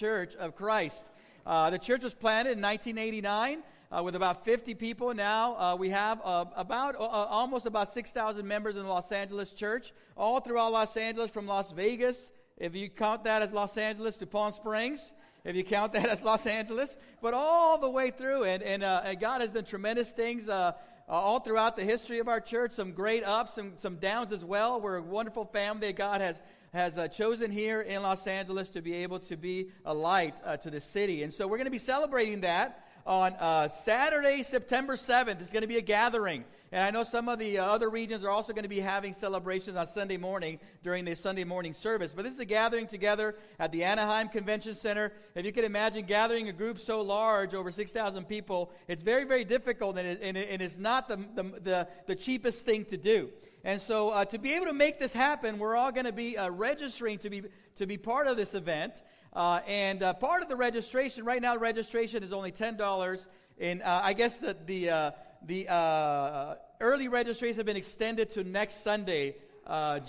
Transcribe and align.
Church 0.00 0.34
of 0.36 0.56
Christ. 0.56 1.02
Uh, 1.44 1.68
the 1.68 1.78
church 1.78 2.02
was 2.02 2.14
planted 2.14 2.52
in 2.52 2.62
1989 2.62 3.62
uh, 3.92 4.02
with 4.02 4.14
about 4.14 4.46
50 4.46 4.72
people 4.72 5.12
now. 5.12 5.54
Uh, 5.58 5.76
we 5.76 5.90
have 5.90 6.22
uh, 6.24 6.46
about 6.56 6.94
uh, 6.94 7.00
uh, 7.00 7.26
almost 7.28 7.66
about 7.66 7.92
6,000 7.92 8.48
members 8.48 8.76
in 8.76 8.82
the 8.84 8.88
Los 8.88 9.12
Angeles 9.12 9.52
church, 9.52 9.92
all 10.16 10.40
throughout 10.40 10.72
Los 10.72 10.96
Angeles, 10.96 11.30
from 11.30 11.46
Las 11.46 11.70
Vegas, 11.72 12.30
if 12.56 12.74
you 12.74 12.88
count 12.88 13.24
that 13.24 13.42
as 13.42 13.52
Los 13.52 13.76
Angeles, 13.76 14.16
to 14.16 14.26
Palm 14.26 14.52
Springs, 14.52 15.12
if 15.44 15.54
you 15.54 15.64
count 15.64 15.92
that 15.92 16.08
as 16.08 16.22
Los 16.22 16.46
Angeles, 16.46 16.96
but 17.20 17.34
all 17.34 17.76
the 17.76 17.90
way 17.90 18.10
through. 18.10 18.44
And, 18.44 18.62
and, 18.62 18.82
uh, 18.82 19.02
and 19.04 19.20
God 19.20 19.42
has 19.42 19.50
done 19.50 19.66
tremendous 19.66 20.12
things 20.12 20.48
all 20.48 21.40
throughout 21.40 21.76
the 21.76 21.84
history 21.84 22.20
of 22.20 22.28
our 22.28 22.40
church, 22.40 22.72
some 22.72 22.92
great 22.92 23.22
ups 23.22 23.58
and 23.58 23.78
some 23.78 23.96
downs 23.96 24.32
as 24.32 24.46
well. 24.46 24.80
We're 24.80 24.96
a 24.96 25.02
wonderful 25.02 25.44
family 25.44 25.88
that 25.88 25.96
God 25.96 26.22
has 26.22 26.40
has 26.72 26.96
uh, 26.96 27.08
chosen 27.08 27.50
here 27.50 27.80
in 27.80 28.02
Los 28.02 28.26
Angeles 28.26 28.68
to 28.70 28.82
be 28.82 28.94
able 28.94 29.18
to 29.20 29.36
be 29.36 29.70
a 29.84 29.94
light 29.94 30.36
uh, 30.44 30.56
to 30.58 30.70
the 30.70 30.80
city. 30.80 31.22
And 31.22 31.32
so 31.32 31.46
we're 31.46 31.56
going 31.56 31.66
to 31.66 31.70
be 31.70 31.78
celebrating 31.78 32.42
that 32.42 32.86
on 33.06 33.32
uh, 33.34 33.68
Saturday, 33.68 34.42
September 34.42 34.94
7th. 34.94 35.40
It's 35.40 35.52
going 35.52 35.62
to 35.62 35.68
be 35.68 35.78
a 35.78 35.82
gathering. 35.82 36.44
And 36.72 36.84
I 36.84 36.90
know 36.92 37.02
some 37.02 37.28
of 37.28 37.40
the 37.40 37.58
uh, 37.58 37.64
other 37.64 37.90
regions 37.90 38.22
are 38.22 38.30
also 38.30 38.52
going 38.52 38.62
to 38.62 38.68
be 38.68 38.78
having 38.78 39.12
celebrations 39.12 39.76
on 39.76 39.88
Sunday 39.88 40.16
morning 40.16 40.60
during 40.84 41.04
the 41.04 41.16
Sunday 41.16 41.42
morning 41.42 41.74
service. 41.74 42.12
But 42.14 42.24
this 42.24 42.34
is 42.34 42.38
a 42.38 42.44
gathering 42.44 42.86
together 42.86 43.34
at 43.58 43.72
the 43.72 43.82
Anaheim 43.82 44.28
Convention 44.28 44.76
Center. 44.76 45.12
If 45.34 45.44
you 45.44 45.52
can 45.52 45.64
imagine 45.64 46.04
gathering 46.04 46.48
a 46.48 46.52
group 46.52 46.78
so 46.78 47.02
large, 47.02 47.54
over 47.54 47.72
6,000 47.72 48.24
people, 48.24 48.70
it's 48.86 49.02
very, 49.02 49.24
very 49.24 49.42
difficult 49.42 49.98
and, 49.98 50.06
it, 50.06 50.20
and, 50.22 50.36
it, 50.36 50.48
and 50.48 50.62
it's 50.62 50.78
not 50.78 51.08
the, 51.08 51.16
the, 51.34 51.42
the, 51.60 51.88
the, 52.06 52.14
cheapest 52.14 52.64
thing 52.64 52.84
to 52.84 52.96
do. 52.96 53.30
And 53.62 53.80
so 53.80 54.10
uh, 54.10 54.24
to 54.26 54.38
be 54.38 54.54
able 54.54 54.66
to 54.66 54.72
make 54.72 54.98
this 54.98 55.12
happen, 55.12 55.58
we're 55.58 55.76
all 55.76 55.92
going 55.92 56.06
to 56.06 56.12
be 56.12 56.38
uh, 56.38 56.48
registering 56.50 57.18
to 57.18 57.30
be, 57.30 57.42
to 57.76 57.86
be 57.86 57.98
part 57.98 58.26
of 58.26 58.36
this 58.38 58.54
event. 58.54 59.02
Uh, 59.34 59.60
and 59.66 60.02
uh, 60.02 60.14
part 60.14 60.42
of 60.42 60.48
the 60.48 60.56
registration, 60.56 61.24
right 61.24 61.42
now, 61.42 61.52
the 61.54 61.60
registration 61.60 62.22
is 62.22 62.32
only 62.32 62.52
$10. 62.52 63.26
And 63.58 63.82
uh, 63.82 64.00
I 64.02 64.14
guess 64.14 64.38
the, 64.38 64.56
the, 64.64 64.90
uh, 64.90 65.10
the 65.46 65.68
uh, 65.68 66.54
early 66.80 67.08
registrations 67.08 67.58
have 67.58 67.66
been 67.66 67.76
extended 67.76 68.30
to 68.30 68.44
next 68.44 68.82
Sunday, 68.82 69.36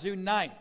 June 0.00 0.24
9th. 0.24 0.52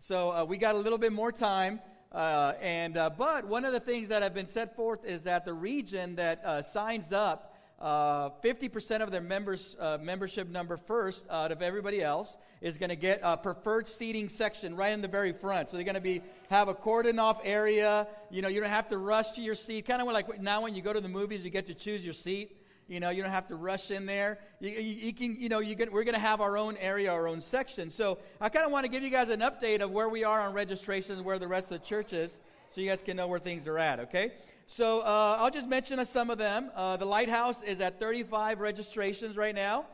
So 0.00 0.44
we 0.44 0.56
got 0.56 0.74
a 0.74 0.78
little 0.78 0.98
bit 0.98 1.12
more 1.12 1.30
time. 1.30 1.80
and, 2.12 2.94
but 2.94 3.46
one 3.46 3.64
of 3.64 3.72
the 3.72 3.80
things 3.80 4.08
that 4.08 4.24
have 4.24 4.34
been 4.34 4.48
set 4.48 4.74
forth 4.74 5.04
is 5.04 5.22
that 5.22 5.44
the 5.44 5.54
region 5.54 6.16
that 6.16 6.66
signs 6.66 7.12
up 7.12 7.51
uh, 7.82 8.30
50% 8.44 9.00
of 9.00 9.10
their 9.10 9.20
members, 9.20 9.74
uh, 9.80 9.98
membership 10.00 10.48
number 10.48 10.76
first 10.76 11.26
out 11.28 11.50
of 11.50 11.62
everybody 11.62 12.00
else 12.00 12.36
is 12.60 12.78
going 12.78 12.90
to 12.90 12.96
get 12.96 13.18
a 13.24 13.36
preferred 13.36 13.88
seating 13.88 14.28
section 14.28 14.76
right 14.76 14.92
in 14.92 15.00
the 15.00 15.08
very 15.08 15.32
front. 15.32 15.68
So 15.68 15.76
they're 15.76 15.84
going 15.84 15.96
to 15.96 16.00
be 16.00 16.22
have 16.48 16.68
a 16.68 16.74
cordon 16.74 17.18
off 17.18 17.40
area. 17.42 18.06
You 18.30 18.40
know, 18.40 18.46
you 18.46 18.60
don't 18.60 18.70
have 18.70 18.88
to 18.90 18.98
rush 18.98 19.32
to 19.32 19.42
your 19.42 19.56
seat. 19.56 19.84
Kind 19.86 20.00
of 20.00 20.06
like 20.06 20.40
now 20.40 20.62
when 20.62 20.76
you 20.76 20.80
go 20.80 20.92
to 20.92 21.00
the 21.00 21.08
movies, 21.08 21.42
you 21.44 21.50
get 21.50 21.66
to 21.66 21.74
choose 21.74 22.04
your 22.04 22.14
seat. 22.14 22.56
You 22.86 23.00
know, 23.00 23.10
you 23.10 23.20
don't 23.20 23.32
have 23.32 23.48
to 23.48 23.56
rush 23.56 23.90
in 23.90 24.06
there. 24.06 24.38
You, 24.60 24.70
you, 24.70 24.80
you 24.80 25.12
can, 25.12 25.40
you 25.40 25.48
know, 25.48 25.58
you 25.58 25.76
we're 25.90 26.04
going 26.04 26.14
to 26.14 26.20
have 26.20 26.40
our 26.40 26.56
own 26.56 26.76
area, 26.76 27.10
our 27.10 27.26
own 27.26 27.40
section. 27.40 27.90
So 27.90 28.18
I 28.40 28.48
kind 28.48 28.64
of 28.64 28.70
want 28.70 28.84
to 28.84 28.90
give 28.90 29.02
you 29.02 29.10
guys 29.10 29.28
an 29.28 29.40
update 29.40 29.80
of 29.80 29.90
where 29.90 30.08
we 30.08 30.22
are 30.22 30.40
on 30.40 30.54
registrations, 30.54 31.20
where 31.20 31.40
the 31.40 31.48
rest 31.48 31.72
of 31.72 31.80
the 31.80 31.86
church 31.86 32.12
is, 32.12 32.40
so 32.70 32.80
you 32.80 32.88
guys 32.88 33.02
can 33.02 33.16
know 33.16 33.26
where 33.26 33.40
things 33.40 33.66
are 33.66 33.78
at. 33.78 33.98
Okay. 34.00 34.32
So 34.66 35.00
uh, 35.00 35.36
I'll 35.38 35.50
just 35.50 35.68
mention 35.68 36.04
some 36.06 36.30
of 36.30 36.38
them. 36.38 36.70
Uh, 36.74 36.96
the 36.96 37.04
Lighthouse 37.04 37.62
is 37.62 37.80
at 37.80 37.98
35 38.00 38.60
registrations 38.60 39.36
right 39.36 39.54
now. 39.54 39.86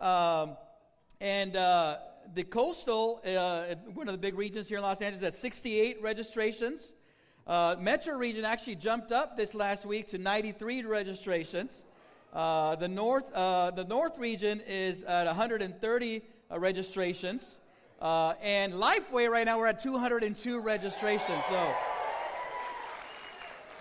Um, 0.00 0.56
and 1.20 1.56
uh, 1.56 1.98
the 2.34 2.44
Coastal, 2.44 3.20
uh, 3.24 3.74
one 3.94 4.08
of 4.08 4.12
the 4.12 4.18
big 4.18 4.36
regions 4.36 4.68
here 4.68 4.78
in 4.78 4.84
Los 4.84 5.00
Angeles, 5.00 5.24
at 5.24 5.34
68 5.34 6.00
registrations. 6.02 6.92
Uh, 7.46 7.76
Metro 7.80 8.16
region 8.16 8.44
actually 8.44 8.76
jumped 8.76 9.10
up 9.10 9.36
this 9.36 9.54
last 9.54 9.84
week 9.84 10.08
to 10.10 10.18
93 10.18 10.84
registrations. 10.84 11.82
Uh, 12.32 12.76
the 12.76 12.86
north, 12.86 13.28
the 13.32 13.86
north 13.88 14.16
region 14.16 14.62
is 14.68 15.02
at 15.02 15.26
130 15.26 16.22
registrations, 16.56 17.58
and 18.00 18.74
Lifeway 18.74 19.28
right 19.28 19.44
now 19.44 19.58
we're 19.58 19.66
at 19.66 19.82
202 19.82 20.60
registrations. 20.60 21.42
So. 21.48 21.74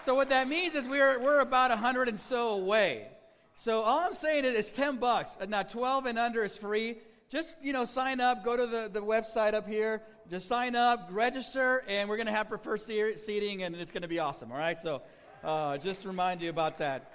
So 0.10 0.16
what 0.16 0.32
that 0.32 0.48
means 0.48 0.74
is 0.74 0.88
we're, 0.88 1.20
we're 1.20 1.40
about 1.40 1.70
a 1.70 1.76
hundred 1.76 2.10
and 2.10 2.20
so 2.20 2.56
away. 2.56 3.10
So 3.54 3.84
all 3.84 4.00
I'm 4.00 4.16
saying 4.16 4.44
is 4.44 4.56
it's 4.56 4.72
10 4.72 4.98
bucks. 4.98 5.38
Uh, 5.40 5.46
now 5.46 5.62
12 5.62 6.08
and 6.08 6.18
under 6.18 6.44
is 6.44 6.58
free. 6.58 6.96
Just, 7.30 7.58
you 7.62 7.74
know, 7.74 7.86
sign 7.86 8.20
up, 8.20 8.44
go 8.44 8.58
to 8.58 8.66
the, 8.66 8.90
the 8.92 9.04
website 9.04 9.54
up 9.54 9.68
here, 9.68 10.02
just 10.28 10.48
sign 10.48 10.76
up, 10.76 11.10
register, 11.12 11.84
and 11.88 12.10
we're 12.10 12.16
going 12.16 12.26
to 12.26 12.34
have 12.34 12.50
preferred 12.50 12.82
seating, 12.82 13.62
and 13.62 13.76
it's 13.76 13.92
going 13.92 14.02
to 14.02 14.08
be 14.08 14.18
awesome, 14.18 14.52
all 14.52 14.58
right? 14.58 14.80
So 14.80 15.04
uh, 15.44 15.78
just 15.78 16.04
remind 16.06 16.42
you 16.42 16.50
about 16.50 16.80
that. 16.80 17.12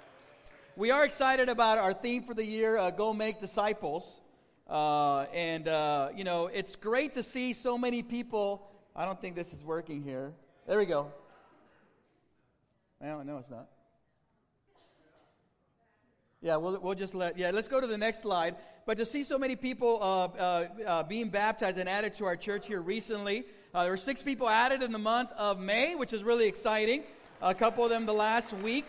We 0.77 0.89
are 0.89 1.03
excited 1.03 1.49
about 1.49 1.77
our 1.77 1.91
theme 1.93 2.23
for 2.23 2.33
the 2.33 2.45
year, 2.45 2.77
uh, 2.77 2.91
Go 2.91 3.13
Make 3.13 3.41
Disciples. 3.41 4.21
Uh, 4.69 5.23
and, 5.33 5.67
uh, 5.67 6.11
you 6.15 6.23
know, 6.23 6.47
it's 6.47 6.77
great 6.77 7.11
to 7.15 7.23
see 7.23 7.51
so 7.51 7.77
many 7.77 8.03
people. 8.03 8.71
I 8.95 9.03
don't 9.03 9.19
think 9.19 9.35
this 9.35 9.51
is 9.51 9.65
working 9.65 10.01
here. 10.01 10.31
There 10.65 10.77
we 10.77 10.85
go. 10.85 11.11
Well, 13.01 13.23
no, 13.23 13.37
it's 13.37 13.49
not. 13.49 13.67
Yeah, 16.41 16.57
we'll, 16.57 16.79
we'll 16.79 16.95
just 16.95 17.15
let, 17.15 17.37
yeah, 17.37 17.51
let's 17.51 17.67
go 17.67 17.81
to 17.81 17.87
the 17.87 17.97
next 17.97 18.21
slide. 18.21 18.55
But 18.85 18.97
to 18.99 19.05
see 19.05 19.23
so 19.23 19.39
many 19.39 19.55
people 19.55 19.97
uh, 19.99 20.25
uh, 20.25 20.67
uh, 20.85 21.03
being 21.03 21.29
baptized 21.29 21.77
and 21.77 21.89
added 21.89 22.13
to 22.15 22.25
our 22.25 22.35
church 22.35 22.67
here 22.67 22.81
recently, 22.81 23.45
uh, 23.73 23.81
there 23.81 23.91
were 23.91 23.97
six 23.97 24.21
people 24.21 24.47
added 24.47 24.83
in 24.83 24.91
the 24.91 24.99
month 24.99 25.31
of 25.37 25.59
May, 25.59 25.95
which 25.95 26.13
is 26.13 26.23
really 26.23 26.47
exciting. 26.47 27.03
A 27.41 27.55
couple 27.55 27.83
of 27.83 27.89
them 27.89 28.05
the 28.05 28.13
last 28.13 28.53
week. 28.53 28.85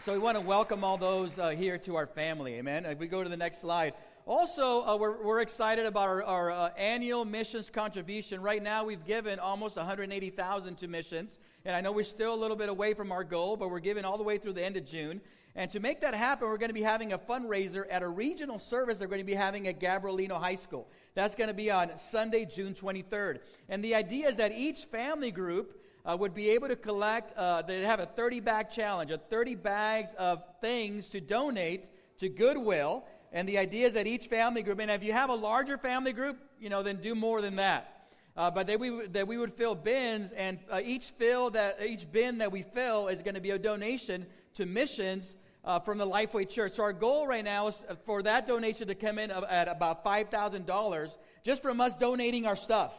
So 0.00 0.12
we 0.12 0.18
want 0.18 0.36
to 0.36 0.40
welcome 0.40 0.84
all 0.84 0.96
those 0.96 1.38
uh, 1.38 1.50
here 1.50 1.78
to 1.78 1.96
our 1.96 2.06
family. 2.06 2.54
Amen. 2.54 2.86
If 2.86 2.98
we 2.98 3.06
go 3.06 3.22
to 3.22 3.28
the 3.28 3.36
next 3.36 3.60
slide. 3.60 3.94
Also, 4.26 4.86
uh, 4.86 4.96
we're, 4.96 5.22
we're 5.22 5.40
excited 5.40 5.84
about 5.84 6.08
our, 6.08 6.22
our 6.22 6.72
annual 6.78 7.26
missions 7.26 7.68
contribution. 7.68 8.40
Right 8.40 8.62
now, 8.62 8.84
we've 8.84 9.04
given 9.04 9.38
almost 9.38 9.76
180,000 9.76 10.76
to 10.78 10.88
missions. 10.88 11.38
And 11.64 11.74
I 11.74 11.80
know 11.80 11.92
we're 11.92 12.04
still 12.04 12.34
a 12.34 12.36
little 12.36 12.56
bit 12.56 12.68
away 12.68 12.92
from 12.92 13.10
our 13.10 13.24
goal, 13.24 13.56
but 13.56 13.70
we're 13.70 13.80
giving 13.80 14.04
all 14.04 14.18
the 14.18 14.22
way 14.22 14.36
through 14.36 14.52
the 14.52 14.64
end 14.64 14.76
of 14.76 14.84
June. 14.84 15.22
And 15.56 15.70
to 15.70 15.80
make 15.80 16.00
that 16.02 16.14
happen, 16.14 16.48
we're 16.48 16.58
going 16.58 16.68
to 16.68 16.74
be 16.74 16.82
having 16.82 17.12
a 17.12 17.18
fundraiser 17.18 17.84
at 17.88 18.02
a 18.02 18.08
regional 18.08 18.58
service 18.58 18.98
they're 18.98 19.08
going 19.08 19.20
to 19.20 19.24
be 19.24 19.34
having 19.34 19.66
at 19.66 19.80
Gabrielino 19.80 20.38
High 20.38 20.56
School. 20.56 20.88
That's 21.14 21.34
going 21.34 21.48
to 21.48 21.54
be 21.54 21.70
on 21.70 21.96
Sunday, 21.96 22.44
June 22.44 22.74
23rd. 22.74 23.38
And 23.68 23.82
the 23.82 23.94
idea 23.94 24.28
is 24.28 24.36
that 24.36 24.52
each 24.52 24.84
family 24.86 25.30
group 25.30 25.80
uh, 26.04 26.16
would 26.18 26.34
be 26.34 26.50
able 26.50 26.68
to 26.68 26.76
collect, 26.76 27.32
uh, 27.38 27.62
they 27.62 27.80
have 27.80 28.00
a 28.00 28.06
30 28.06 28.40
bag 28.40 28.68
challenge, 28.70 29.10
a 29.10 29.16
30 29.16 29.54
bags 29.54 30.10
of 30.18 30.42
things 30.60 31.08
to 31.10 31.20
donate 31.20 31.88
to 32.18 32.28
Goodwill. 32.28 33.04
And 33.32 33.48
the 33.48 33.58
idea 33.58 33.86
is 33.86 33.94
that 33.94 34.06
each 34.06 34.26
family 34.26 34.62
group, 34.62 34.80
and 34.80 34.90
if 34.90 35.02
you 35.02 35.12
have 35.12 35.30
a 35.30 35.34
larger 35.34 35.78
family 35.78 36.12
group, 36.12 36.38
you 36.60 36.68
know, 36.68 36.82
then 36.82 36.96
do 36.96 37.14
more 37.14 37.40
than 37.40 37.56
that. 37.56 37.93
Uh, 38.36 38.50
but 38.50 38.66
that 38.66 38.80
we, 38.80 39.06
that 39.06 39.28
we 39.28 39.38
would 39.38 39.54
fill 39.54 39.76
bins, 39.76 40.32
and 40.32 40.58
uh, 40.68 40.80
each 40.84 41.10
fill 41.10 41.50
that 41.50 41.78
each 41.80 42.10
bin 42.10 42.38
that 42.38 42.50
we 42.50 42.62
fill 42.62 43.06
is 43.06 43.22
going 43.22 43.36
to 43.36 43.40
be 43.40 43.52
a 43.52 43.58
donation 43.58 44.26
to 44.54 44.66
missions 44.66 45.36
uh, 45.64 45.78
from 45.78 45.98
the 45.98 46.06
Lifeway 46.06 46.48
Church. 46.48 46.72
So 46.72 46.82
our 46.82 46.92
goal 46.92 47.28
right 47.28 47.44
now 47.44 47.68
is 47.68 47.84
for 48.04 48.22
that 48.22 48.46
donation 48.48 48.88
to 48.88 48.96
come 48.96 49.20
in 49.20 49.30
at 49.30 49.68
about 49.68 50.02
five 50.02 50.30
thousand 50.30 50.66
dollars, 50.66 51.16
just 51.44 51.62
from 51.62 51.80
us 51.80 51.94
donating 51.94 52.44
our 52.44 52.56
stuff 52.56 52.92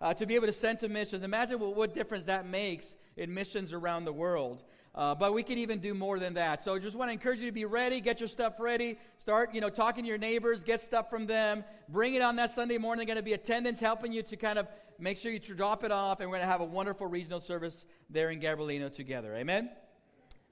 uh, 0.00 0.12
to 0.14 0.26
be 0.26 0.34
able 0.34 0.46
to 0.46 0.52
send 0.52 0.80
to 0.80 0.88
missions. 0.88 1.22
Imagine 1.22 1.60
what, 1.60 1.76
what 1.76 1.94
difference 1.94 2.24
that 2.24 2.44
makes 2.44 2.96
in 3.16 3.32
missions 3.32 3.72
around 3.72 4.06
the 4.06 4.12
world. 4.12 4.64
Uh, 4.94 5.14
but 5.14 5.32
we 5.32 5.42
can 5.42 5.56
even 5.56 5.78
do 5.78 5.94
more 5.94 6.18
than 6.18 6.34
that. 6.34 6.62
So 6.62 6.76
just 6.78 6.96
want 6.96 7.10
to 7.10 7.12
encourage 7.12 7.38
you 7.38 7.46
to 7.46 7.52
be 7.52 7.64
ready, 7.64 8.00
get 8.00 8.18
your 8.18 8.28
stuff 8.28 8.54
ready, 8.58 8.98
start, 9.18 9.54
you 9.54 9.60
know, 9.60 9.70
talking 9.70 10.02
to 10.02 10.08
your 10.08 10.18
neighbors, 10.18 10.64
get 10.64 10.80
stuff 10.80 11.08
from 11.08 11.26
them, 11.26 11.62
bring 11.88 12.14
it 12.14 12.22
on 12.22 12.34
that 12.36 12.50
Sunday 12.50 12.76
morning. 12.76 13.06
Going 13.06 13.16
to 13.16 13.22
be 13.22 13.34
attendants 13.34 13.80
helping 13.80 14.12
you 14.12 14.22
to 14.24 14.36
kind 14.36 14.58
of 14.58 14.66
make 14.98 15.16
sure 15.16 15.30
you 15.30 15.38
drop 15.38 15.84
it 15.84 15.92
off, 15.92 16.20
and 16.20 16.28
we're 16.28 16.36
going 16.36 16.46
to 16.46 16.50
have 16.50 16.60
a 16.60 16.64
wonderful 16.64 17.06
regional 17.06 17.40
service 17.40 17.84
there 18.10 18.30
in 18.30 18.40
Gabrielino 18.40 18.92
together. 18.92 19.34
Amen? 19.36 19.70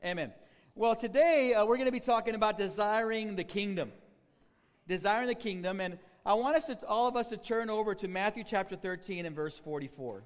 Amen. 0.04 0.32
Well, 0.76 0.94
today 0.94 1.54
uh, 1.54 1.64
we're 1.64 1.76
going 1.76 1.86
to 1.86 1.92
be 1.92 1.98
talking 1.98 2.36
about 2.36 2.56
desiring 2.56 3.34
the 3.34 3.42
kingdom. 3.42 3.90
Desiring 4.86 5.26
the 5.26 5.34
kingdom, 5.34 5.80
and 5.80 5.98
I 6.24 6.34
want 6.34 6.56
us 6.56 6.66
to, 6.66 6.78
all 6.86 7.08
of 7.08 7.16
us 7.16 7.26
to 7.28 7.36
turn 7.36 7.68
over 7.68 7.94
to 7.96 8.06
Matthew 8.06 8.44
chapter 8.44 8.76
13 8.76 9.26
and 9.26 9.34
verse 9.34 9.58
44. 9.58 10.22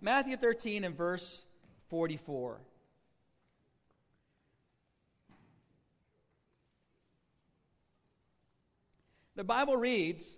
Matthew 0.00 0.36
13 0.36 0.84
and 0.84 0.94
verse 0.94 1.44
44. 1.88 2.60
The 9.38 9.44
Bible 9.44 9.76
reads, 9.76 10.36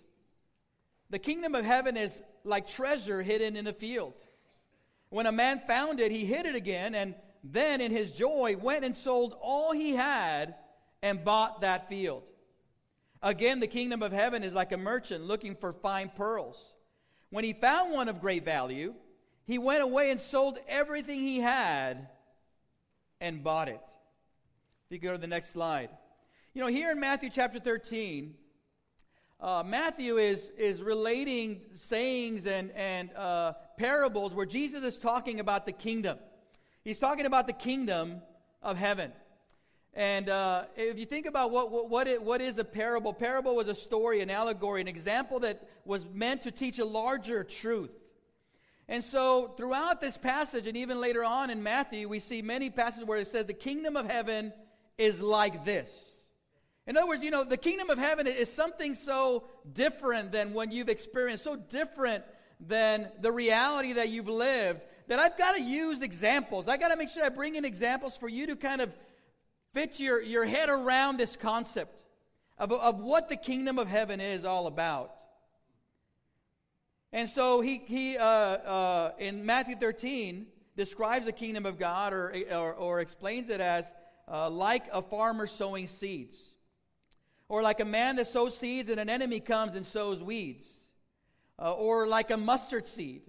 The 1.09 1.19
kingdom 1.19 1.55
of 1.55 1.65
heaven 1.65 1.97
is 1.97 2.21
like 2.45 2.67
treasure 2.67 3.23
hidden 3.23 3.57
in 3.57 3.67
a 3.67 3.73
field. 3.73 4.13
When 5.09 5.25
a 5.25 5.33
man 5.33 5.63
found 5.67 6.01
it, 6.01 6.13
he 6.13 6.27
hid 6.27 6.45
it 6.45 6.55
again, 6.55 6.95
and 6.95 7.15
then 7.43 7.81
in 7.81 7.93
his 7.93 8.13
joy 8.13 8.59
went 8.61 8.85
and 8.85 8.95
sold 8.95 9.35
all 9.41 9.73
he 9.73 9.93
had 9.93 10.55
and 11.01 11.25
bought 11.25 11.63
that 11.63 11.89
field. 11.89 12.25
Again, 13.23 13.61
the 13.61 13.67
kingdom 13.67 14.03
of 14.03 14.13
heaven 14.13 14.45
is 14.45 14.53
like 14.53 14.71
a 14.71 14.77
merchant 14.77 15.25
looking 15.25 15.55
for 15.55 15.73
fine 15.73 16.11
pearls. 16.15 16.75
When 17.31 17.43
he 17.43 17.55
found 17.55 17.95
one 17.95 18.11
of 18.11 18.21
great 18.21 18.45
value, 18.45 18.93
he 19.47 19.57
went 19.57 19.83
away 19.83 20.11
and 20.11 20.21
sold 20.21 20.59
everything 20.69 21.21
he 21.21 21.41
had 21.41 22.09
and 23.19 23.43
bought 23.43 23.71
it. 23.71 23.81
If 24.91 24.93
you 24.93 24.99
go 24.99 25.13
to 25.13 25.19
the 25.19 25.27
next 25.27 25.53
slide. 25.53 25.89
You 26.53 26.61
know, 26.61 26.69
here 26.69 26.91
in 26.91 27.01
Matthew 27.01 27.31
chapter 27.31 27.59
13, 27.59 28.35
uh, 29.41 29.63
Matthew 29.65 30.19
is, 30.19 30.51
is 30.59 30.83
relating 30.83 31.63
sayings 31.75 32.47
and, 32.47 32.71
and 32.73 33.11
uh, 33.15 33.55
parables 33.79 34.35
where 34.35 34.45
Jesus 34.45 34.85
is 34.85 34.99
talking 34.99 35.41
about 35.41 35.65
the 35.65 35.73
kingdom. 35.73 36.19
He's 36.85 36.99
talking 36.99 37.25
about 37.25 37.47
the 37.47 37.55
kingdom 37.55 38.21
of 38.63 38.77
heaven. 38.77 39.13
And 39.95 40.29
uh, 40.29 40.65
if 40.77 40.99
you 40.99 41.07
think 41.07 41.27
about 41.27 41.51
what, 41.51 41.71
what, 41.71 41.89
what, 41.89 42.07
it, 42.07 42.23
what 42.23 42.41
is 42.41 42.59
a 42.59 42.65
parable, 42.65 43.15
parable 43.15 43.57
was 43.57 43.67
a 43.67 43.75
story, 43.75 44.21
an 44.21 44.31
allegory, 44.31 44.81
an 44.81 44.89
example 44.89 45.41
that 45.41 45.67
was 45.85 46.07
meant 46.13 46.43
to 46.43 46.51
teach 46.51 46.79
a 46.79 46.85
larger 46.85 47.43
truth. 47.43 47.91
And 48.89 49.03
so, 49.03 49.55
throughout 49.57 50.01
this 50.01 50.17
passage, 50.17 50.67
and 50.67 50.77
even 50.77 51.01
later 51.01 51.25
on 51.25 51.49
in 51.49 51.63
Matthew, 51.63 52.09
we 52.09 52.19
see 52.19 52.43
many 52.43 52.71
passages 52.71 53.07
where 53.07 53.19
it 53.19 53.29
says 53.29 53.47
the 53.47 53.55
kingdom 53.55 53.97
of 53.97 54.11
heaven 54.11 54.53
is 54.99 55.21
like 55.21 55.65
this. 55.65 56.20
In 56.87 56.97
other 56.97 57.07
words, 57.07 57.23
you 57.23 57.31
know, 57.31 57.45
the 57.45 57.57
kingdom 57.57 57.91
of 57.91 57.99
heaven 57.99 58.27
is 58.27 58.53
something 58.53 58.95
so 58.95 59.45
different 59.73 60.33
than 60.33 60.53
when 60.55 60.73
you've 60.73 60.89
experienced, 60.89 61.45
so 61.45 61.57
different 61.57 62.25
than 62.59 63.09
the 63.21 63.31
reality 63.31 63.95
that 63.95 64.09
you've 64.09 64.29
lived, 64.29 64.81
that 65.09 65.19
I've 65.19 65.37
got 65.37 65.57
to 65.57 65.63
use 65.63 66.03
examples. 66.03 66.69
I've 66.69 66.81
got 66.81 66.89
to 66.89 66.97
make 66.97 67.09
sure 67.09 67.25
I 67.25 67.29
bring 67.29 67.57
in 67.57 67.65
examples 67.65 68.17
for 68.17 68.29
you 68.29 68.47
to 68.49 68.57
kind 68.57 68.81
of 68.81 68.93
fit 69.73 70.01
your, 70.01 70.21
your 70.21 70.45
head 70.45 70.69
around 70.69 71.17
this 71.17 71.37
concept 71.37 72.03
of, 72.59 72.73
of 72.73 72.99
what 72.99 73.29
the 73.29 73.37
kingdom 73.37 73.79
of 73.79 73.89
heaven 73.89 74.21
is 74.21 74.45
all 74.45 74.67
about. 74.67 75.13
And 77.13 77.29
so 77.29 77.61
he, 77.61 77.83
he 77.87 78.17
uh, 78.17 78.25
uh, 78.25 79.13
in 79.19 79.45
Matthew 79.45 79.77
13, 79.77 80.47
describes 80.77 81.27
the 81.27 81.33
kingdom 81.33 81.67
of 81.67 81.79
God 81.79 82.13
or, 82.13 82.35
or, 82.51 82.73
or 82.73 83.01
explains 83.01 83.51
it 83.51 83.61
as 83.61 83.93
uh, 84.27 84.49
like 84.49 84.85
a 84.93 85.03
farmer 85.03 85.47
sowing 85.47 85.87
seeds, 85.87 86.50
or 87.51 87.61
like 87.61 87.81
a 87.81 87.85
man 87.85 88.17
that 88.17 88.27
sows 88.27 88.57
seeds 88.57 88.89
and 88.89 88.99
an 88.99 89.11
enemy 89.11 89.41
comes 89.41 89.77
and 89.77 89.85
sows 89.85 90.23
weeds, 90.23 90.67
uh, 91.59 91.71
or 91.73 92.07
like 92.07 92.31
a 92.31 92.39
mustard 92.39 92.89
seed, 92.89 93.21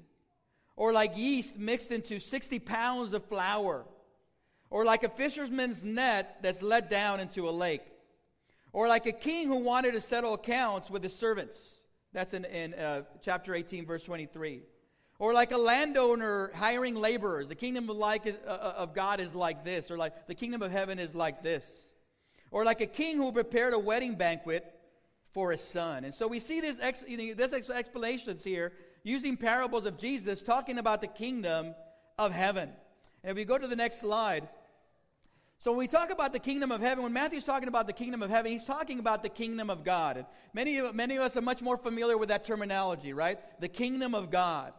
or 0.78 0.94
like 0.94 1.18
yeast 1.18 1.58
mixed 1.58 1.92
into 1.92 2.20
60 2.20 2.60
pounds 2.60 3.12
of 3.12 3.26
flour 3.26 3.86
or 4.72 4.86
like 4.86 5.04
a 5.04 5.10
fisherman's 5.10 5.84
net 5.84 6.38
that's 6.42 6.64
let 6.64 6.90
down 6.90 7.20
into 7.20 7.48
a 7.48 7.52
lake, 7.52 7.84
or 8.74 8.88
like 8.88 9.06
a 9.06 9.12
king 9.12 9.48
who 9.48 9.58
wanted 9.58 9.92
to 9.92 10.02
settle 10.02 10.34
accounts 10.34 10.90
with 10.90 11.04
his 11.04 11.14
servants. 11.14 11.82
That's 12.14 12.34
in, 12.34 12.46
in 12.46 12.74
uh, 12.74 13.04
chapter 13.22 13.54
18, 13.54 13.86
verse 13.86 14.02
23. 14.04 14.62
Or 15.20 15.34
like 15.34 15.52
a 15.52 15.58
landowner 15.58 16.52
hiring 16.56 16.96
laborers. 16.96 17.48
The 17.48 17.56
kingdom 17.56 17.90
of, 17.90 17.98
like 17.98 18.26
is, 18.26 18.38
uh, 18.48 18.50
uh, 18.50 18.74
of 18.78 18.96
God 18.96 19.20
is 19.20 19.36
like 19.36 19.64
this, 19.64 19.92
or 19.92 19.98
like 19.98 20.28
the 20.28 20.36
kingdom 20.36 20.62
of 20.62 20.72
heaven 20.72 21.00
is 21.00 21.14
like 21.14 21.44
this. 21.44 21.66
Or 22.52 22.64
like 22.64 22.82
a 22.82 22.86
king 22.86 23.18
who 23.18 23.32
prepared 23.32 23.74
a 23.74 23.80
wedding 23.80 24.16
banquet 24.16 24.66
for 25.32 25.52
his 25.52 25.62
son. 25.62 26.04
And 26.04 26.14
so 26.14 26.28
we 26.28 26.40
see 26.40 26.60
this, 26.60 26.78
ex, 26.82 27.04
this 27.08 27.54
ex- 27.54 27.70
explanations 27.70 28.44
here 28.44 28.74
using 29.04 29.38
parables 29.38 29.86
of 29.86 29.98
Jesus 29.98 30.42
talking 30.42 30.78
about 30.78 31.02
the 31.02 31.08
kingdom 31.08 31.74
of 32.20 32.34
heaven. 32.34 32.70
And 33.24 33.32
if 33.32 33.36
we 33.36 33.46
go 33.46 33.58
to 33.58 33.68
the 33.68 33.76
next 33.76 34.00
slide, 34.02 34.48
so 35.60 35.72
when 35.72 35.78
we 35.78 35.88
talk 35.88 36.10
about 36.10 36.34
the 36.34 36.40
kingdom 36.40 36.72
of 36.72 36.82
heaven, 36.82 37.04
when 37.04 37.14
Matthew's 37.14 37.46
talking 37.46 37.68
about 37.68 37.86
the 37.86 37.94
kingdom 37.94 38.24
of 38.24 38.32
heaven, 38.32 38.52
he's 38.52 38.66
talking 38.66 39.00
about 39.00 39.22
the 39.22 39.30
kingdom 39.30 39.70
of 39.70 39.84
God. 39.84 40.18
And 40.18 40.26
many 40.54 40.78
of, 40.80 40.96
many 40.96 41.18
of 41.18 41.22
us 41.22 41.38
are 41.38 41.42
much 41.42 41.62
more 41.62 41.78
familiar 41.78 42.18
with 42.18 42.30
that 42.30 42.44
terminology, 42.44 43.14
right? 43.14 43.40
The 43.62 43.68
kingdom 43.68 44.16
of 44.16 44.32
God. 44.32 44.74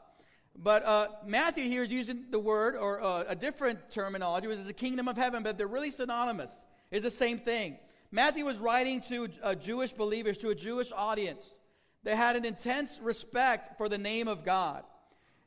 But 0.57 0.85
uh, 0.85 1.09
Matthew 1.25 1.69
here 1.69 1.85
is 1.85 1.91
using 1.91 2.25
the 2.31 2.39
word 2.39 2.75
or 2.75 3.01
uh, 3.01 3.25
a 3.29 3.37
different 3.37 3.91
terminology, 3.91 4.49
which 4.49 4.59
is 4.59 4.67
the 4.67 4.73
kingdom 4.73 5.07
of 5.07 5.17
heaven, 5.17 5.43
but 5.43 5.57
they're 5.57 5.69
really 5.69 5.93
synonymous. 5.93 6.53
It's 6.93 7.03
the 7.03 7.11
same 7.11 7.39
thing. 7.39 7.79
Matthew 8.13 8.45
was 8.45 8.59
writing 8.59 9.01
to 9.09 9.29
uh, 9.43 9.55
Jewish 9.55 9.93
believers, 9.93 10.37
to 10.39 10.51
a 10.51 10.55
Jewish 10.55 10.93
audience. 10.95 11.57
They 12.05 12.15
had 12.15 12.37
an 12.37 12.45
intense 12.45 13.01
respect 13.03 13.79
for 13.79 13.89
the 13.89 13.97
name 13.97 14.29
of 14.29 14.45
God. 14.45 14.85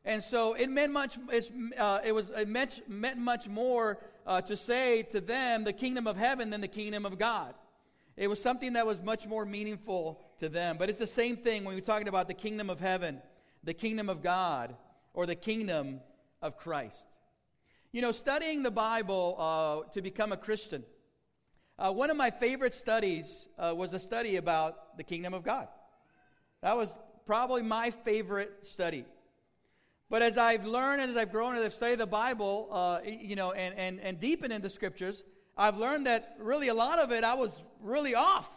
And 0.03 0.23
so 0.23 0.53
it 0.55 0.69
meant 0.69 0.91
much, 0.91 1.17
uh, 1.77 1.99
it 2.03 2.13
was, 2.13 2.31
it 2.31 2.47
meant, 2.47 2.81
meant 2.89 3.19
much 3.19 3.47
more 3.47 3.99
uh, 4.25 4.41
to 4.41 4.57
say 4.57 5.03
to 5.11 5.21
them 5.21 5.63
the 5.63 5.73
kingdom 5.73 6.07
of 6.07 6.17
heaven 6.17 6.49
than 6.49 6.61
the 6.61 6.67
kingdom 6.67 7.05
of 7.05 7.19
God. 7.19 7.53
It 8.17 8.27
was 8.27 8.41
something 8.41 8.73
that 8.73 8.87
was 8.87 9.01
much 9.01 9.27
more 9.27 9.45
meaningful 9.45 10.21
to 10.39 10.49
them. 10.49 10.77
But 10.79 10.89
it's 10.89 10.99
the 10.99 11.07
same 11.07 11.37
thing 11.37 11.63
when 11.63 11.75
we're 11.75 11.81
talking 11.81 12.07
about 12.07 12.27
the 12.27 12.33
kingdom 12.33 12.71
of 12.71 12.79
heaven, 12.79 13.21
the 13.63 13.73
kingdom 13.73 14.09
of 14.09 14.23
God, 14.23 14.75
or 15.13 15.27
the 15.27 15.35
kingdom 15.35 15.99
of 16.41 16.57
Christ. 16.57 17.03
You 17.91 18.01
know, 18.01 18.11
studying 18.11 18.63
the 18.63 18.71
Bible 18.71 19.35
uh, 19.37 19.91
to 19.93 20.01
become 20.01 20.31
a 20.31 20.37
Christian, 20.37 20.83
uh, 21.77 21.91
one 21.91 22.09
of 22.09 22.17
my 22.17 22.31
favorite 22.31 22.73
studies 22.73 23.47
uh, 23.59 23.73
was 23.75 23.93
a 23.93 23.99
study 23.99 24.37
about 24.37 24.97
the 24.97 25.03
kingdom 25.03 25.33
of 25.33 25.43
God. 25.43 25.67
That 26.61 26.77
was 26.77 26.97
probably 27.25 27.61
my 27.61 27.91
favorite 27.91 28.65
study. 28.65 29.05
But 30.09 30.21
as 30.21 30.37
I've 30.37 30.65
learned 30.65 31.01
and 31.01 31.11
as 31.11 31.17
I've 31.17 31.31
grown 31.31 31.55
and 31.55 31.65
I've 31.65 31.73
studied 31.73 31.99
the 31.99 32.05
Bible, 32.05 32.69
uh, 32.71 32.99
you 33.05 33.35
know, 33.35 33.51
and, 33.51 33.75
and, 33.77 33.99
and 33.99 34.19
deepened 34.19 34.53
in 34.53 34.61
the 34.61 34.69
scriptures, 34.69 35.23
I've 35.57 35.77
learned 35.77 36.05
that 36.07 36.35
really 36.39 36.67
a 36.67 36.73
lot 36.73 36.99
of 36.99 37.11
it 37.11 37.23
I 37.23 37.33
was 37.33 37.63
really 37.81 38.15
off. 38.15 38.49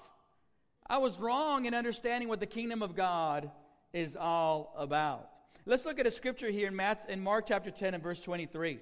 I 0.86 0.98
was 0.98 1.18
wrong 1.18 1.66
in 1.66 1.74
understanding 1.74 2.28
what 2.28 2.40
the 2.40 2.46
kingdom 2.46 2.82
of 2.82 2.94
God 2.94 3.50
is 3.92 4.16
all 4.16 4.74
about. 4.76 5.28
Let's 5.66 5.84
look 5.84 5.98
at 5.98 6.06
a 6.06 6.10
scripture 6.10 6.50
here 6.50 6.68
in, 6.68 6.76
Math, 6.76 7.08
in 7.08 7.20
Mark 7.20 7.46
chapter 7.48 7.70
10 7.70 7.94
and 7.94 8.02
verse 8.02 8.20
23. 8.20 8.78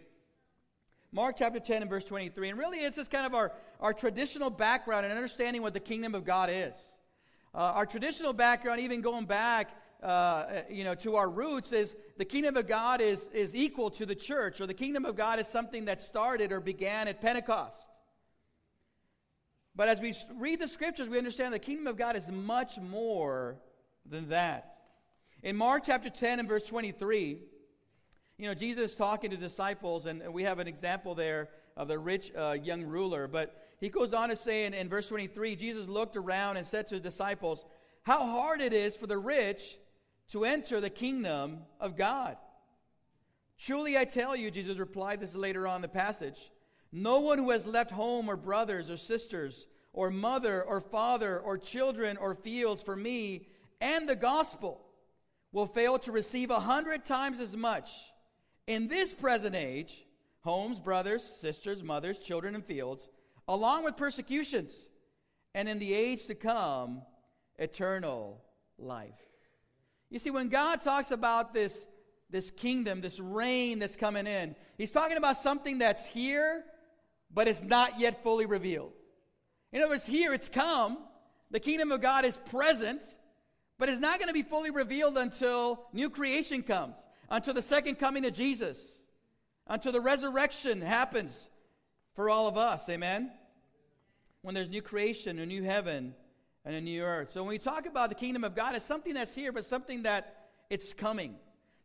Mark 1.16 1.36
chapter 1.38 1.58
10 1.58 1.80
and 1.80 1.90
verse 1.90 2.04
23. 2.04 2.50
And 2.50 2.58
really, 2.58 2.80
it's 2.80 2.96
just 2.96 3.10
kind 3.10 3.24
of 3.24 3.34
our, 3.34 3.50
our 3.80 3.94
traditional 3.94 4.50
background 4.50 5.06
and 5.06 5.14
understanding 5.14 5.62
what 5.62 5.72
the 5.72 5.80
kingdom 5.80 6.14
of 6.14 6.26
God 6.26 6.50
is. 6.52 6.74
Uh, 7.54 7.72
our 7.72 7.86
traditional 7.86 8.34
background, 8.34 8.80
even 8.80 9.00
going 9.00 9.24
back 9.24 9.70
uh, 10.02 10.60
you 10.68 10.84
know, 10.84 10.94
to 10.94 11.16
our 11.16 11.30
roots 11.30 11.72
is 11.72 11.96
the 12.18 12.24
kingdom 12.26 12.54
of 12.58 12.68
God 12.68 13.00
is, 13.00 13.30
is 13.32 13.56
equal 13.56 13.88
to 13.92 14.04
the 14.04 14.14
church, 14.14 14.60
or 14.60 14.66
the 14.66 14.74
kingdom 14.74 15.06
of 15.06 15.16
God 15.16 15.38
is 15.38 15.48
something 15.48 15.86
that 15.86 16.02
started 16.02 16.52
or 16.52 16.60
began 16.60 17.08
at 17.08 17.22
Pentecost. 17.22 17.86
But 19.74 19.88
as 19.88 20.02
we 20.02 20.12
read 20.36 20.60
the 20.60 20.68
scriptures, 20.68 21.08
we 21.08 21.16
understand 21.16 21.54
the 21.54 21.58
kingdom 21.58 21.86
of 21.86 21.96
God 21.96 22.16
is 22.16 22.30
much 22.30 22.76
more 22.76 23.56
than 24.04 24.28
that. 24.28 24.74
In 25.42 25.56
Mark 25.56 25.84
chapter 25.86 26.10
10 26.10 26.40
and 26.40 26.48
verse 26.48 26.64
23, 26.64 27.38
you 28.38 28.46
know, 28.46 28.54
Jesus 28.54 28.94
talking 28.94 29.30
to 29.30 29.36
disciples, 29.36 30.06
and 30.06 30.22
we 30.32 30.42
have 30.42 30.58
an 30.58 30.68
example 30.68 31.14
there 31.14 31.48
of 31.76 31.88
the 31.88 31.98
rich 31.98 32.32
uh, 32.36 32.52
young 32.52 32.82
ruler. 32.82 33.26
But 33.26 33.62
he 33.80 33.88
goes 33.88 34.12
on 34.12 34.28
to 34.28 34.36
say 34.36 34.66
in, 34.66 34.74
in 34.74 34.88
verse 34.88 35.08
23 35.08 35.56
Jesus 35.56 35.88
looked 35.88 36.16
around 36.16 36.56
and 36.56 36.66
said 36.66 36.86
to 36.88 36.96
his 36.96 37.02
disciples, 37.02 37.64
How 38.02 38.26
hard 38.26 38.60
it 38.60 38.72
is 38.72 38.96
for 38.96 39.06
the 39.06 39.18
rich 39.18 39.78
to 40.32 40.44
enter 40.44 40.80
the 40.80 40.90
kingdom 40.90 41.60
of 41.80 41.96
God. 41.96 42.36
Truly 43.58 43.96
I 43.96 44.04
tell 44.04 44.36
you, 44.36 44.50
Jesus 44.50 44.76
replied, 44.76 45.20
this 45.20 45.34
later 45.34 45.66
on 45.66 45.76
in 45.76 45.82
the 45.82 45.88
passage, 45.88 46.50
no 46.92 47.20
one 47.20 47.38
who 47.38 47.50
has 47.50 47.66
left 47.66 47.90
home 47.90 48.28
or 48.28 48.36
brothers 48.36 48.90
or 48.90 48.96
sisters 48.96 49.66
or 49.92 50.10
mother 50.10 50.62
or 50.62 50.80
father 50.80 51.38
or 51.38 51.56
children 51.56 52.16
or 52.18 52.34
fields 52.34 52.82
for 52.82 52.96
me 52.96 53.48
and 53.80 54.08
the 54.08 54.16
gospel 54.16 54.82
will 55.52 55.66
fail 55.66 55.98
to 55.98 56.12
receive 56.12 56.50
a 56.50 56.60
hundred 56.60 57.04
times 57.04 57.40
as 57.40 57.56
much 57.56 57.90
in 58.66 58.88
this 58.88 59.12
present 59.12 59.54
age 59.54 60.02
homes, 60.40 60.78
brothers, 60.78 61.24
sisters, 61.24 61.82
mothers, 61.82 62.18
children, 62.18 62.54
and 62.54 62.64
fields, 62.64 63.08
along 63.48 63.82
with 63.82 63.96
persecutions, 63.96 64.88
and 65.54 65.68
in 65.68 65.80
the 65.80 65.92
age 65.92 66.26
to 66.26 66.36
come, 66.36 67.02
eternal 67.58 68.40
life. 68.78 69.18
You 70.08 70.20
see, 70.20 70.30
when 70.30 70.48
God 70.48 70.82
talks 70.82 71.10
about 71.10 71.52
this, 71.52 71.84
this 72.30 72.52
kingdom, 72.52 73.00
this 73.00 73.18
reign 73.18 73.80
that's 73.80 73.96
coming 73.96 74.28
in, 74.28 74.54
he's 74.78 74.92
talking 74.92 75.16
about 75.16 75.36
something 75.36 75.78
that's 75.78 76.06
here, 76.06 76.64
but 77.34 77.48
it's 77.48 77.62
not 77.62 77.98
yet 77.98 78.22
fully 78.22 78.46
revealed. 78.46 78.92
In 79.72 79.82
other 79.82 79.90
words, 79.90 80.06
here 80.06 80.32
it's 80.32 80.48
come, 80.48 80.98
the 81.50 81.60
kingdom 81.60 81.90
of 81.90 82.00
God 82.00 82.24
is 82.24 82.36
present, 82.36 83.02
but 83.78 83.88
it's 83.88 84.00
not 84.00 84.18
going 84.18 84.28
to 84.28 84.34
be 84.34 84.42
fully 84.42 84.70
revealed 84.70 85.18
until 85.18 85.86
new 85.92 86.08
creation 86.08 86.62
comes, 86.62 86.94
until 87.28 87.54
the 87.54 87.62
second 87.62 87.96
coming 87.96 88.24
of 88.24 88.32
Jesus, 88.32 89.02
until 89.66 89.92
the 89.92 90.00
resurrection 90.00 90.80
happens 90.80 91.48
for 92.14 92.30
all 92.30 92.48
of 92.48 92.56
us. 92.56 92.88
Amen? 92.88 93.30
When 94.42 94.54
there's 94.54 94.68
new 94.68 94.82
creation, 94.82 95.38
a 95.38 95.46
new 95.46 95.62
heaven, 95.62 96.14
and 96.64 96.74
a 96.74 96.80
new 96.80 97.02
earth. 97.02 97.30
So 97.30 97.42
when 97.42 97.50
we 97.50 97.58
talk 97.58 97.86
about 97.86 98.08
the 98.08 98.16
kingdom 98.16 98.42
of 98.42 98.56
God, 98.56 98.74
it's 98.74 98.84
something 98.84 99.14
that's 99.14 99.34
here, 99.34 99.52
but 99.52 99.64
something 99.64 100.02
that 100.02 100.48
it's 100.68 100.92
coming. 100.92 101.36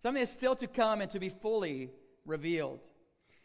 Something 0.01 0.21
that's 0.21 0.31
still 0.31 0.55
to 0.55 0.67
come 0.67 1.01
and 1.01 1.11
to 1.11 1.19
be 1.19 1.29
fully 1.29 1.91
revealed. 2.25 2.79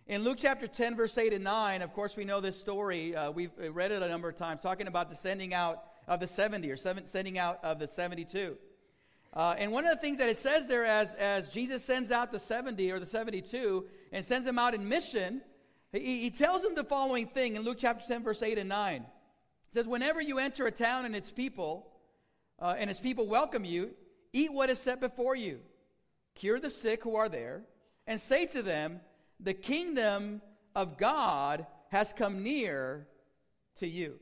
In 0.06 0.24
Luke 0.24 0.38
chapter 0.40 0.66
10, 0.66 0.96
verse 0.96 1.18
8 1.18 1.34
and 1.34 1.44
9, 1.44 1.82
of 1.82 1.92
course, 1.92 2.16
we 2.16 2.24
know 2.24 2.40
this 2.40 2.58
story. 2.58 3.14
Uh, 3.14 3.30
we've 3.30 3.50
read 3.58 3.92
it 3.92 4.02
a 4.02 4.08
number 4.08 4.28
of 4.28 4.36
times, 4.36 4.62
talking 4.62 4.86
about 4.86 5.10
the 5.10 5.16
sending 5.16 5.52
out 5.52 5.84
of 6.08 6.20
the 6.20 6.28
70 6.28 6.70
or 6.70 6.76
seven, 6.76 7.04
sending 7.06 7.38
out 7.38 7.58
of 7.62 7.78
the 7.78 7.88
72. 7.88 8.56
Uh, 9.36 9.54
and 9.58 9.70
one 9.70 9.84
of 9.84 9.94
the 9.94 10.00
things 10.00 10.16
that 10.16 10.30
it 10.30 10.38
says 10.38 10.66
there 10.66 10.86
as, 10.86 11.12
as 11.14 11.50
Jesus 11.50 11.84
sends 11.84 12.10
out 12.10 12.32
the 12.32 12.38
70 12.38 12.90
or 12.90 12.98
the 12.98 13.04
72 13.04 13.84
and 14.10 14.24
sends 14.24 14.46
them 14.46 14.58
out 14.58 14.72
in 14.72 14.88
mission, 14.88 15.42
he, 15.92 16.22
he 16.22 16.30
tells 16.30 16.62
them 16.62 16.74
the 16.74 16.82
following 16.82 17.26
thing 17.26 17.54
in 17.54 17.62
Luke 17.62 17.76
chapter 17.78 18.06
10, 18.08 18.22
verse 18.22 18.42
8 18.42 18.56
and 18.56 18.70
9. 18.70 19.02
It 19.02 19.04
says, 19.74 19.86
Whenever 19.86 20.22
you 20.22 20.38
enter 20.38 20.66
a 20.66 20.72
town 20.72 21.04
and 21.04 21.14
its 21.14 21.30
people, 21.30 21.86
uh, 22.62 22.76
and 22.78 22.88
its 22.88 22.98
people 22.98 23.26
welcome 23.26 23.66
you, 23.66 23.90
eat 24.32 24.50
what 24.50 24.70
is 24.70 24.78
set 24.78 25.00
before 25.00 25.36
you, 25.36 25.60
cure 26.34 26.58
the 26.58 26.70
sick 26.70 27.02
who 27.02 27.16
are 27.16 27.28
there, 27.28 27.60
and 28.06 28.18
say 28.18 28.46
to 28.46 28.62
them, 28.62 29.02
The 29.38 29.52
kingdom 29.52 30.40
of 30.74 30.96
God 30.96 31.66
has 31.90 32.14
come 32.14 32.42
near 32.42 33.06
to 33.80 33.86
you. 33.86 34.18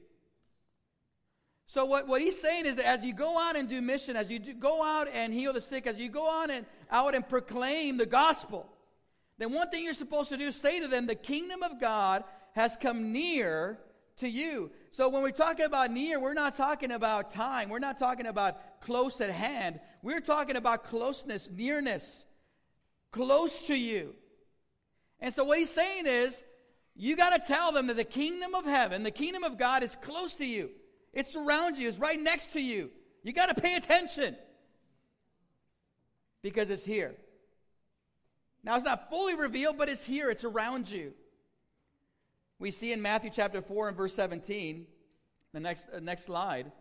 So, 1.75 1.85
what, 1.85 2.07
what 2.07 2.21
he's 2.21 2.41
saying 2.41 2.67
is 2.67 2.77
that 2.77 2.87
as 2.87 3.05
you 3.05 3.13
go 3.13 3.37
out 3.37 3.57
and 3.57 3.69
do 3.69 3.83
mission, 3.83 4.15
as 4.15 4.31
you 4.31 4.39
do, 4.39 4.55
go 4.55 4.85
out 4.85 5.09
and 5.13 5.35
heal 5.35 5.53
the 5.53 5.61
sick, 5.61 5.89
as 5.89 5.99
you 5.99 6.09
go 6.09 6.25
on 6.25 6.53
and 6.53 6.67
out 6.89 7.17
and 7.17 7.29
proclaim 7.29 7.97
the 7.97 8.07
gospel, 8.07 8.69
then 9.39 9.53
one 9.53 9.69
thing 9.71 9.83
you're 9.83 9.93
supposed 9.93 10.29
to 10.29 10.37
do 10.37 10.45
is 10.45 10.55
say 10.55 10.79
to 10.79 10.87
them, 10.87 11.09
The 11.09 11.17
kingdom 11.17 11.65
of 11.65 11.81
God 11.81 12.23
has 12.53 12.77
come 12.77 13.11
near 13.11 13.81
to 14.19 14.29
you. 14.29 14.71
So, 14.93 15.09
when 15.09 15.25
we're 15.25 15.33
talking 15.33 15.65
about 15.65 15.91
near, 15.91 16.21
we're 16.21 16.33
not 16.33 16.57
talking 16.57 16.93
about 16.93 17.33
time. 17.33 17.71
We're 17.71 17.81
not 17.81 17.99
talking 17.99 18.27
about 18.27 18.81
close 18.81 19.21
at 19.21 19.31
hand. 19.31 19.81
We're 20.01 20.21
talking 20.21 20.55
about 20.55 20.85
closeness, 20.85 21.49
nearness, 21.53 22.25
close 23.11 23.61
to 23.63 23.75
you. 23.75 24.15
And 25.19 25.35
so, 25.35 25.43
what 25.43 25.59
he's 25.59 25.71
saying 25.71 26.05
is, 26.07 26.41
you 26.95 27.17
got 27.17 27.31
to 27.31 27.53
tell 27.53 27.73
them 27.73 27.89
that 27.89 27.97
the 27.97 28.05
kingdom 28.05 28.55
of 28.55 28.65
heaven, 28.65 29.03
the 29.03 29.11
kingdom 29.11 29.43
of 29.43 29.59
God, 29.59 29.83
is 29.83 29.97
close 30.01 30.35
to 30.35 30.45
you. 30.45 30.71
It's 31.15 31.35
around 31.35 31.79
you, 31.79 31.89
it's 31.89 31.99
right 31.99 32.21
next 32.21 32.53
to 32.53 32.61
you. 32.61 32.91
You 33.23 33.33
got 33.33 33.55
to 33.55 33.61
pay 33.61 33.77
attention 33.77 34.37
because 36.43 36.69
it's 36.69 36.85
here. 36.85 37.15
Now, 38.63 38.77
it's 38.77 38.85
not 38.85 39.11
fully 39.11 39.35
revealed, 39.35 39.79
but 39.79 39.89
it's 39.89 40.05
here, 40.05 40.31
it's 40.31 40.45
around 40.45 40.91
you. 40.91 41.13
We 42.59 42.71
see 42.71 42.93
in 42.93 43.03
Matthew 43.03 43.31
chapter 43.33 43.61
4 43.61 43.89
and 43.89 43.97
verse 43.97 44.15
17, 44.15 44.87
the 45.53 45.61
next, 45.61 45.87
uh, 45.95 46.01
next 46.01 46.25
slide, 46.25 46.73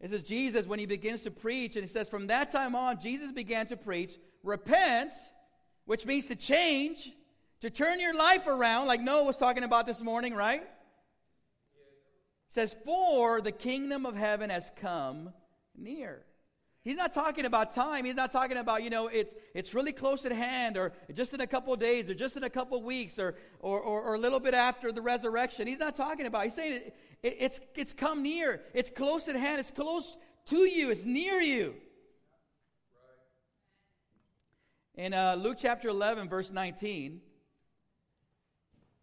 it 0.00 0.10
says, 0.10 0.22
Jesus, 0.22 0.66
when 0.66 0.78
he 0.78 0.86
begins 0.86 1.22
to 1.22 1.30
preach, 1.30 1.76
and 1.76 1.84
he 1.84 1.88
says, 1.88 2.08
from 2.08 2.26
that 2.26 2.50
time 2.50 2.74
on, 2.74 3.00
Jesus 3.00 3.32
began 3.32 3.66
to 3.68 3.76
preach, 3.76 4.18
repent, 4.42 5.12
which 5.86 6.04
means 6.04 6.26
to 6.26 6.36
change, 6.36 7.12
to 7.60 7.70
turn 7.70 7.98
your 7.98 8.14
life 8.14 8.46
around, 8.46 8.86
like 8.86 9.00
Noah 9.00 9.24
was 9.24 9.36
talking 9.36 9.64
about 9.64 9.86
this 9.86 10.02
morning, 10.02 10.34
right? 10.34 10.62
Says, 12.48 12.76
For 12.84 13.40
the 13.40 13.52
kingdom 13.52 14.06
of 14.06 14.16
heaven 14.16 14.50
has 14.50 14.70
come 14.80 15.32
near. 15.76 16.24
He's 16.86 16.96
not 16.96 17.12
talking 17.12 17.46
about 17.46 17.74
time. 17.74 18.04
He's 18.04 18.14
not 18.14 18.30
talking 18.30 18.58
about, 18.58 18.84
you 18.84 18.90
know, 18.90 19.08
it's, 19.08 19.34
it's 19.54 19.74
really 19.74 19.90
close 19.90 20.24
at 20.24 20.30
hand 20.30 20.76
or 20.76 20.92
just 21.12 21.34
in 21.34 21.40
a 21.40 21.46
couple 21.46 21.74
days 21.74 22.08
or 22.08 22.14
just 22.14 22.36
in 22.36 22.44
a 22.44 22.48
couple 22.48 22.80
weeks 22.80 23.18
or, 23.18 23.34
or, 23.58 23.80
or, 23.80 24.02
or, 24.02 24.14
a 24.14 24.18
little 24.18 24.38
bit 24.38 24.54
after 24.54 24.92
the 24.92 25.02
resurrection. 25.02 25.66
He's 25.66 25.80
not 25.80 25.96
talking 25.96 26.26
about. 26.26 26.44
He's 26.44 26.54
saying 26.54 26.74
it, 26.74 26.96
it, 27.24 27.36
it's, 27.40 27.60
it's 27.74 27.92
come 27.92 28.22
near. 28.22 28.62
It's 28.72 28.88
close 28.88 29.26
at 29.28 29.34
hand. 29.34 29.58
It's 29.58 29.72
close 29.72 30.16
to 30.46 30.58
you. 30.58 30.90
It's 30.90 31.04
near 31.04 31.40
you. 31.40 31.74
In 34.94 35.12
uh, 35.12 35.34
Luke 35.40 35.56
chapter 35.58 35.88
11, 35.88 36.28
verse 36.28 36.52
19, 36.52 37.20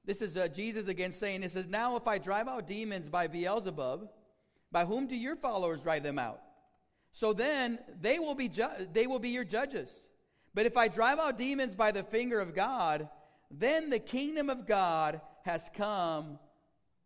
this 0.05 0.21
is 0.21 0.35
uh, 0.35 0.47
Jesus 0.47 0.87
again 0.87 1.11
saying, 1.11 1.43
It 1.43 1.51
says, 1.51 1.67
Now 1.67 1.95
if 1.95 2.07
I 2.07 2.17
drive 2.17 2.47
out 2.47 2.67
demons 2.67 3.09
by 3.09 3.27
Beelzebub, 3.27 4.09
by 4.71 4.85
whom 4.85 5.07
do 5.07 5.15
your 5.15 5.35
followers 5.35 5.81
drive 5.81 6.03
them 6.03 6.19
out? 6.19 6.41
So 7.11 7.31
then 7.31 7.79
they 8.01 8.19
will 8.19 8.35
be, 8.35 8.49
ju- 8.49 8.87
they 8.91 9.07
will 9.07 9.19
be 9.19 9.29
your 9.29 9.43
judges. 9.43 9.91
But 10.53 10.65
if 10.65 10.77
I 10.77 10.87
drive 10.87 11.19
out 11.19 11.37
demons 11.37 11.75
by 11.75 11.91
the 11.91 12.03
finger 12.03 12.39
of 12.39 12.53
God, 12.53 13.07
then 13.49 13.89
the 13.89 13.99
kingdom 13.99 14.49
of 14.49 14.67
God 14.67 15.21
has 15.43 15.69
come 15.75 16.39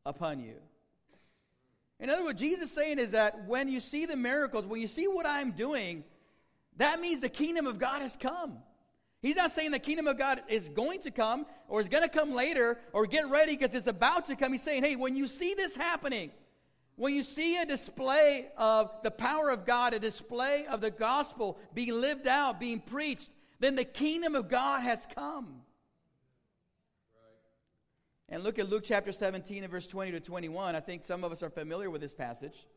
upon 0.06 0.39
you. 0.39 0.56
In 2.00 2.10
other 2.10 2.24
words, 2.24 2.39
Jesus 2.39 2.72
saying 2.72 3.00
is 3.00 3.12
that 3.12 3.46
when 3.48 3.70
you 3.70 3.80
see 3.80 4.06
the 4.06 4.16
miracles, 4.16 4.66
when 4.66 4.80
you 4.82 4.88
see 4.88 5.08
what 5.08 5.25
I'm 5.25 5.51
doing, 5.51 6.04
that 6.77 7.01
means 7.01 7.22
the 7.22 7.30
kingdom 7.30 7.68
of 7.68 7.80
God 7.80 8.01
has 8.01 8.16
come. 8.16 8.60
He's 9.21 9.36
not 9.36 9.51
saying 9.51 9.71
the 9.71 9.79
kingdom 9.79 10.07
of 10.07 10.17
God 10.17 10.43
is 10.47 10.69
going 10.69 11.01
to 11.01 11.12
come 11.12 11.45
or 11.67 11.81
is 11.81 11.88
going 11.88 12.03
to 12.03 12.09
come 12.09 12.33
later 12.33 12.79
or 12.93 13.07
get 13.07 13.29
ready 13.29 13.55
because 13.57 13.74
it's 13.74 13.88
about 13.88 14.27
to 14.27 14.36
come. 14.36 14.51
He's 14.51 14.62
saying, 14.62 14.83
hey, 14.83 14.95
when 14.95 15.15
you 15.15 15.27
see 15.27 15.53
this 15.55 15.75
happening, 15.75 16.31
when 16.95 17.15
you 17.15 17.24
see 17.24 17.57
a 17.57 17.65
display 17.65 18.47
of 18.57 18.91
the 19.03 19.12
power 19.12 19.50
of 19.50 19.65
God, 19.65 19.93
a 19.93 20.00
display 20.00 20.65
of 20.67 20.81
the 20.81 20.91
gospel 20.91 21.57
being 21.74 22.00
lived 22.00 22.27
out, 22.27 22.59
being 22.59 22.79
preached, 22.79 23.29
then 23.59 23.75
the 23.75 23.86
kingdom 23.86 24.36
of 24.36 24.50
God 24.50 24.81
has 24.81 25.07
come. 25.15 25.62
And 28.29 28.43
look 28.43 28.59
at 28.59 28.69
Luke 28.69 28.83
chapter 28.86 29.13
17 29.13 29.63
and 29.63 29.71
verse 29.71 29.88
20 29.88 30.12
to 30.12 30.19
21. 30.19 30.75
I 30.75 30.79
think 30.79 31.03
some 31.03 31.24
of 31.24 31.31
us 31.31 31.41
are 31.41 31.50
familiar 31.50 31.89
with 31.89 32.01
this 32.01 32.13
passage. 32.13 32.67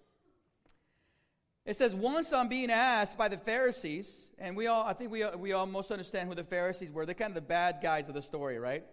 It 1.67 1.76
says, 1.76 1.95
once 1.95 2.33
I'm 2.33 2.49
being 2.49 2.71
asked 2.71 3.19
by 3.19 3.29
the 3.29 3.37
Pharisees, 3.37 4.31
and 4.38 4.57
we 4.57 4.67
all, 4.67 4.85
I 4.85 4.93
think 4.93 5.11
we, 5.11 5.25
we 5.37 5.52
almost 5.52 5.90
understand 5.90 6.29
who 6.29 6.35
the 6.35 6.45
Pharisees 6.45 6.90
were. 6.90 7.05
They're 7.05 7.14
kind 7.14 7.31
of 7.31 7.35
the 7.35 7.43
bad 7.43 7.81
guys 7.83 8.09
of 8.09 8.14
the 8.14 8.23
story, 8.23 8.59
right? 8.59 8.85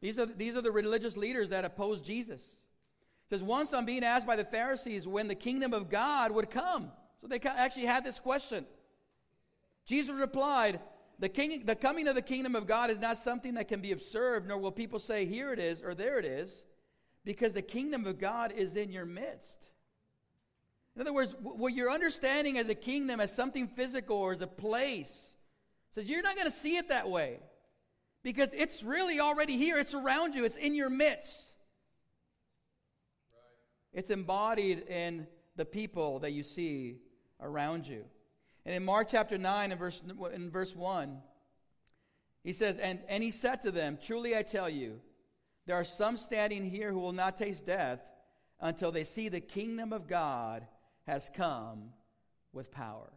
These 0.00 0.18
are, 0.18 0.26
these 0.26 0.54
are 0.56 0.60
the 0.60 0.70
religious 0.70 1.16
leaders 1.16 1.48
that 1.48 1.64
opposed 1.64 2.04
Jesus. 2.04 2.42
It 2.42 3.30
says, 3.30 3.42
once 3.42 3.72
I'm 3.72 3.86
being 3.86 4.04
asked 4.04 4.26
by 4.26 4.36
the 4.36 4.44
Pharisees 4.44 5.06
when 5.06 5.28
the 5.28 5.34
kingdom 5.34 5.72
of 5.72 5.88
God 5.88 6.30
would 6.32 6.50
come. 6.50 6.92
So 7.22 7.26
they 7.26 7.40
actually 7.40 7.86
had 7.86 8.04
this 8.04 8.20
question. 8.20 8.66
Jesus 9.86 10.14
replied, 10.14 10.80
the, 11.18 11.30
king, 11.30 11.64
the 11.64 11.74
coming 11.74 12.06
of 12.06 12.14
the 12.14 12.22
kingdom 12.22 12.54
of 12.54 12.66
God 12.66 12.90
is 12.90 12.98
not 12.98 13.16
something 13.16 13.54
that 13.54 13.68
can 13.68 13.80
be 13.80 13.92
observed, 13.92 14.46
nor 14.46 14.58
will 14.58 14.72
people 14.72 14.98
say, 14.98 15.24
here 15.24 15.52
it 15.52 15.58
is 15.58 15.82
or 15.82 15.94
there 15.94 16.18
it 16.18 16.26
is, 16.26 16.64
because 17.24 17.54
the 17.54 17.62
kingdom 17.62 18.04
of 18.04 18.18
God 18.18 18.52
is 18.52 18.76
in 18.76 18.92
your 18.92 19.06
midst. 19.06 19.56
In 20.94 21.02
other 21.02 21.12
words, 21.12 21.34
what 21.40 21.74
you're 21.74 21.90
understanding 21.90 22.56
as 22.56 22.68
a 22.68 22.74
kingdom 22.74 23.20
as 23.20 23.34
something 23.34 23.66
physical 23.66 24.16
or 24.16 24.32
as 24.32 24.40
a 24.40 24.46
place 24.46 25.34
says 25.90 26.08
you're 26.08 26.22
not 26.22 26.36
going 26.36 26.46
to 26.46 26.56
see 26.56 26.76
it 26.76 26.88
that 26.88 27.08
way 27.08 27.38
because 28.22 28.48
it's 28.52 28.82
really 28.82 29.18
already 29.18 29.56
here. 29.56 29.78
It's 29.78 29.94
around 29.94 30.34
you, 30.34 30.44
it's 30.44 30.56
in 30.56 30.74
your 30.74 30.90
midst. 30.90 31.54
Right. 33.32 33.98
It's 33.98 34.10
embodied 34.10 34.88
in 34.88 35.26
the 35.56 35.64
people 35.64 36.20
that 36.20 36.32
you 36.32 36.42
see 36.42 36.98
around 37.40 37.86
you. 37.86 38.04
And 38.64 38.74
in 38.74 38.84
Mark 38.84 39.08
chapter 39.10 39.36
9 39.36 39.72
and 39.72 39.78
verse, 39.78 40.02
in 40.32 40.50
verse 40.50 40.74
1, 40.74 41.18
he 42.44 42.52
says, 42.52 42.78
and, 42.78 43.00
and 43.08 43.22
he 43.22 43.30
said 43.30 43.60
to 43.62 43.70
them, 43.70 43.98
Truly 44.02 44.36
I 44.36 44.42
tell 44.42 44.68
you, 44.68 45.00
there 45.66 45.76
are 45.76 45.84
some 45.84 46.16
standing 46.16 46.64
here 46.64 46.92
who 46.92 46.98
will 46.98 47.12
not 47.12 47.36
taste 47.36 47.66
death 47.66 48.00
until 48.60 48.92
they 48.92 49.04
see 49.04 49.28
the 49.28 49.40
kingdom 49.40 49.92
of 49.92 50.06
God 50.06 50.66
has 51.06 51.30
come 51.34 51.90
with 52.52 52.70
power. 52.70 53.10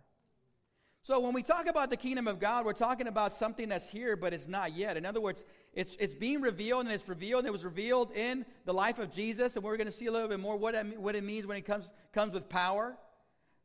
So 1.03 1.21
when 1.21 1.33
we 1.33 1.41
talk 1.41 1.67
about 1.67 1.89
the 1.89 1.95
kingdom 1.95 2.27
of 2.27 2.37
God, 2.37 2.65
we're 2.65 2.73
talking 2.73 3.07
about 3.07 3.31
something 3.31 3.69
that's 3.69 3.87
here, 3.87 4.17
but 4.17 4.33
it's 4.33 4.45
not 4.47 4.75
yet. 4.75 4.97
In 4.97 5.05
other 5.05 5.21
words, 5.21 5.45
it's, 5.73 5.95
it's 6.01 6.13
being 6.13 6.41
revealed, 6.41 6.85
and 6.85 6.93
it's 6.93 7.07
revealed, 7.07 7.39
and 7.39 7.47
it 7.47 7.51
was 7.51 7.63
revealed 7.63 8.11
in 8.11 8.45
the 8.65 8.73
life 8.73 8.99
of 8.99 9.13
Jesus, 9.13 9.55
and 9.55 9.63
we're 9.63 9.77
going 9.77 9.87
to 9.87 9.91
see 9.93 10.07
a 10.07 10.11
little 10.11 10.27
bit 10.27 10.41
more 10.41 10.57
what 10.57 10.75
it, 10.75 10.99
what 10.99 11.15
it 11.15 11.23
means 11.23 11.47
when 11.47 11.55
it 11.55 11.65
comes, 11.65 11.89
comes 12.11 12.33
with 12.33 12.49
power. 12.49 12.97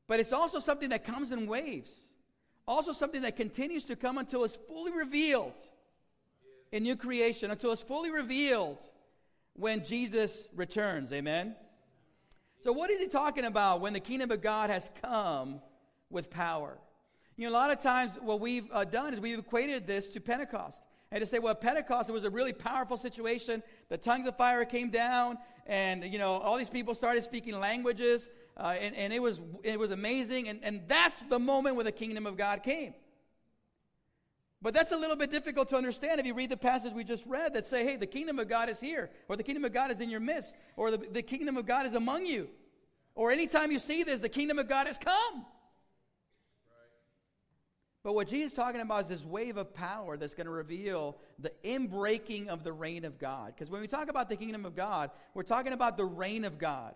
But 0.07 0.21
it's 0.21 0.33
also 0.33 0.61
something 0.61 0.91
that 0.91 1.05
comes 1.05 1.33
in 1.33 1.49
waves. 1.49 1.93
Also 2.65 2.93
something 2.93 3.23
that 3.23 3.37
continues 3.37 3.83
to 3.85 3.97
come 3.97 4.19
until 4.19 4.45
it's 4.45 4.55
fully 4.69 4.93
revealed 4.93 5.61
in 6.71 6.85
new 6.85 6.95
creation, 6.95 7.51
until 7.51 7.73
it's 7.73 7.83
fully 7.83 8.13
revealed 8.13 8.79
when 9.55 9.85
Jesus 9.85 10.47
returns. 10.55 11.13
Amen? 11.13 11.57
So, 12.63 12.71
what 12.71 12.91
is 12.91 13.01
he 13.01 13.09
talking 13.09 13.45
about 13.45 13.81
when 13.81 13.93
the 13.93 14.01
kingdom 14.01 14.31
of 14.31 14.41
God 14.41 14.71
has 14.71 14.91
come 15.03 15.61
with 16.11 16.31
power? 16.31 16.79
You 17.37 17.47
know, 17.47 17.53
a 17.53 17.59
lot 17.59 17.73
of 17.73 17.83
times 17.83 18.13
what 18.21 18.41
we've 18.41 18.69
uh, 18.71 18.85
done 18.85 19.13
is 19.13 19.21
we've 19.21 19.39
equated 19.39 19.87
this 19.87 20.09
to 20.11 20.21
Pentecost. 20.21 20.81
And 21.11 21.21
to 21.21 21.27
say, 21.27 21.41
well, 21.41 21.55
Pentecost, 21.55 22.09
it 22.09 22.13
was 22.13 22.25
a 22.25 22.31
really 22.31 22.53
powerful 22.53 22.97
situation. 22.97 23.63
The 23.89 23.99
tongues 23.99 24.27
of 24.27 24.37
fire 24.37 24.65
came 24.65 24.91
down, 24.91 25.39
and, 25.67 26.05
you 26.05 26.19
know, 26.19 26.35
all 26.35 26.57
these 26.57 26.71
people 26.71 26.95
started 26.95 27.25
speaking 27.25 27.59
languages, 27.59 28.31
uh, 28.57 28.77
and, 28.81 28.95
and 28.95 29.13
it, 29.13 29.21
was, 29.21 29.41
it 29.63 29.79
was 29.79 29.91
amazing. 29.91 30.49
And, 30.49 30.61
and 30.63 30.83
that's 30.87 31.21
the 31.29 31.39
moment 31.39 31.77
when 31.77 31.85
the 31.85 31.93
kingdom 31.93 32.27
of 32.27 32.37
God 32.37 32.63
came. 32.63 32.95
But 34.63 34.75
that's 34.75 34.93
a 34.93 34.97
little 34.97 35.17
bit 35.17 35.33
difficult 35.33 35.69
to 35.71 35.77
understand 35.77 36.21
if 36.21 36.27
you 36.27 36.35
read 36.35 36.51
the 36.51 36.57
passage 36.57 36.93
we 36.93 37.03
just 37.03 37.27
read 37.27 37.55
that 37.55 37.67
say, 37.67 37.85
hey, 37.85 37.97
the 37.97 38.07
kingdom 38.07 38.39
of 38.39 38.49
God 38.49 38.69
is 38.69 38.79
here, 38.79 39.11
or 39.29 39.37
the 39.37 39.43
kingdom 39.43 39.65
of 39.65 39.73
God 39.73 39.91
is 39.91 40.01
in 40.01 40.09
your 40.09 40.21
midst, 40.21 40.55
or 40.77 40.93
the, 40.93 40.99
the 40.99 41.23
kingdom 41.23 41.57
of 41.57 41.67
God 41.67 41.85
is 41.85 41.95
among 41.95 42.27
you. 42.27 42.49
Or 43.17 43.33
anytime 43.33 43.73
you 43.73 43.81
see 43.81 44.05
this, 44.05 44.21
the 44.21 44.29
kingdom 44.29 44.61
of 44.61 44.69
God 44.69 44.87
has 44.87 44.99
come. 44.99 45.45
But 48.05 48.15
what 48.15 48.29
Jesus 48.29 48.53
is 48.53 48.57
talking 48.57 48.81
about 48.81 49.03
is 49.03 49.09
this 49.09 49.25
wave 49.25 49.57
of 49.57 49.75
power 49.75 50.17
that's 50.17 50.35
going 50.35 50.47
to 50.47 50.53
reveal 50.53 51.19
the 51.39 51.53
inbreaking 51.65 52.49
of 52.49 52.65
the 52.65 52.73
reign 52.73 53.05
of 53.05 53.19
God. 53.19 53.53
Because 53.55 53.71
when 53.71 53.81
we 53.81 53.87
talk 53.87 54.09
about 54.09 54.29
the 54.29 54.37
kingdom 54.37 54.65
of 54.65 54.75
God, 54.75 55.11
we're 55.35 55.45
talking 55.45 55.73
about 55.73 55.97
the 55.97 56.05
reign 56.05 56.45
of 56.45 56.59
God. 56.59 56.95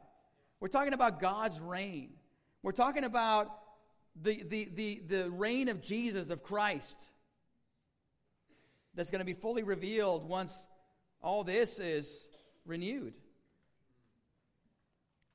We're 0.59 0.69
talking 0.69 0.95
about 0.95 1.21
God's 1.21 1.61
reign. 1.61 2.11
We're 2.63 2.73
talking 2.73 3.05
about 3.05 3.51
the, 4.21 4.43
the, 4.43 4.69
the, 4.75 5.03
the 5.07 5.31
reign 5.31 5.69
of 5.69 5.81
Jesus, 5.81 6.31
of 6.31 6.43
Christ, 6.43 6.97
that's 8.97 9.11
going 9.11 9.21
to 9.21 9.25
be 9.25 9.35
fully 9.35 9.63
revealed 9.63 10.29
once 10.29 10.67
all 11.23 11.45
this 11.45 11.79
is 11.79 12.29
renewed. 12.65 13.15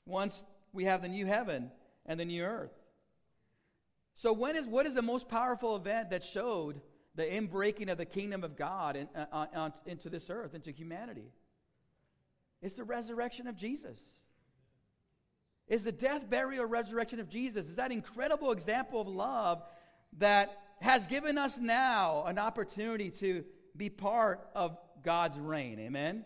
Once 0.05 0.43
we 0.73 0.85
have 0.85 1.01
the 1.01 1.07
new 1.07 1.25
heaven 1.25 1.71
and 2.05 2.19
the 2.19 2.25
new 2.25 2.43
earth. 2.43 2.73
So, 4.15 4.33
when 4.33 4.55
is, 4.55 4.65
what 4.65 4.85
is 4.85 4.93
the 4.93 5.01
most 5.01 5.29
powerful 5.29 5.75
event 5.75 6.09
that 6.09 6.23
showed 6.23 6.81
the 7.15 7.23
inbreaking 7.23 7.91
of 7.91 7.97
the 7.97 8.05
kingdom 8.05 8.43
of 8.43 8.55
God 8.55 8.95
in, 8.95 9.07
uh, 9.15 9.25
uh, 9.31 9.45
uh, 9.55 9.69
into 9.85 10.09
this 10.09 10.29
earth, 10.29 10.53
into 10.53 10.71
humanity? 10.71 11.31
It's 12.61 12.75
the 12.75 12.83
resurrection 12.83 13.47
of 13.47 13.55
Jesus. 13.55 13.99
Is 15.67 15.83
the 15.83 15.91
death, 15.91 16.29
burial, 16.29 16.65
resurrection 16.65 17.19
of 17.19 17.29
Jesus. 17.29 17.67
Is 17.67 17.75
that 17.75 17.91
incredible 17.91 18.51
example 18.51 19.01
of 19.01 19.07
love 19.07 19.63
that 20.17 20.60
has 20.81 21.07
given 21.07 21.37
us 21.37 21.59
now 21.59 22.25
an 22.25 22.37
opportunity 22.37 23.09
to 23.11 23.43
be 23.77 23.89
part 23.89 24.47
of 24.53 24.77
God's 25.03 25.39
reign. 25.39 25.79
Amen? 25.79 26.25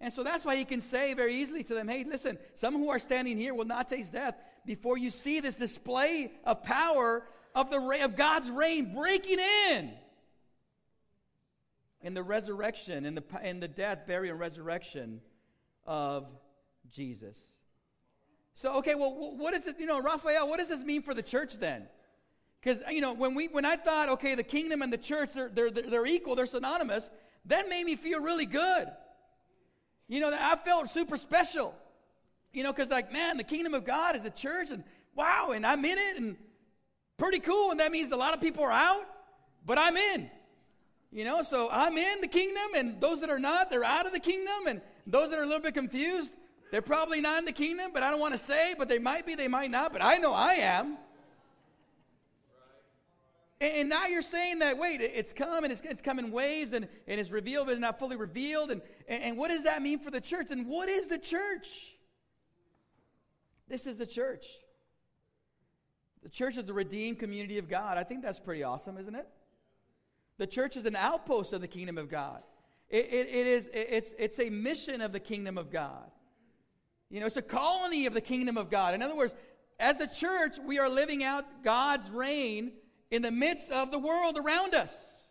And 0.00 0.12
so 0.12 0.22
that's 0.22 0.44
why 0.44 0.56
he 0.56 0.64
can 0.64 0.80
say 0.80 1.14
very 1.14 1.34
easily 1.36 1.64
to 1.64 1.74
them, 1.74 1.88
hey, 1.88 2.04
listen, 2.04 2.38
some 2.54 2.74
who 2.74 2.90
are 2.90 2.98
standing 2.98 3.38
here 3.38 3.54
will 3.54 3.64
not 3.64 3.88
taste 3.88 4.12
death 4.12 4.34
before 4.66 4.98
you 4.98 5.10
see 5.10 5.40
this 5.40 5.56
display 5.56 6.30
of 6.44 6.62
power 6.62 7.26
of, 7.54 7.70
the, 7.70 7.78
of 8.04 8.16
God's 8.16 8.50
reign 8.50 8.94
breaking 8.94 9.38
in. 9.70 9.92
In 12.02 12.12
the 12.12 12.22
resurrection, 12.22 13.06
in 13.06 13.14
the, 13.14 13.24
in 13.42 13.60
the 13.60 13.68
death, 13.68 14.06
burial, 14.06 14.32
and 14.32 14.40
resurrection 14.40 15.22
of 15.86 16.26
Jesus. 16.90 17.38
So, 18.52 18.76
okay, 18.76 18.94
well, 18.94 19.34
what 19.36 19.54
is 19.54 19.66
it, 19.66 19.80
you 19.80 19.86
know, 19.86 20.02
Raphael, 20.02 20.48
what 20.48 20.58
does 20.58 20.68
this 20.68 20.82
mean 20.82 21.02
for 21.02 21.14
the 21.14 21.22
church 21.22 21.54
then? 21.54 21.86
Because, 22.64 22.80
you 22.90 23.02
know, 23.02 23.12
when, 23.12 23.34
we, 23.34 23.48
when 23.48 23.66
I 23.66 23.76
thought, 23.76 24.08
okay, 24.08 24.34
the 24.34 24.42
kingdom 24.42 24.80
and 24.80 24.90
the 24.90 24.96
church, 24.96 25.34
they're, 25.34 25.50
they're, 25.50 25.70
they're 25.70 26.06
equal, 26.06 26.34
they're 26.34 26.46
synonymous, 26.46 27.10
that 27.44 27.68
made 27.68 27.84
me 27.84 27.94
feel 27.94 28.22
really 28.22 28.46
good. 28.46 28.88
You 30.08 30.20
know, 30.20 30.34
I 30.34 30.56
felt 30.56 30.88
super 30.88 31.18
special. 31.18 31.74
You 32.54 32.62
know, 32.62 32.72
because, 32.72 32.88
like, 32.88 33.12
man, 33.12 33.36
the 33.36 33.44
kingdom 33.44 33.74
of 33.74 33.84
God 33.84 34.16
is 34.16 34.24
a 34.24 34.30
church, 34.30 34.70
and 34.70 34.82
wow, 35.14 35.50
and 35.54 35.66
I'm 35.66 35.84
in 35.84 35.98
it, 35.98 36.16
and 36.16 36.36
pretty 37.18 37.40
cool. 37.40 37.70
And 37.70 37.80
that 37.80 37.92
means 37.92 38.12
a 38.12 38.16
lot 38.16 38.32
of 38.32 38.40
people 38.40 38.64
are 38.64 38.72
out, 38.72 39.04
but 39.66 39.76
I'm 39.76 39.98
in. 39.98 40.30
You 41.12 41.24
know, 41.24 41.42
so 41.42 41.68
I'm 41.70 41.98
in 41.98 42.22
the 42.22 42.28
kingdom, 42.28 42.64
and 42.76 42.98
those 42.98 43.20
that 43.20 43.28
are 43.28 43.38
not, 43.38 43.68
they're 43.68 43.84
out 43.84 44.06
of 44.06 44.12
the 44.12 44.20
kingdom, 44.20 44.68
and 44.68 44.80
those 45.06 45.28
that 45.30 45.38
are 45.38 45.42
a 45.42 45.46
little 45.46 45.62
bit 45.62 45.74
confused, 45.74 46.32
they're 46.70 46.80
probably 46.80 47.20
not 47.20 47.40
in 47.40 47.44
the 47.44 47.52
kingdom, 47.52 47.90
but 47.92 48.02
I 48.02 48.10
don't 48.10 48.20
want 48.20 48.32
to 48.32 48.40
say, 48.40 48.74
but 48.78 48.88
they 48.88 48.98
might 48.98 49.26
be, 49.26 49.34
they 49.34 49.48
might 49.48 49.70
not, 49.70 49.92
but 49.92 50.02
I 50.02 50.16
know 50.16 50.32
I 50.32 50.54
am. 50.54 50.96
And, 53.60 53.88
now 53.88 54.06
you're 54.06 54.22
saying 54.22 54.58
that, 54.58 54.78
wait, 54.78 55.00
it's 55.00 55.32
come 55.32 55.64
and 55.64 55.72
it's, 55.72 55.80
it's 55.84 56.02
come 56.02 56.18
in 56.18 56.30
waves 56.30 56.72
and, 56.72 56.88
and 57.06 57.20
it's 57.20 57.30
revealed, 57.30 57.66
but 57.66 57.72
it's 57.72 57.80
not 57.80 57.98
fully 57.98 58.16
revealed. 58.16 58.70
And, 58.70 58.82
and, 59.06 59.38
what 59.38 59.48
does 59.48 59.64
that 59.64 59.80
mean 59.80 59.98
for 60.00 60.10
the 60.10 60.20
church? 60.20 60.48
And 60.50 60.66
what 60.66 60.88
is 60.88 61.06
the 61.06 61.18
church? 61.18 61.96
This 63.68 63.86
is 63.86 63.96
the 63.96 64.06
church. 64.06 64.46
The 66.22 66.28
church 66.28 66.56
is 66.56 66.64
the 66.64 66.72
redeemed 66.72 67.18
community 67.18 67.58
of 67.58 67.68
God. 67.68 67.96
I 67.96 68.02
think 68.02 68.22
that's 68.22 68.40
pretty 68.40 68.62
awesome, 68.62 68.98
isn't 68.98 69.14
it? 69.14 69.28
The 70.38 70.46
church 70.46 70.76
is 70.76 70.84
an 70.84 70.96
outpost 70.96 71.52
of 71.52 71.60
the 71.60 71.68
kingdom 71.68 71.96
of 71.96 72.10
God. 72.10 72.42
It, 72.90 73.06
it, 73.12 73.28
it 73.28 73.46
is, 73.46 73.68
it, 73.68 73.88
it's, 73.90 74.14
it's 74.18 74.38
a 74.40 74.50
mission 74.50 75.00
of 75.00 75.12
the 75.12 75.20
kingdom 75.20 75.58
of 75.58 75.70
God. 75.70 76.10
You 77.08 77.20
know, 77.20 77.26
it's 77.26 77.36
a 77.36 77.42
colony 77.42 78.06
of 78.06 78.14
the 78.14 78.20
kingdom 78.20 78.58
of 78.58 78.70
God. 78.70 78.94
In 78.94 79.02
other 79.02 79.14
words, 79.14 79.34
as 79.78 79.98
the 79.98 80.06
church, 80.06 80.58
we 80.58 80.78
are 80.78 80.88
living 80.88 81.22
out 81.22 81.44
God's 81.62 82.10
reign 82.10 82.72
in 83.10 83.22
the 83.22 83.30
midst 83.30 83.70
of 83.70 83.90
the 83.90 83.98
world 83.98 84.38
around 84.38 84.74
us. 84.74 85.26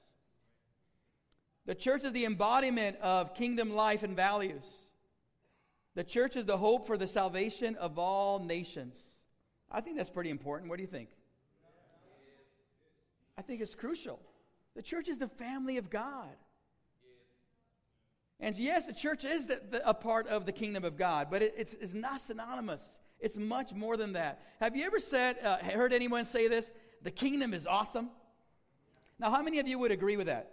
The 1.66 1.76
church 1.76 2.04
is 2.04 2.12
the 2.12 2.26
embodiment 2.26 2.98
of 3.02 3.36
kingdom 3.36 3.74
life 3.74 4.04
and 4.04 4.16
values. 4.16 4.66
The 5.96 6.04
church 6.04 6.36
is 6.36 6.46
the 6.46 6.58
hope 6.58 6.88
for 6.88 6.98
the 6.98 7.08
salvation 7.08 7.76
of 7.76 8.00
all 8.00 8.40
nations. 8.40 9.00
I 9.72 9.82
think 9.82 9.98
that's 9.98 10.10
pretty 10.10 10.30
important. 10.30 10.70
What 10.70 10.78
do 10.78 10.84
you 10.84 10.88
think? 10.88 11.10
I 13.38 13.42
think 13.42 13.62
it's 13.62 13.76
crucial. 13.76 14.20
The 14.76 14.82
church 14.82 15.08
is 15.08 15.18
the 15.18 15.28
family 15.28 15.78
of 15.78 15.90
God. 15.90 16.36
And 18.40 18.58
yes, 18.58 18.86
the 18.86 18.94
church 18.94 19.24
is 19.24 19.46
the, 19.46 19.62
the, 19.70 19.88
a 19.88 19.94
part 19.94 20.28
of 20.28 20.46
the 20.46 20.52
kingdom 20.52 20.84
of 20.84 20.98
God, 20.98 21.28
but 21.32 21.42
it, 21.42 21.54
it's, 21.58 21.74
it's, 21.80 21.94
not 21.94 22.22
synonymous. 22.22 23.00
It's 23.20 23.38
much 23.38 23.74
more 23.74 23.96
than 23.96 24.14
that. 24.14 24.42
Have 24.60 24.76
you 24.76 24.86
ever 24.86 25.00
said, 25.00 25.38
uh, 25.44 25.58
heard 25.60 25.94
anyone 25.94 26.26
say 26.26 26.48
this? 26.48 26.70
The 27.04 27.12
kingdom 27.12 27.54
is 27.54 27.68
awesome? 27.68 28.10
Now, 29.20 29.30
how 29.30 29.42
many 29.42 29.60
of 29.60 29.68
you 29.68 29.78
would 29.80 29.92
agree 29.92 30.18
with 30.18 30.28
that? 30.28 30.52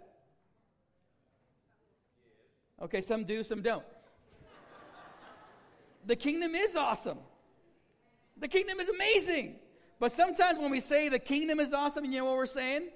Okay, 2.81 3.01
some 3.01 3.23
do, 3.23 3.43
some 3.43 3.61
don't. 3.61 3.85
the 6.05 6.15
kingdom 6.15 6.55
is 6.55 6.75
awesome. 6.75 7.19
The 8.37 8.47
kingdom 8.47 8.79
is 8.79 8.89
amazing. 8.89 9.55
But 9.99 10.11
sometimes 10.11 10.57
when 10.57 10.71
we 10.71 10.81
say 10.81 11.09
the 11.09 11.19
kingdom 11.19 11.59
is 11.59 11.73
awesome, 11.73 12.05
you 12.05 12.19
know 12.19 12.25
what 12.25 12.37
we're 12.37 12.45
saying? 12.47 12.89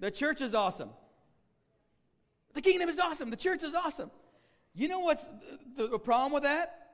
The 0.00 0.10
church 0.10 0.40
is 0.40 0.54
awesome. 0.54 0.90
The 2.54 2.62
kingdom 2.62 2.88
is 2.88 2.98
awesome. 2.98 3.30
The 3.30 3.36
church 3.36 3.62
is 3.62 3.74
awesome. 3.74 4.10
You 4.74 4.88
know 4.88 5.00
what's 5.00 5.28
the, 5.76 5.98
problem 5.98 6.32
with 6.32 6.44
that? 6.44 6.92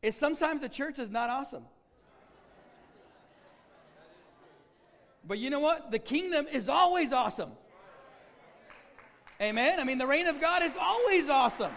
Is 0.00 0.16
sometimes 0.16 0.60
the 0.60 0.68
church 0.68 0.98
is 0.98 1.10
not 1.10 1.28
awesome. 1.28 1.64
But 5.26 5.38
you 5.38 5.50
know 5.50 5.60
what? 5.60 5.90
The 5.90 5.98
kingdom 5.98 6.46
is 6.50 6.68
always 6.68 7.12
awesome. 7.12 7.50
Amen. 9.40 9.80
I 9.80 9.84
mean, 9.84 9.98
the 9.98 10.06
reign 10.06 10.26
of 10.28 10.40
God 10.40 10.62
is 10.62 10.72
always 10.80 11.28
awesome. 11.28 11.72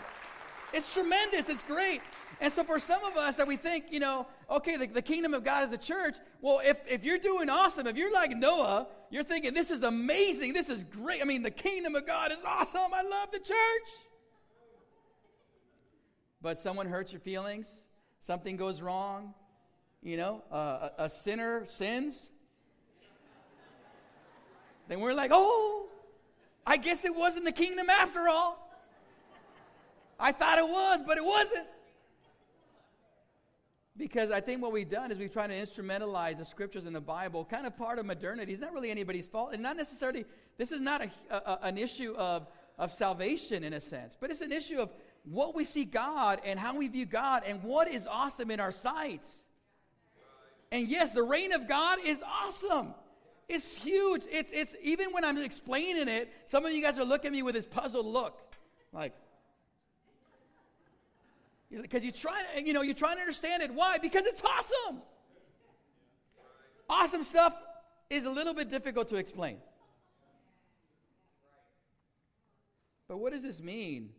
It's 0.74 0.94
tremendous. 0.94 1.50
It's 1.50 1.64
great. 1.64 2.02
And 2.42 2.52
so, 2.52 2.64
for 2.64 2.80
some 2.80 3.04
of 3.04 3.16
us 3.16 3.38
that 3.38 3.48
we 3.48 3.56
think, 3.56 3.86
you 3.92 4.00
know, 4.00 4.28
okay, 4.50 4.76
the, 4.76 4.88
the 4.88 5.02
kingdom 5.02 5.34
of 5.34 5.44
God 5.44 5.64
is 5.64 5.70
the 5.70 5.78
church. 5.78 6.16
Well, 6.42 6.62
if, 6.64 6.80
if 6.88 7.04
you're 7.04 7.18
doing 7.18 7.50
awesome, 7.50 7.88
if 7.88 7.96
you're 7.96 8.14
like 8.14 8.32
Noah, 8.32 8.88
you're 9.10 9.24
thinking, 9.24 9.54
this 9.54 9.72
is 9.72 9.84
amazing. 9.84 10.54
This 10.54 10.70
is 10.70 10.84
great. 10.84 11.22
I 11.22 11.26
mean, 11.26 11.44
the 11.44 11.52
kingdom 11.52 11.96
of 11.96 12.06
God 12.06 12.32
is 12.32 12.40
awesome. 12.46 12.94
I 12.94 13.04
love 13.04 13.32
the 13.32 13.40
church. 13.40 13.90
But 16.42 16.60
someone 16.60 16.88
hurts 16.88 17.12
your 17.12 17.22
feelings, 17.22 17.68
something 18.20 18.58
goes 18.58 18.80
wrong, 18.82 19.34
you 20.04 20.18
know, 20.18 20.44
uh, 20.52 20.90
a, 21.00 21.06
a 21.06 21.10
sinner 21.10 21.66
sins, 21.66 22.30
then 24.88 25.00
we're 25.00 25.14
like, 25.14 25.32
oh, 25.34 25.88
I 26.66 26.78
guess 26.78 27.06
it 27.06 27.16
wasn't 27.16 27.46
the 27.46 27.52
kingdom 27.52 27.90
after 27.90 28.28
all. 28.28 28.62
I 30.20 30.32
thought 30.32 30.58
it 30.58 30.68
was, 30.68 31.02
but 31.06 31.18
it 31.18 31.26
wasn't. 31.26 31.68
Because 33.98 34.30
I 34.32 34.42
think 34.42 34.62
what 34.62 34.74
we've 34.74 34.90
done 34.90 35.12
is 35.12 35.18
we've 35.18 35.32
tried 35.32 35.48
to 35.48 35.54
instrumentalize 35.54 36.38
the 36.38 36.46
scriptures 36.46 36.86
in 36.86 36.94
the 36.94 37.02
Bible, 37.02 37.46
kind 37.46 37.66
of 37.66 37.78
part 37.78 37.98
of 37.98 38.06
modernity. 38.06 38.52
It's 38.52 38.62
not 38.62 38.74
really 38.74 38.92
anybody's 38.92 39.28
fault. 39.28 39.52
And 39.54 39.64
not 39.64 39.78
necessarily, 39.78 40.26
this 40.58 40.72
is 40.72 40.82
not 40.82 41.02
a, 41.02 41.10
a, 41.30 41.60
an 41.64 41.78
issue 41.78 42.14
of, 42.16 42.48
of 42.78 42.92
salvation 42.92 43.64
in 43.64 43.74
a 43.74 43.80
sense, 43.80 44.18
but 44.20 44.32
it's 44.32 44.42
an 44.42 44.52
issue 44.52 44.80
of 44.80 44.90
what 45.24 45.56
we 45.56 45.64
see 45.64 45.86
God 45.86 46.42
and 46.44 46.60
how 46.60 46.76
we 46.76 46.88
view 46.88 47.06
God 47.06 47.44
and 47.46 47.64
what 47.64 47.90
is 47.90 48.06
awesome 48.06 48.52
in 48.52 48.60
our 48.60 48.72
sight. 48.72 49.28
And 50.72 50.90
yes, 50.90 51.14
the 51.14 51.24
reign 51.24 51.54
of 51.54 51.68
God 51.68 52.00
is 52.06 52.22
awesome. 52.22 52.94
It's 53.48 53.76
huge. 53.76 54.24
It's, 54.32 54.50
it's 54.52 54.76
even 54.82 55.12
when 55.12 55.24
I'm 55.24 55.38
explaining 55.38 56.08
it, 56.08 56.32
some 56.46 56.66
of 56.66 56.72
you 56.72 56.82
guys 56.82 56.98
are 56.98 57.06
looking 57.06 57.28
at 57.28 57.34
me 57.34 57.44
with 57.44 57.56
this 57.56 57.66
puzzled 57.66 58.06
look. 58.06 58.40
Like, 58.92 59.14
because 61.70 62.04
you 62.04 62.12
try, 62.12 62.44
you 62.64 62.74
know, 62.74 62.82
you're 62.82 62.96
trying 62.96 63.16
to 63.16 63.22
understand 63.22 63.62
it. 63.62 63.74
Why? 63.74 63.98
Because 63.98 64.26
it's 64.26 64.42
awesome. 64.42 65.02
Awesome 66.90 67.24
stuff 67.24 67.56
is 68.10 68.26
a 68.26 68.30
little 68.30 68.54
bit 68.54 68.70
difficult 68.70 69.10
to 69.10 69.18
explain. 69.18 69.58
But 73.08 73.18
what 73.18 73.34
does 73.34 73.44
this 73.44 73.62
mean? 73.62 74.10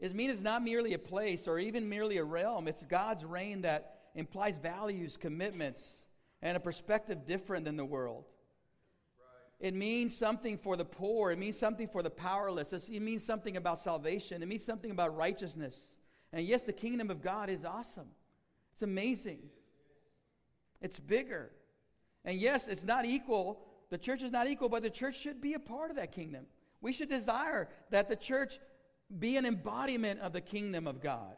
It 0.00 0.14
means 0.14 0.32
it's 0.32 0.42
not 0.42 0.64
merely 0.64 0.94
a 0.94 0.98
place 0.98 1.46
or 1.46 1.58
even 1.58 1.88
merely 1.88 2.18
a 2.18 2.24
realm. 2.24 2.68
It's 2.68 2.82
God's 2.82 3.24
reign 3.24 3.62
that 3.62 4.00
implies 4.14 4.58
values, 4.58 5.16
commitments, 5.16 6.04
and 6.42 6.56
a 6.56 6.60
perspective 6.60 7.24
different 7.26 7.64
than 7.64 7.76
the 7.76 7.84
world. 7.84 8.24
It 9.60 9.74
means 9.74 10.16
something 10.16 10.58
for 10.58 10.76
the 10.76 10.84
poor. 10.84 11.30
It 11.30 11.38
means 11.38 11.56
something 11.56 11.86
for 11.86 12.02
the 12.02 12.10
powerless. 12.10 12.72
It 12.72 13.00
means 13.00 13.22
something 13.22 13.56
about 13.56 13.78
salvation. 13.78 14.42
It 14.42 14.46
means 14.46 14.64
something 14.64 14.90
about 14.90 15.16
righteousness. 15.16 15.96
And 16.32 16.44
yes, 16.44 16.64
the 16.64 16.72
kingdom 16.72 17.10
of 17.10 17.22
God 17.22 17.48
is 17.48 17.64
awesome. 17.64 18.08
It's 18.72 18.82
amazing. 18.82 19.38
It's 20.80 20.98
bigger. 20.98 21.52
And 22.24 22.40
yes, 22.40 22.66
it's 22.66 22.82
not 22.82 23.04
equal. 23.04 23.60
The 23.90 23.98
church 23.98 24.22
is 24.22 24.32
not 24.32 24.48
equal, 24.48 24.68
but 24.68 24.82
the 24.82 24.90
church 24.90 25.16
should 25.16 25.40
be 25.40 25.54
a 25.54 25.60
part 25.60 25.90
of 25.90 25.96
that 25.96 26.10
kingdom. 26.10 26.46
We 26.80 26.92
should 26.92 27.08
desire 27.08 27.68
that 27.90 28.08
the 28.08 28.16
church 28.16 28.58
be 29.16 29.36
an 29.36 29.46
embodiment 29.46 30.20
of 30.20 30.32
the 30.32 30.40
kingdom 30.40 30.88
of 30.88 31.00
God. 31.00 31.36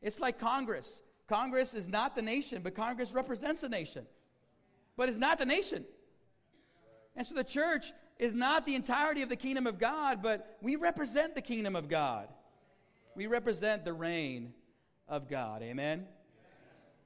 It's 0.00 0.20
like 0.20 0.38
Congress. 0.38 1.00
Congress 1.28 1.74
is 1.74 1.86
not 1.86 2.16
the 2.16 2.22
nation, 2.22 2.62
but 2.62 2.74
Congress 2.74 3.12
represents 3.12 3.60
the 3.60 3.68
nation. 3.68 4.06
But 4.96 5.08
it's 5.08 5.18
not 5.18 5.38
the 5.38 5.46
nation. 5.46 5.84
And 7.14 7.26
so 7.26 7.34
the 7.34 7.44
church 7.44 7.92
is 8.18 8.34
not 8.34 8.66
the 8.66 8.74
entirety 8.74 9.22
of 9.22 9.28
the 9.28 9.36
kingdom 9.36 9.66
of 9.66 9.78
God, 9.78 10.22
but 10.22 10.56
we 10.60 10.76
represent 10.76 11.34
the 11.34 11.42
kingdom 11.42 11.76
of 11.76 11.88
God. 11.88 12.28
We 13.14 13.26
represent 13.26 13.84
the 13.84 13.92
reign 13.92 14.54
of 15.08 15.28
God. 15.28 15.62
Amen? 15.62 16.06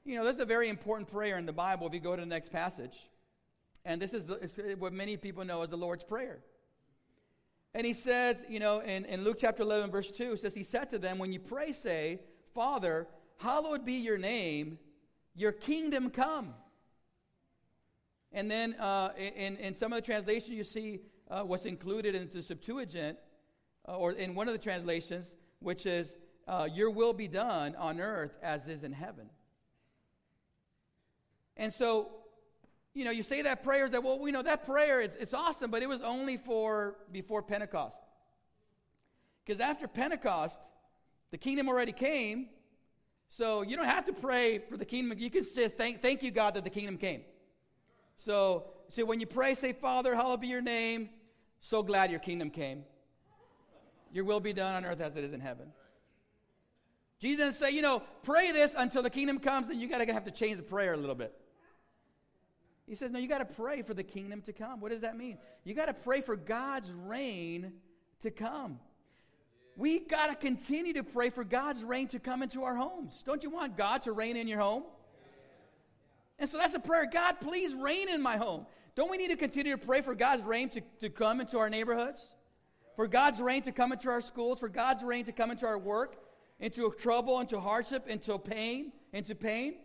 You 0.05 0.17
know, 0.17 0.23
this 0.23 0.35
is 0.35 0.41
a 0.41 0.45
very 0.45 0.69
important 0.69 1.11
prayer 1.11 1.37
in 1.37 1.45
the 1.45 1.53
Bible 1.53 1.87
if 1.87 1.93
you 1.93 1.99
go 1.99 2.15
to 2.15 2.21
the 2.21 2.25
next 2.25 2.51
passage. 2.51 3.07
And 3.85 4.01
this 4.01 4.13
is 4.13 4.27
what 4.77 4.93
many 4.93 5.17
people 5.17 5.43
know 5.43 5.61
as 5.61 5.69
the 5.69 5.77
Lord's 5.77 6.03
Prayer. 6.03 6.39
And 7.73 7.85
he 7.85 7.93
says, 7.93 8.43
you 8.47 8.59
know, 8.59 8.79
in, 8.79 9.05
in 9.05 9.23
Luke 9.23 9.37
chapter 9.39 9.63
11, 9.63 9.91
verse 9.91 10.11
2, 10.11 10.37
says, 10.37 10.53
He 10.53 10.63
said 10.63 10.89
to 10.91 10.99
them, 10.99 11.17
When 11.17 11.33
you 11.33 11.39
pray, 11.39 11.71
say, 11.71 12.19
Father, 12.53 13.07
hallowed 13.43 13.83
be 13.83 13.95
your 13.95 14.17
name, 14.17 14.79
your 15.35 15.51
kingdom 15.51 16.09
come. 16.09 16.53
And 18.31 18.49
then 18.49 18.73
uh, 18.75 19.11
in, 19.17 19.57
in 19.57 19.75
some 19.75 19.91
of 19.91 19.97
the 19.97 20.01
translations, 20.01 20.55
you 20.57 20.63
see 20.63 21.01
uh, 21.29 21.41
what's 21.43 21.65
included 21.65 22.15
into 22.15 22.41
Septuagint, 22.41 23.17
uh, 23.87 23.97
or 23.97 24.13
in 24.13 24.33
one 24.33 24.47
of 24.47 24.53
the 24.53 24.59
translations, 24.59 25.27
which 25.59 25.85
is, 25.85 26.15
uh, 26.47 26.67
Your 26.73 26.89
will 26.89 27.13
be 27.13 27.27
done 27.27 27.75
on 27.75 27.99
earth 27.99 28.37
as 28.41 28.67
is 28.67 28.83
in 28.83 28.93
heaven. 28.93 29.29
And 31.57 31.71
so, 31.71 32.09
you 32.93 33.03
know, 33.03 33.11
you 33.11 33.23
say 33.23 33.41
that 33.41 33.61
prayer, 33.61 33.89
that, 33.89 34.03
well, 34.03 34.19
we 34.19 34.31
know 34.31 34.41
that 34.41 34.65
prayer, 34.65 35.01
is 35.01 35.15
it's 35.19 35.33
awesome, 35.33 35.69
but 35.69 35.83
it 35.83 35.89
was 35.89 36.01
only 36.01 36.37
for 36.37 36.95
before 37.11 37.41
Pentecost. 37.41 37.97
Because 39.45 39.59
after 39.59 39.87
Pentecost, 39.87 40.59
the 41.31 41.37
kingdom 41.37 41.67
already 41.67 41.91
came, 41.91 42.47
so 43.33 43.63
you 43.63 43.75
don't 43.75 43.85
have 43.85 44.05
to 44.05 44.13
pray 44.13 44.59
for 44.59 44.77
the 44.77 44.85
kingdom. 44.85 45.17
You 45.17 45.31
can 45.31 45.43
say, 45.43 45.67
thank, 45.67 46.03
thank 46.03 46.21
you, 46.21 46.29
God, 46.29 46.53
that 46.53 46.63
the 46.63 46.69
kingdom 46.69 46.99
came. 46.99 47.21
So, 48.15 48.65
so 48.89 49.03
when 49.05 49.19
you 49.19 49.25
pray, 49.25 49.55
say, 49.55 49.73
Father, 49.73 50.13
hallowed 50.13 50.41
be 50.41 50.47
your 50.47 50.61
name. 50.61 51.09
So 51.59 51.81
glad 51.81 52.11
your 52.11 52.19
kingdom 52.19 52.51
came. 52.51 52.83
Your 54.11 54.23
will 54.23 54.39
be 54.39 54.53
done 54.53 54.75
on 54.75 54.85
earth 54.85 55.01
as 55.01 55.17
it 55.17 55.23
is 55.23 55.33
in 55.33 55.39
heaven. 55.39 55.69
Jesus 57.19 57.39
didn't 57.39 57.55
say, 57.55 57.71
you 57.71 57.81
know, 57.81 58.03
pray 58.21 58.51
this 58.51 58.75
until 58.77 59.01
the 59.01 59.09
kingdom 59.09 59.39
comes, 59.39 59.67
then 59.67 59.79
you 59.79 59.89
got 59.89 59.97
to 59.97 60.13
have 60.13 60.25
to 60.25 60.31
change 60.31 60.57
the 60.57 60.63
prayer 60.63 60.93
a 60.93 60.97
little 60.97 61.15
bit. 61.15 61.33
He 62.85 62.93
says, 62.93 63.09
no, 63.09 63.17
you 63.17 63.27
got 63.27 63.39
to 63.39 63.45
pray 63.45 63.81
for 63.81 63.95
the 63.95 64.03
kingdom 64.03 64.43
to 64.43 64.53
come. 64.53 64.79
What 64.79 64.91
does 64.91 65.01
that 65.01 65.17
mean? 65.17 65.39
You 65.63 65.73
got 65.73 65.87
to 65.87 65.95
pray 65.95 66.21
for 66.21 66.35
God's 66.35 66.91
reign 66.91 67.73
to 68.21 68.29
come. 68.29 68.77
We 69.75 69.99
got 69.99 70.27
to 70.27 70.35
continue 70.35 70.93
to 70.93 71.03
pray 71.03 71.29
for 71.29 71.43
God's 71.43 71.83
reign 71.83 72.07
to 72.09 72.19
come 72.19 72.43
into 72.43 72.63
our 72.63 72.75
homes. 72.75 73.23
Don't 73.25 73.43
you 73.43 73.49
want 73.49 73.75
God 73.75 74.03
to 74.03 74.11
reign 74.11 74.37
in 74.37 74.47
your 74.47 74.59
home? 74.59 74.83
And 76.39 76.49
so 76.49 76.57
that's 76.57 76.73
a 76.73 76.79
prayer 76.79 77.07
God, 77.11 77.39
please 77.39 77.73
reign 77.73 78.09
in 78.09 78.21
my 78.21 78.37
home. 78.37 78.65
Don't 78.95 79.09
we 79.09 79.17
need 79.17 79.29
to 79.29 79.35
continue 79.35 79.75
to 79.75 79.83
pray 79.83 80.01
for 80.01 80.13
God's 80.13 80.43
reign 80.43 80.69
to, 80.69 80.81
to 80.99 81.09
come 81.09 81.41
into 81.41 81.57
our 81.57 81.69
neighborhoods? 81.69 82.21
For 82.95 83.07
God's 83.07 83.41
reign 83.41 83.63
to 83.63 83.71
come 83.71 83.91
into 83.91 84.09
our 84.09 84.21
schools, 84.21 84.59
for 84.59 84.69
God's 84.69 85.03
reign 85.03 85.25
to 85.25 85.31
come 85.31 85.49
into 85.49 85.65
our 85.65 85.79
work, 85.79 86.17
into 86.59 86.91
trouble, 86.99 87.39
into 87.39 87.59
hardship, 87.59 88.07
into 88.07 88.37
pain, 88.37 88.91
into 89.11 89.33
pain. 89.33 89.75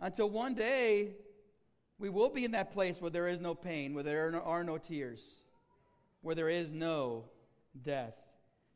Until 0.00 0.30
one 0.30 0.54
day 0.54 1.16
we 1.98 2.08
will 2.08 2.28
be 2.28 2.44
in 2.44 2.52
that 2.52 2.72
place 2.72 3.00
where 3.00 3.10
there 3.10 3.26
is 3.26 3.40
no 3.40 3.54
pain, 3.54 3.94
where 3.94 4.04
there 4.04 4.40
are 4.44 4.62
no 4.62 4.78
tears, 4.78 5.20
where 6.20 6.36
there 6.36 6.48
is 6.48 6.70
no 6.70 7.24
death. 7.82 8.14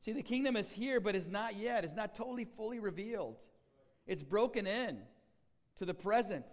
See, 0.06 0.12
the 0.12 0.22
kingdom 0.22 0.54
is 0.54 0.70
here, 0.70 1.00
but 1.00 1.16
it's 1.16 1.26
not 1.26 1.56
yet. 1.56 1.82
It's 1.82 1.96
not 1.96 2.14
totally 2.14 2.44
fully 2.44 2.78
revealed. 2.78 3.44
It's 4.06 4.22
broken 4.22 4.64
in 4.64 4.98
to 5.78 5.84
the 5.84 5.94
present. 5.94 6.46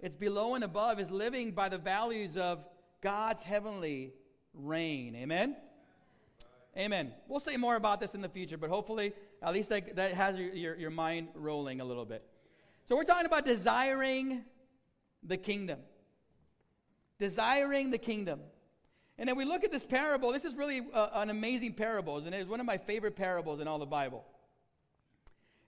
It's 0.00 0.14
below 0.14 0.54
and 0.54 0.62
above, 0.62 1.00
is 1.00 1.10
living 1.10 1.52
by 1.52 1.70
the 1.70 1.78
values 1.78 2.36
of 2.36 2.62
God's 3.00 3.40
heavenly 3.40 4.12
reign. 4.52 5.16
Amen? 5.16 5.56
Amen. 6.76 7.14
We'll 7.26 7.40
say 7.40 7.56
more 7.56 7.74
about 7.74 8.00
this 8.00 8.14
in 8.14 8.20
the 8.20 8.28
future, 8.28 8.58
but 8.58 8.68
hopefully, 8.68 9.14
at 9.42 9.54
least 9.54 9.70
that, 9.70 9.96
that 9.96 10.12
has 10.12 10.38
your, 10.38 10.52
your, 10.52 10.76
your 10.76 10.90
mind 10.90 11.28
rolling 11.34 11.80
a 11.80 11.86
little 11.86 12.04
bit. 12.04 12.22
So, 12.86 12.96
we're 12.96 13.04
talking 13.04 13.24
about 13.24 13.46
desiring 13.46 14.44
the 15.22 15.38
kingdom. 15.38 15.78
Desiring 17.18 17.88
the 17.88 17.98
kingdom. 17.98 18.40
And 19.18 19.28
then 19.28 19.36
we 19.36 19.44
look 19.44 19.64
at 19.64 19.72
this 19.72 19.84
parable. 19.84 20.32
This 20.32 20.44
is 20.44 20.54
really 20.54 20.82
uh, 20.94 21.08
an 21.14 21.28
amazing 21.28 21.74
parable, 21.74 22.18
and 22.18 22.34
it 22.34 22.40
is 22.40 22.46
one 22.46 22.60
of 22.60 22.66
my 22.66 22.78
favorite 22.78 23.16
parables 23.16 23.60
in 23.60 23.66
all 23.66 23.78
the 23.78 23.86
Bible. 23.86 24.24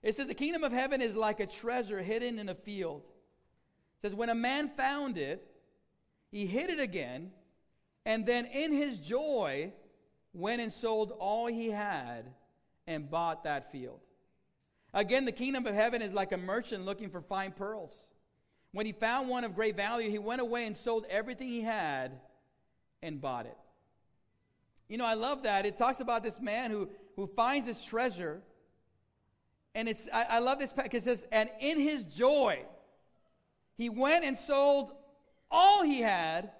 It 0.01 0.15
says, 0.15 0.27
The 0.27 0.33
kingdom 0.33 0.63
of 0.63 0.71
heaven 0.71 1.01
is 1.01 1.15
like 1.15 1.41
a 1.41 1.45
treasure 1.45 2.01
hidden 2.01 2.39
in 2.39 2.47
a 2.47 2.55
field. 2.55 3.01
It 3.97 4.07
says, 4.07 4.15
When 4.15 4.29
a 4.29 4.35
man 4.35 4.69
found 4.69 5.17
it, 5.17 5.45
he 6.31 6.45
hid 6.45 6.69
it 6.69 6.79
again, 6.79 7.31
and 8.05 8.25
then 8.25 8.45
in 8.45 8.71
his 8.71 8.97
joy 8.99 9.73
went 10.33 10.61
and 10.61 10.71
sold 10.71 11.11
all 11.11 11.47
he 11.47 11.69
had 11.71 12.33
and 12.87 13.11
bought 13.11 13.43
that 13.43 13.69
field. 13.69 13.99
Again, 14.93 15.25
the 15.25 15.31
kingdom 15.33 15.65
of 15.65 15.75
heaven 15.75 16.01
is 16.01 16.13
like 16.13 16.31
a 16.31 16.37
merchant 16.37 16.85
looking 16.85 17.09
for 17.09 17.21
fine 17.21 17.51
pearls. 17.51 18.07
When 18.71 18.85
he 18.85 18.93
found 18.93 19.27
one 19.27 19.43
of 19.43 19.55
great 19.55 19.75
value, 19.75 20.09
he 20.09 20.19
went 20.19 20.39
away 20.39 20.65
and 20.65 20.75
sold 20.75 21.05
everything 21.09 21.49
he 21.49 21.61
had 21.61 22.13
and 23.01 23.21
bought 23.21 23.45
it. 23.45 23.57
You 24.87 24.97
know, 24.97 25.05
I 25.05 25.13
love 25.13 25.43
that. 25.43 25.65
It 25.65 25.77
talks 25.77 25.99
about 25.99 26.23
this 26.23 26.39
man 26.39 26.71
who, 26.71 26.89
who 27.15 27.27
finds 27.27 27.67
his 27.67 27.83
treasure 27.83 28.41
and 29.73 29.87
it's, 29.87 30.07
I, 30.11 30.23
I 30.23 30.39
love 30.39 30.59
this 30.59 30.73
because 30.73 31.07
it 31.07 31.19
says, 31.19 31.25
and 31.31 31.49
in 31.59 31.79
his 31.79 32.03
joy, 32.03 32.63
he 33.77 33.89
went 33.89 34.25
and 34.25 34.37
sold 34.37 34.91
all 35.49 35.83
he 35.83 36.01
had 36.01 36.51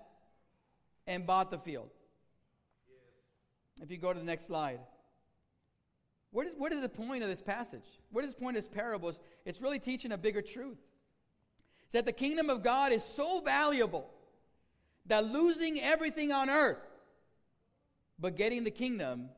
and 1.07 1.25
bought 1.25 1.51
the 1.51 1.57
field. 1.57 1.89
If 3.81 3.91
you 3.91 3.97
go 3.97 4.13
to 4.13 4.19
the 4.19 4.25
next 4.25 4.45
slide. 4.45 4.79
What 6.31 6.47
is, 6.47 6.53
what 6.55 6.71
is 6.71 6.81
the 6.81 6.89
point 6.89 7.23
of 7.23 7.29
this 7.29 7.41
passage? 7.41 7.83
What 8.11 8.23
is 8.23 8.33
the 8.33 8.39
point 8.39 8.55
of 8.55 8.63
this 8.63 8.73
parable? 8.73 9.13
It's 9.43 9.59
really 9.59 9.79
teaching 9.79 10.13
a 10.13 10.17
bigger 10.17 10.41
truth. 10.41 10.77
It's 11.83 11.93
that 11.93 12.05
the 12.05 12.13
kingdom 12.13 12.49
of 12.49 12.63
God 12.63 12.93
is 12.93 13.03
so 13.03 13.41
valuable 13.41 14.09
that 15.07 15.25
losing 15.25 15.79
everything 15.79 16.31
on 16.31 16.49
earth 16.49 16.77
but 18.21 18.35
getting 18.35 18.63
the 18.63 18.71
kingdom 18.71 19.29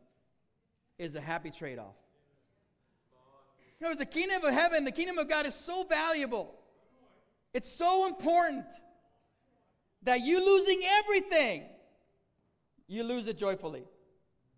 is 0.99 1.15
a 1.15 1.21
happy 1.21 1.49
trade 1.49 1.79
off. 1.79 1.95
You 3.79 3.87
know, 3.87 3.95
the 3.95 4.05
kingdom 4.05 4.43
of 4.43 4.53
heaven, 4.53 4.83
the 4.83 4.91
kingdom 4.91 5.17
of 5.17 5.27
God 5.27 5.45
is 5.45 5.55
so 5.55 5.83
valuable. 5.83 6.53
It's 7.53 7.71
so 7.71 8.07
important 8.07 8.65
that 10.03 10.21
you 10.21 10.45
losing 10.45 10.81
everything, 10.85 11.63
you 12.87 13.03
lose 13.03 13.27
it 13.27 13.37
joyfully. 13.37 13.83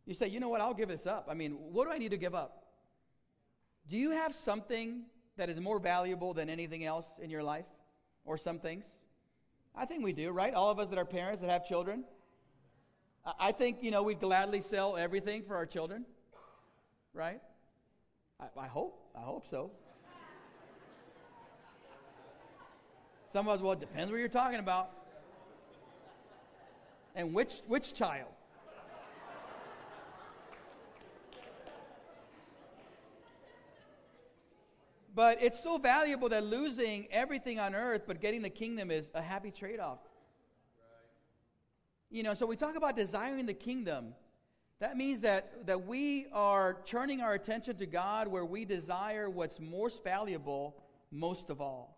You 0.06 0.14
say, 0.14 0.28
you 0.28 0.40
know 0.40 0.50
what, 0.50 0.62
I'll 0.62 0.74
give 0.74 0.90
this 0.90 1.08
up. 1.08 1.28
I 1.30 1.34
mean, 1.34 1.54
what 1.54 1.86
do 1.86 1.92
I 1.92 1.98
need 1.98 2.12
to 2.12 2.18
give 2.18 2.36
up? 2.36 2.66
Do 3.88 3.98
you 3.98 4.12
have 4.12 4.34
something 4.34 5.04
that 5.38 5.50
is 5.50 5.60
more 5.60 5.80
valuable 5.80 6.34
than 6.34 6.50
anything 6.50 6.84
else 6.84 7.08
in 7.22 7.30
your 7.30 7.44
life? 7.44 7.66
Or 8.24 8.38
some 8.38 8.58
things? 8.58 8.86
I 9.78 9.86
think 9.86 10.04
we 10.04 10.14
do, 10.14 10.32
right? 10.32 10.54
All 10.54 10.70
of 10.70 10.80
us 10.80 10.90
that 10.90 10.98
are 10.98 11.06
parents 11.06 11.42
that 11.42 11.50
have 11.50 11.68
children. 11.68 12.04
I 13.40 13.52
think, 13.52 13.82
you 13.82 13.92
know, 13.92 14.04
we'd 14.04 14.20
gladly 14.20 14.62
sell 14.62 14.96
everything 14.96 15.44
for 15.44 15.56
our 15.56 15.66
children, 15.66 16.06
right? 17.14 17.42
I, 18.40 18.46
I 18.60 18.68
hope. 18.68 19.00
I 19.16 19.22
hope 19.22 19.48
so. 19.50 19.72
Some 23.34 23.48
of 23.48 23.56
us, 23.56 23.62
well, 23.62 23.74
it 23.74 23.80
depends 23.80 24.12
what 24.12 24.18
you're 24.20 24.30
talking 24.30 24.60
about. 24.60 24.92
And 27.16 27.34
which, 27.34 27.62
which 27.68 27.94
child? 27.94 28.30
But 35.16 35.42
it's 35.42 35.64
so 35.64 35.78
valuable 35.78 36.28
that 36.30 36.44
losing 36.44 37.08
everything 37.10 37.58
on 37.58 37.74
earth 37.74 38.04
but 38.06 38.20
getting 38.20 38.42
the 38.42 38.50
kingdom 38.50 38.92
is 38.92 39.10
a 39.14 39.22
happy 39.22 39.50
trade 39.50 39.80
off. 39.80 40.00
You 42.12 42.22
know, 42.22 42.34
so 42.34 42.46
we 42.46 42.58
talk 42.58 42.76
about 42.76 42.98
desiring 42.98 43.46
the 43.46 43.54
kingdom. 43.54 44.14
That 44.80 44.98
means 44.98 45.22
that, 45.22 45.66
that 45.68 45.88
we 45.88 46.28
are 46.34 46.78
turning 46.86 47.22
our 47.22 47.34
attention 47.34 47.78
to 47.78 47.86
God 47.86 48.28
where 48.28 48.46
we 48.46 48.66
desire 48.66 49.30
what's 49.30 49.58
most 49.60 50.04
valuable 50.04 50.76
most 51.12 51.50
of 51.50 51.62
all. 51.62 51.98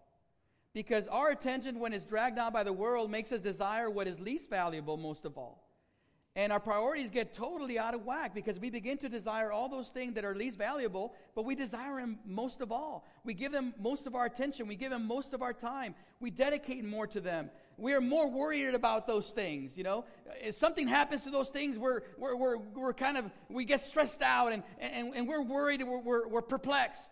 Because 0.73 1.08
our 1.08 1.32
attention, 1.32 1.80
when 1.80 1.93
it's 1.93 2.06
dragged 2.06 2.36
down 2.36 2.53
by 2.53 2.63
the 2.63 2.73
world, 2.73 3.10
makes 3.10 3.32
us 3.32 3.41
desire 3.41 3.89
what 3.89 4.06
is 4.08 4.19
least 4.19 4.47
valuable 4.47 4.95
most 4.95 5.25
of 5.25 5.39
all. 5.39 5.66
And 6.38 6.54
our 6.54 6.60
priorities 6.60 7.10
get 7.10 7.34
totally 7.34 7.80
out 7.80 7.95
of 7.95 8.06
whack 8.06 8.36
because 8.36 8.60
we 8.60 8.69
begin 8.69 9.00
to 9.00 9.10
desire 9.10 9.52
all 9.52 9.69
those 9.69 9.88
things 9.88 10.13
that 10.13 10.23
are 10.23 10.36
least 10.36 10.56
valuable, 10.56 11.15
but 11.34 11.45
we 11.45 11.56
desire 11.56 12.00
them 12.00 12.19
most 12.28 12.62
of 12.62 12.71
all. 12.71 13.08
We 13.23 13.34
give 13.34 13.52
them 13.52 13.73
most 13.80 14.06
of 14.06 14.13
our 14.13 14.26
attention. 14.26 14.67
We 14.67 14.76
give 14.76 14.91
them 14.91 15.08
most 15.08 15.34
of 15.34 15.41
our 15.41 15.52
time. 15.52 15.95
We 16.19 16.30
dedicate 16.30 16.86
more 16.86 17.08
to 17.08 17.19
them. 17.19 17.50
We 17.76 17.95
are 17.95 18.02
more 18.02 18.30
worried 18.30 18.76
about 18.76 19.08
those 19.08 19.32
things, 19.32 19.76
you 19.76 19.84
know. 19.84 20.06
If 20.39 20.56
something 20.56 20.88
happens 20.88 21.23
to 21.23 21.32
those 21.32 21.50
things, 21.50 21.80
we're, 21.80 22.02
we're, 22.19 22.36
we're, 22.36 22.58
we're 22.58 22.93
kind 22.93 23.17
of, 23.17 23.32
we 23.50 23.65
get 23.65 23.82
stressed 23.82 24.21
out 24.21 24.54
and, 24.54 24.62
and, 24.80 25.15
and 25.15 25.28
we're 25.28 25.41
worried, 25.41 25.82
we're, 25.82 25.97
we're, 25.97 26.28
we're 26.28 26.41
perplexed. 26.43 27.10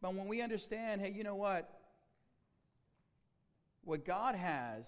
But 0.00 0.14
when 0.14 0.28
we 0.28 0.42
understand, 0.42 1.00
hey, 1.00 1.10
you 1.10 1.24
know 1.24 1.34
what? 1.34 1.68
What 3.82 4.04
God 4.04 4.36
has, 4.36 4.86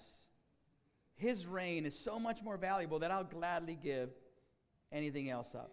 His 1.20 1.44
reign 1.44 1.84
is 1.84 1.96
so 1.96 2.18
much 2.18 2.42
more 2.42 2.56
valuable 2.56 2.98
that 3.00 3.10
I'll 3.10 3.24
gladly 3.24 3.78
give 3.80 4.08
anything 4.90 5.28
else 5.28 5.54
up. 5.54 5.70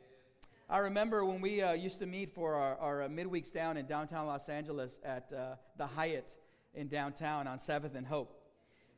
I 0.70 0.80
remember 0.80 1.24
when 1.24 1.40
we 1.40 1.62
uh, 1.62 1.72
used 1.72 2.00
to 2.00 2.06
meet 2.06 2.36
for 2.36 2.56
our, 2.56 2.76
our 2.80 3.04
uh, 3.04 3.08
midweeks 3.08 3.50
down 3.50 3.78
in 3.78 3.86
downtown 3.86 4.28
Los 4.28 4.50
Angeles 4.50 5.00
at 5.06 5.32
uh, 5.32 5.56
the 5.78 5.88
Hyatt 5.88 6.28
in 6.74 6.90
downtown 6.90 7.48
on 7.48 7.60
7th 7.60 7.96
and 7.96 8.06
Hope. 8.06 8.38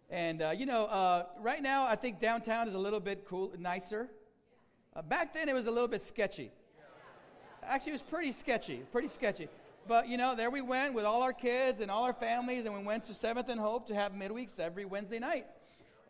And, 0.09 0.41
uh, 0.41 0.49
you 0.49 0.65
know, 0.65 0.85
uh, 0.85 1.27
right 1.39 1.62
now 1.62 1.85
I 1.85 1.95
think 1.95 2.19
downtown 2.19 2.67
is 2.67 2.73
a 2.73 2.79
little 2.79 2.99
bit 2.99 3.27
cool, 3.27 3.53
nicer. 3.59 4.09
Uh, 4.95 5.03
back 5.03 5.35
then 5.35 5.49
it 5.49 5.53
was 5.53 5.67
a 5.67 5.71
little 5.71 5.88
bit 5.88 6.01
sketchy. 6.01 6.51
Actually, 7.62 7.91
it 7.91 7.93
was 7.93 8.01
pretty 8.01 8.31
sketchy, 8.31 8.81
pretty 8.91 9.07
sketchy. 9.07 9.49
But, 9.88 10.07
you 10.07 10.17
know, 10.17 10.33
there 10.33 10.49
we 10.49 10.62
went 10.62 10.95
with 10.95 11.05
all 11.05 11.21
our 11.21 11.33
kids 11.33 11.79
and 11.79 11.91
all 11.91 12.05
our 12.05 12.13
families, 12.13 12.65
and 12.65 12.75
we 12.75 12.83
went 12.83 13.03
to 13.05 13.13
7th 13.13 13.49
and 13.49 13.59
Hope 13.59 13.88
to 13.89 13.93
have 13.93 14.13
midweeks 14.13 14.57
every 14.57 14.85
Wednesday 14.85 15.19
night. 15.19 15.45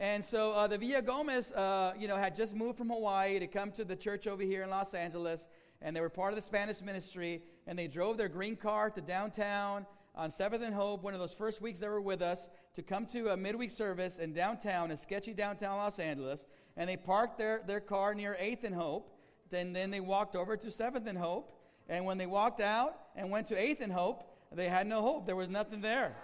And 0.02 0.24
so 0.24 0.54
uh, 0.54 0.68
the 0.68 0.78
Villa 0.78 1.02
Gomez, 1.02 1.52
uh, 1.52 1.94
you 2.00 2.08
know, 2.08 2.16
had 2.16 2.34
just 2.34 2.56
moved 2.56 2.78
from 2.78 2.90
Hawaii 2.90 3.38
to 3.40 3.48
come 3.48 3.70
to 3.72 3.84
the 3.84 3.98
church 3.98 4.28
over 4.28 4.42
here 4.42 4.64
in 4.64 4.70
Los 4.70 4.94
Angeles, 4.94 5.48
and 5.82 5.94
they 5.94 6.00
were 6.00 6.10
part 6.10 6.32
of 6.32 6.38
the 6.38 6.42
Spanish 6.42 6.82
ministry, 6.82 7.42
and 7.68 7.78
they 7.78 7.88
drove 7.88 8.16
their 8.16 8.30
green 8.30 8.56
car 8.56 8.90
to 8.92 9.02
downtown 9.02 9.86
on 10.16 10.30
7th 10.30 10.62
and 10.62 10.74
Hope, 10.74 11.04
one 11.04 11.14
of 11.14 11.20
those 11.20 11.34
first 11.34 11.62
weeks 11.62 11.80
they 11.80 11.88
were 11.90 12.00
with 12.00 12.22
us, 12.22 12.50
to 12.76 12.82
come 12.82 13.06
to 13.08 13.30
a 13.30 13.38
midweek 13.38 13.72
service 13.72 14.20
in 14.20 14.34
downtown, 14.34 14.90
in 14.90 14.98
sketchy 14.98 15.34
downtown 15.34 15.78
Los 15.78 16.00
Angeles, 16.00 16.46
and 16.78 16.90
they 16.90 16.98
parked 16.98 17.38
their, 17.38 17.62
their 17.68 17.82
car 17.82 18.14
near 18.14 18.38
8th 18.40 18.64
and 18.64 18.76
Hope. 18.76 19.18
Then, 19.50 19.74
then 19.74 19.92
they 19.92 20.00
walked 20.00 20.36
over 20.36 20.56
to 20.56 20.68
7th 20.68 21.08
and 21.08 21.18
Hope, 21.18 21.60
and 21.90 22.06
when 22.06 22.18
they 22.18 22.26
walked 22.26 22.62
out 22.62 22.96
and 23.16 23.30
went 23.30 23.48
to 23.48 23.56
8th 23.56 23.82
and 23.82 23.92
Hope, 23.92 24.24
they 24.52 24.68
had 24.70 24.88
no 24.88 25.02
hope. 25.02 25.26
There 25.26 25.36
was 25.36 25.50
nothing 25.50 25.82
there. 25.82 26.16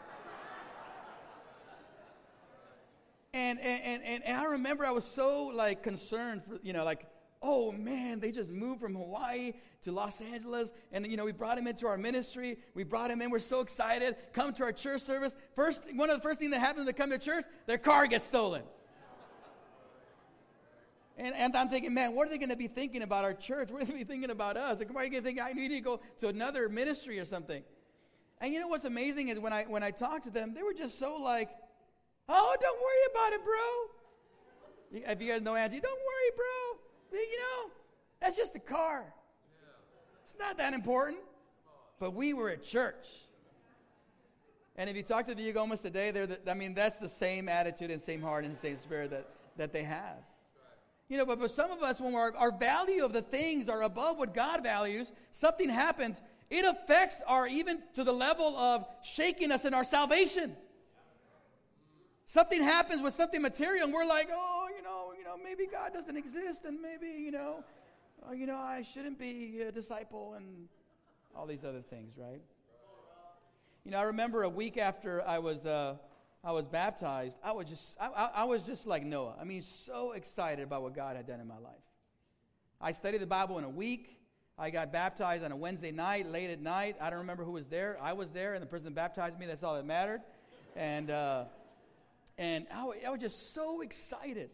And, 3.35 3.59
and, 3.59 4.01
and, 4.05 4.23
and 4.23 4.37
I 4.37 4.45
remember 4.45 4.85
I 4.85 4.91
was 4.91 5.03
so 5.03 5.51
like 5.53 5.83
concerned 5.83 6.43
for, 6.47 6.57
you 6.63 6.71
know, 6.71 6.85
like, 6.85 7.05
oh 7.41 7.69
man, 7.73 8.21
they 8.21 8.31
just 8.31 8.49
moved 8.49 8.79
from 8.79 8.95
Hawaii 8.95 9.51
to 9.83 9.91
Los 9.91 10.21
Angeles. 10.21 10.71
And, 10.93 11.05
you 11.05 11.17
know, 11.17 11.25
we 11.25 11.33
brought 11.33 11.57
him 11.57 11.67
into 11.67 11.85
our 11.85 11.97
ministry. 11.97 12.57
We 12.75 12.85
brought 12.85 13.11
him 13.11 13.21
in. 13.21 13.29
We're 13.29 13.39
so 13.39 13.59
excited. 13.59 14.15
Come 14.31 14.53
to 14.53 14.63
our 14.63 14.71
church 14.71 15.01
service. 15.01 15.35
First, 15.53 15.81
one 15.93 16.09
of 16.09 16.15
the 16.15 16.21
first 16.21 16.39
things 16.39 16.53
that 16.53 16.61
happens 16.61 16.77
when 16.77 16.85
they 16.85 16.93
come 16.93 17.09
to 17.09 17.17
church, 17.17 17.43
their 17.65 17.77
car 17.77 18.07
gets 18.07 18.23
stolen. 18.23 18.63
And, 21.17 21.35
and 21.35 21.57
I'm 21.57 21.67
thinking, 21.67 21.93
man, 21.93 22.15
what 22.15 22.27
are 22.27 22.31
they 22.31 22.37
going 22.37 22.49
to 22.51 22.55
be 22.55 22.69
thinking 22.69 23.01
about 23.01 23.25
our 23.25 23.33
church? 23.33 23.69
What 23.69 23.81
are 23.81 23.85
they 23.85 23.93
be 23.95 24.03
thinking 24.05 24.29
about 24.29 24.55
us? 24.55 24.79
Like, 24.79 24.93
why 24.93 25.01
are 25.01 25.03
you 25.03 25.11
going 25.11 25.23
to 25.23 25.27
think 25.27 25.41
I 25.41 25.51
need 25.51 25.69
to 25.69 25.81
go 25.81 25.99
to 26.19 26.29
another 26.29 26.69
ministry 26.69 27.19
or 27.19 27.25
something? 27.25 27.63
And 28.39 28.53
you 28.53 28.61
know 28.61 28.69
what's 28.69 28.85
amazing 28.85 29.27
is 29.27 29.39
when 29.39 29.51
I 29.51 29.63
when 29.63 29.83
I 29.83 29.91
talked 29.91 30.23
to 30.23 30.29
them, 30.29 30.53
they 30.53 30.63
were 30.63 30.73
just 30.73 30.99
so 30.99 31.15
like, 31.15 31.49
Oh, 32.27 32.55
don't 32.59 32.79
worry 32.79 33.05
about 33.11 33.33
it, 33.33 33.43
bro. 33.43 35.11
If 35.11 35.21
you 35.21 35.31
guys 35.31 35.41
know 35.41 35.55
Angie, 35.55 35.79
don't 35.79 35.99
worry, 35.99 36.31
bro. 36.35 37.19
You 37.19 37.39
know, 37.39 37.71
that's 38.21 38.35
just 38.35 38.55
a 38.55 38.59
car. 38.59 39.05
It's 40.25 40.39
not 40.39 40.57
that 40.57 40.73
important. 40.73 41.19
But 41.99 42.13
we 42.13 42.33
were 42.33 42.49
at 42.49 42.63
church. 42.63 43.07
And 44.77 44.89
if 44.89 44.95
you 44.95 45.03
talk 45.03 45.27
to 45.27 45.35
the 45.35 45.53
Ugomas 45.53 45.81
today, 45.81 46.11
they're 46.11 46.27
the, 46.27 46.39
I 46.49 46.53
mean, 46.53 46.73
that's 46.73 46.97
the 46.97 47.07
same 47.07 47.47
attitude 47.47 47.91
and 47.91 48.01
same 48.01 48.21
heart 48.21 48.43
and 48.43 48.57
same 48.59 48.77
spirit 48.77 49.11
that, 49.11 49.29
that 49.55 49.71
they 49.71 49.83
have. 49.83 50.17
You 51.07 51.17
know, 51.17 51.25
but 51.25 51.39
for 51.39 51.47
some 51.47 51.71
of 51.71 51.83
us, 51.83 52.01
when 52.01 52.15
our, 52.15 52.35
our 52.35 52.51
value 52.51 53.05
of 53.05 53.13
the 53.13 53.21
things 53.21 53.69
are 53.69 53.83
above 53.83 54.17
what 54.17 54.33
God 54.33 54.63
values, 54.63 55.11
something 55.31 55.69
happens. 55.69 56.21
It 56.49 56.65
affects 56.65 57.21
our, 57.27 57.47
even 57.47 57.81
to 57.93 58.03
the 58.03 58.13
level 58.13 58.57
of 58.57 58.85
shaking 59.03 59.51
us 59.51 59.65
in 59.65 59.73
our 59.73 59.83
salvation. 59.83 60.55
Something 62.27 62.63
happens 62.63 63.01
with 63.01 63.13
something 63.13 63.41
material, 63.41 63.85
and 63.85 63.93
we're 63.93 64.05
like, 64.05 64.29
oh, 64.33 64.67
you 64.75 64.83
know, 64.83 65.13
you 65.17 65.23
know, 65.23 65.35
maybe 65.41 65.67
God 65.71 65.93
doesn't 65.93 66.17
exist, 66.17 66.65
and 66.65 66.81
maybe, 66.81 67.07
you 67.07 67.31
know, 67.31 67.63
uh, 68.27 68.31
you 68.33 68.47
know, 68.47 68.57
I 68.57 68.81
shouldn't 68.81 69.19
be 69.19 69.61
a 69.61 69.71
disciple, 69.71 70.33
and 70.35 70.67
all 71.35 71.45
these 71.45 71.63
other 71.63 71.81
things, 71.81 72.13
right? 72.17 72.41
You 73.83 73.91
know, 73.91 73.99
I 73.99 74.03
remember 74.03 74.43
a 74.43 74.49
week 74.49 74.77
after 74.77 75.21
I 75.27 75.39
was 75.39 75.65
uh, 75.65 75.95
I 76.43 76.51
was 76.51 76.65
baptized, 76.65 77.37
I 77.43 77.51
was 77.51 77.67
just 77.67 77.95
I, 77.99 78.07
I, 78.07 78.29
I 78.35 78.43
was 78.45 78.63
just 78.63 78.87
like 78.87 79.03
Noah. 79.03 79.35
I 79.39 79.43
mean, 79.43 79.61
so 79.61 80.13
excited 80.13 80.63
about 80.63 80.81
what 80.81 80.95
God 80.95 81.15
had 81.15 81.27
done 81.27 81.39
in 81.39 81.47
my 81.47 81.57
life. 81.57 81.73
I 82.81 82.91
studied 82.93 83.21
the 83.21 83.27
Bible 83.27 83.57
in 83.57 83.63
a 83.63 83.69
week. 83.69 84.17
I 84.57 84.69
got 84.69 84.91
baptized 84.91 85.43
on 85.43 85.51
a 85.51 85.55
Wednesday 85.55 85.91
night, 85.91 86.31
late 86.31 86.49
at 86.49 86.61
night. 86.61 86.95
I 87.01 87.09
don't 87.09 87.19
remember 87.19 87.43
who 87.43 87.51
was 87.51 87.67
there. 87.67 87.97
I 88.01 88.13
was 88.13 88.29
there, 88.29 88.53
and 88.53 88.61
the 88.63 88.67
person 88.67 88.85
that 88.85 88.95
baptized 88.95 89.37
me. 89.37 89.45
That's 89.45 89.63
all 89.63 89.75
that 89.75 89.85
mattered. 89.85 90.21
And 90.75 91.11
uh, 91.11 91.45
and 92.37 92.65
I, 92.71 92.87
I 93.07 93.09
was 93.09 93.21
just 93.21 93.53
so 93.53 93.81
excited. 93.81 94.49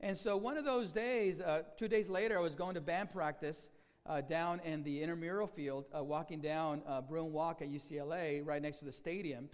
And 0.00 0.16
so 0.16 0.36
one 0.36 0.56
of 0.56 0.64
those 0.64 0.92
days, 0.92 1.40
uh, 1.40 1.62
two 1.76 1.88
days 1.88 2.08
later, 2.08 2.38
I 2.38 2.40
was 2.40 2.54
going 2.54 2.74
to 2.74 2.80
band 2.80 3.12
practice 3.12 3.68
uh, 4.06 4.20
down 4.22 4.60
in 4.60 4.82
the 4.82 5.02
intramural 5.02 5.46
field, 5.46 5.84
uh, 5.96 6.02
walking 6.02 6.40
down 6.40 6.82
uh, 6.88 7.00
Bruin 7.00 7.32
Walk 7.32 7.62
at 7.62 7.68
UCLA, 7.68 8.44
right 8.44 8.62
next 8.62 8.78
to 8.78 8.84
the 8.84 8.92
stadium. 8.92 9.48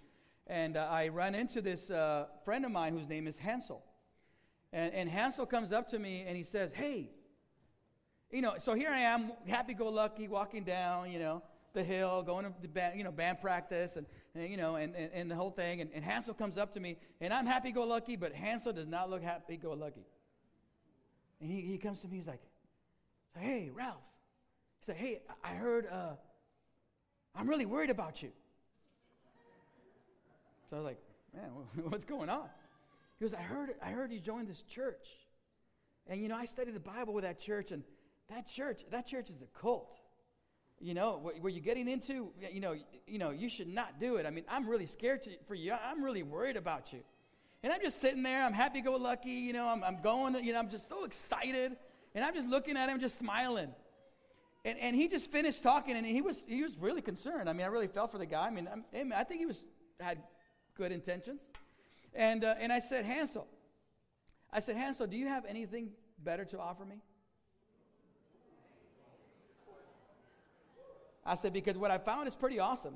And 0.46 0.76
uh, 0.76 0.88
I 0.90 1.08
run 1.08 1.34
into 1.34 1.60
this 1.60 1.90
uh, 1.90 2.26
friend 2.44 2.64
of 2.64 2.70
mine 2.70 2.96
whose 2.96 3.08
name 3.08 3.26
is 3.26 3.36
Hansel. 3.36 3.82
And, 4.72 4.94
and 4.94 5.10
Hansel 5.10 5.46
comes 5.46 5.72
up 5.72 5.88
to 5.90 5.98
me 5.98 6.24
and 6.26 6.36
he 6.36 6.44
says, 6.44 6.72
Hey, 6.72 7.10
you 8.30 8.42
know, 8.42 8.54
so 8.58 8.74
here 8.74 8.90
I 8.90 9.00
am, 9.00 9.32
happy 9.46 9.74
go 9.74 9.88
lucky, 9.88 10.28
walking 10.28 10.64
down, 10.64 11.10
you 11.10 11.18
know, 11.18 11.42
the 11.72 11.82
hill, 11.82 12.22
going 12.22 12.44
to 12.44 12.68
band, 12.68 12.96
you 12.96 13.04
know, 13.04 13.12
band 13.12 13.40
practice. 13.40 13.96
And 13.96 14.06
and, 14.36 14.50
you 14.50 14.56
know, 14.56 14.76
and, 14.76 14.94
and, 14.94 15.10
and, 15.12 15.30
the 15.30 15.34
whole 15.34 15.50
thing. 15.50 15.80
And, 15.80 15.90
and 15.94 16.04
Hansel 16.04 16.34
comes 16.34 16.58
up 16.58 16.72
to 16.74 16.80
me, 16.80 16.98
and 17.20 17.32
I'm 17.32 17.46
happy 17.46 17.72
go 17.72 17.84
lucky, 17.84 18.16
but 18.16 18.32
Hansel 18.32 18.72
does 18.72 18.86
not 18.86 19.10
look 19.10 19.22
happy 19.22 19.56
go 19.56 19.72
lucky. 19.72 20.06
And 21.40 21.50
he, 21.50 21.60
he 21.60 21.78
comes 21.78 22.00
to 22.00 22.08
me, 22.08 22.16
he's 22.16 22.26
like, 22.26 22.42
Hey, 23.38 23.70
Ralph. 23.74 23.96
He 24.80 24.86
said, 24.86 24.96
Hey, 24.96 25.20
I 25.44 25.54
heard, 25.54 25.86
uh, 25.90 26.14
I'm 27.34 27.48
really 27.48 27.66
worried 27.66 27.90
about 27.90 28.22
you. 28.22 28.30
So 30.70 30.76
I 30.76 30.80
was 30.80 30.84
like, 30.86 30.98
Man, 31.34 31.50
what's 31.90 32.04
going 32.04 32.28
on? 32.28 32.48
He 33.18 33.24
goes, 33.24 33.34
I 33.34 33.42
heard, 33.42 33.74
I 33.82 33.90
heard 33.90 34.12
you 34.12 34.20
joined 34.20 34.48
this 34.48 34.62
church. 34.62 35.08
And, 36.06 36.20
you 36.20 36.28
know, 36.28 36.36
I 36.36 36.44
studied 36.44 36.74
the 36.74 36.80
Bible 36.80 37.14
with 37.14 37.24
that 37.24 37.40
church, 37.40 37.72
and 37.72 37.82
that 38.28 38.46
church, 38.46 38.84
that 38.90 39.06
church 39.06 39.30
is 39.30 39.42
a 39.42 39.58
cult 39.58 39.98
you 40.80 40.94
know 40.94 41.18
what, 41.20 41.40
what 41.40 41.52
you're 41.52 41.62
getting 41.62 41.88
into 41.88 42.30
you 42.52 42.60
know 42.60 42.76
you 43.06 43.18
know 43.18 43.30
you 43.30 43.48
should 43.48 43.68
not 43.68 43.98
do 43.98 44.16
it. 44.16 44.26
I 44.26 44.30
mean 44.30 44.44
i'm 44.48 44.68
really 44.68 44.86
scared 44.86 45.22
to, 45.24 45.30
for 45.46 45.54
you. 45.54 45.72
I'm 45.72 46.02
really 46.02 46.22
worried 46.22 46.56
about 46.56 46.92
you. 46.92 47.00
And 47.62 47.72
i'm 47.72 47.80
just 47.80 48.00
sitting 48.00 48.22
there 48.22 48.42
i'm 48.42 48.52
happy 48.52 48.80
go 48.80 48.92
lucky 48.96 49.30
you 49.30 49.52
know 49.52 49.66
I'm, 49.68 49.82
I'm 49.82 50.00
going 50.02 50.34
you 50.44 50.52
know 50.52 50.58
i'm 50.58 50.70
just 50.70 50.88
so 50.88 51.04
excited. 51.04 51.76
And 52.14 52.24
i'm 52.24 52.34
just 52.34 52.48
looking 52.48 52.76
at 52.76 52.88
him 52.88 53.00
just 53.00 53.18
smiling. 53.18 53.70
And, 54.64 54.78
and 54.80 54.96
he 54.96 55.06
just 55.06 55.30
finished 55.30 55.62
talking 55.62 55.96
and 55.96 56.04
he 56.04 56.20
was 56.22 56.42
he 56.46 56.62
was 56.62 56.76
really 56.78 57.02
concerned. 57.02 57.48
I 57.48 57.52
mean 57.52 57.62
i 57.62 57.68
really 57.68 57.88
felt 57.88 58.12
for 58.12 58.18
the 58.18 58.26
guy. 58.26 58.46
I 58.46 58.50
mean 58.50 58.68
I'm, 58.70 59.12
i 59.12 59.24
think 59.24 59.40
he 59.40 59.46
was 59.46 59.62
had 60.00 60.18
good 60.74 60.92
intentions. 60.92 61.40
And 62.14 62.44
uh, 62.44 62.54
and 62.58 62.72
i 62.72 62.80
said 62.80 63.04
hansel 63.04 63.46
i 64.52 64.60
said 64.60 64.76
hansel 64.76 65.06
do 65.06 65.16
you 65.16 65.26
have 65.26 65.44
anything 65.46 65.90
better 66.22 66.44
to 66.44 66.58
offer 66.58 66.84
me 66.84 66.96
I 71.26 71.34
said, 71.34 71.52
because 71.52 71.76
what 71.76 71.90
I 71.90 71.98
found 71.98 72.28
is 72.28 72.36
pretty 72.36 72.60
awesome. 72.60 72.94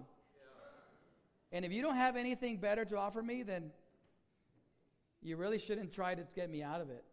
And 1.52 1.64
if 1.64 1.72
you 1.72 1.82
don't 1.82 1.96
have 1.96 2.16
anything 2.16 2.58
better 2.58 2.84
to 2.84 2.96
offer 2.96 3.22
me, 3.22 3.42
then 3.42 3.70
you 5.20 5.36
really 5.36 5.58
shouldn't 5.58 5.92
try 5.92 6.14
to 6.14 6.22
get 6.36 6.48
me 6.48 6.62
out 6.62 6.80
of 6.80 6.90
it. 6.90 7.04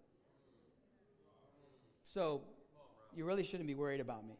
So 2.13 2.41
you 3.15 3.25
really 3.25 3.43
shouldn't 3.43 3.67
be 3.67 3.75
worried 3.75 3.99
about 3.99 4.25
me. 4.27 4.35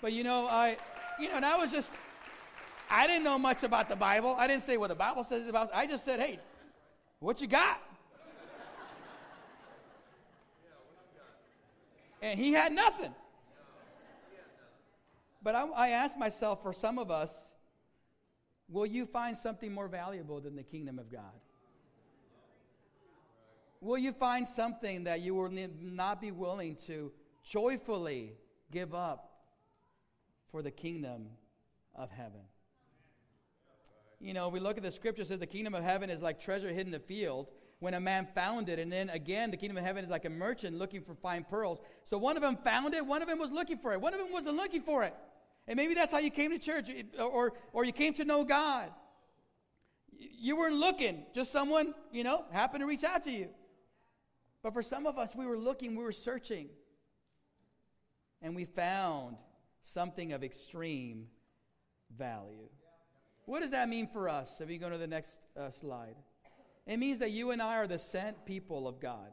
But 0.00 0.12
you 0.12 0.24
know, 0.24 0.46
I, 0.46 0.78
you 1.20 1.28
know, 1.28 1.34
and 1.34 1.44
I 1.44 1.56
was 1.56 1.70
just, 1.70 1.90
I 2.90 3.06
didn't 3.06 3.24
know 3.24 3.38
much 3.38 3.64
about 3.64 3.88
the 3.88 3.96
Bible. 3.96 4.34
I 4.38 4.46
didn't 4.46 4.62
say 4.62 4.78
what 4.78 4.88
the 4.88 4.94
Bible 4.94 5.24
says 5.24 5.46
about. 5.46 5.70
I 5.74 5.86
just 5.86 6.04
said, 6.04 6.20
hey, 6.20 6.40
what 7.20 7.40
you 7.40 7.46
got? 7.46 7.82
And 12.22 12.38
he 12.38 12.52
had 12.52 12.72
nothing. 12.72 13.14
But 15.42 15.54
I, 15.54 15.66
I 15.68 15.88
ask 15.90 16.16
myself 16.16 16.62
for 16.62 16.72
some 16.72 16.98
of 16.98 17.10
us, 17.10 17.32
will 18.68 18.86
you 18.86 19.06
find 19.06 19.36
something 19.36 19.72
more 19.72 19.88
valuable 19.88 20.40
than 20.40 20.56
the 20.56 20.62
kingdom 20.62 20.98
of 20.98 21.10
God? 21.10 21.40
Will 23.80 23.98
you 23.98 24.12
find 24.12 24.46
something 24.46 25.04
that 25.04 25.20
you 25.20 25.34
will 25.34 25.50
not 25.80 26.20
be 26.20 26.32
willing 26.32 26.76
to 26.86 27.12
joyfully 27.44 28.32
give 28.72 28.94
up 28.94 29.32
for 30.50 30.62
the 30.62 30.70
kingdom 30.70 31.26
of 31.94 32.10
heaven? 32.10 32.40
You 34.20 34.34
know, 34.34 34.48
we 34.48 34.58
look 34.58 34.76
at 34.76 34.82
the 34.82 34.90
scripture 34.90 35.24
says 35.24 35.38
the 35.38 35.46
kingdom 35.46 35.74
of 35.74 35.84
heaven 35.84 36.10
is 36.10 36.20
like 36.20 36.40
treasure 36.40 36.68
hidden 36.68 36.92
in 36.92 37.00
the 37.00 37.06
field 37.06 37.46
when 37.78 37.94
a 37.94 38.00
man 38.00 38.26
found 38.34 38.68
it. 38.68 38.80
And 38.80 38.90
then 38.90 39.10
again, 39.10 39.52
the 39.52 39.56
kingdom 39.56 39.76
of 39.76 39.84
heaven 39.84 40.04
is 40.04 40.10
like 40.10 40.24
a 40.24 40.30
merchant 40.30 40.76
looking 40.76 41.02
for 41.02 41.14
fine 41.14 41.44
pearls. 41.44 41.78
So 42.02 42.18
one 42.18 42.36
of 42.36 42.42
them 42.42 42.56
found 42.56 42.94
it, 42.94 43.06
one 43.06 43.22
of 43.22 43.28
them 43.28 43.38
was 43.38 43.52
looking 43.52 43.78
for 43.78 43.92
it, 43.92 44.00
one 44.00 44.12
of 44.12 44.18
them 44.18 44.32
wasn't 44.32 44.56
looking 44.56 44.82
for 44.82 45.04
it. 45.04 45.14
And 45.68 45.76
maybe 45.76 45.92
that's 45.92 46.10
how 46.10 46.18
you 46.18 46.30
came 46.30 46.50
to 46.50 46.58
church 46.58 46.90
or, 47.20 47.52
or 47.74 47.84
you 47.84 47.92
came 47.92 48.14
to 48.14 48.24
know 48.24 48.42
God. 48.42 48.90
You 50.16 50.56
weren't 50.56 50.76
looking, 50.76 51.26
just 51.34 51.52
someone, 51.52 51.94
you 52.10 52.24
know, 52.24 52.44
happened 52.50 52.80
to 52.80 52.86
reach 52.86 53.04
out 53.04 53.22
to 53.24 53.30
you. 53.30 53.50
But 54.62 54.72
for 54.72 54.82
some 54.82 55.06
of 55.06 55.18
us, 55.18 55.36
we 55.36 55.46
were 55.46 55.58
looking, 55.58 55.94
we 55.94 56.02
were 56.02 56.10
searching, 56.10 56.70
and 58.40 58.56
we 58.56 58.64
found 58.64 59.36
something 59.82 60.32
of 60.32 60.42
extreme 60.42 61.26
value. 62.16 62.68
What 63.44 63.60
does 63.60 63.70
that 63.70 63.88
mean 63.88 64.08
for 64.08 64.28
us? 64.28 64.60
If 64.60 64.70
you 64.70 64.78
go 64.78 64.88
to 64.88 64.98
the 64.98 65.06
next 65.06 65.38
uh, 65.56 65.70
slide, 65.70 66.16
it 66.86 66.98
means 66.98 67.18
that 67.18 67.30
you 67.30 67.50
and 67.50 67.60
I 67.60 67.76
are 67.76 67.86
the 67.86 67.98
sent 67.98 68.46
people 68.46 68.88
of 68.88 69.00
God, 69.00 69.32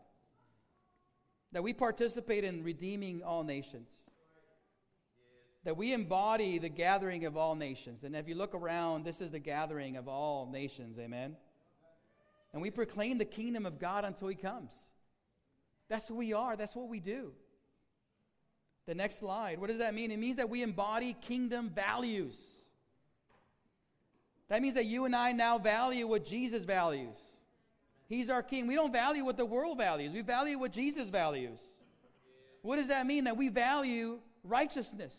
that 1.54 1.64
we 1.64 1.72
participate 1.72 2.44
in 2.44 2.62
redeeming 2.62 3.24
all 3.24 3.44
nations, 3.44 3.90
that 5.66 5.76
we 5.76 5.94
embody 5.94 6.60
the 6.60 6.70
gathering 6.70 7.26
of 7.26 7.36
all 7.36 7.56
nations. 7.56 8.04
And 8.04 8.16
if 8.16 8.30
you 8.30 8.36
look 8.36 8.54
around, 8.54 9.04
this 9.04 9.20
is 9.20 9.32
the 9.32 9.40
gathering 9.40 9.98
of 9.98 10.08
all 10.08 10.48
nations, 10.50 10.98
amen? 11.00 11.36
And 12.54 12.62
we 12.62 12.70
proclaim 12.70 13.18
the 13.18 13.26
kingdom 13.26 13.66
of 13.66 13.80
God 13.80 14.06
until 14.06 14.28
He 14.28 14.36
comes. 14.36 14.72
That's 15.90 16.08
who 16.08 16.16
we 16.16 16.34
are, 16.34 16.56
that's 16.56 16.76
what 16.76 16.88
we 16.88 17.00
do. 17.00 17.32
The 18.86 18.94
next 18.94 19.18
slide. 19.18 19.60
What 19.60 19.68
does 19.68 19.80
that 19.80 19.96
mean? 19.96 20.12
It 20.12 20.20
means 20.20 20.38
that 20.38 20.50
we 20.50 20.62
embody 20.62 21.18
kingdom 21.20 21.72
values. 21.72 22.36
That 24.48 24.62
means 24.62 24.76
that 24.76 24.86
you 24.86 25.06
and 25.06 25.16
I 25.16 25.32
now 25.32 25.58
value 25.58 26.06
what 26.06 26.24
Jesus 26.24 26.64
values. 26.64 27.16
He's 28.08 28.30
our 28.30 28.44
king. 28.44 28.68
We 28.68 28.76
don't 28.76 28.94
value 28.94 29.26
what 29.26 29.38
the 29.38 29.46
world 29.46 29.80
values, 29.80 30.14
we 30.14 30.22
value 30.22 30.60
what 30.60 30.72
Jesus 30.72 31.10
values. 31.10 31.60
What 32.62 32.78
does 32.78 32.88
that 32.88 33.08
mean? 33.08 33.24
That 33.24 33.38
we 33.38 33.50
value 33.50 34.20
righteousness. 34.44 35.16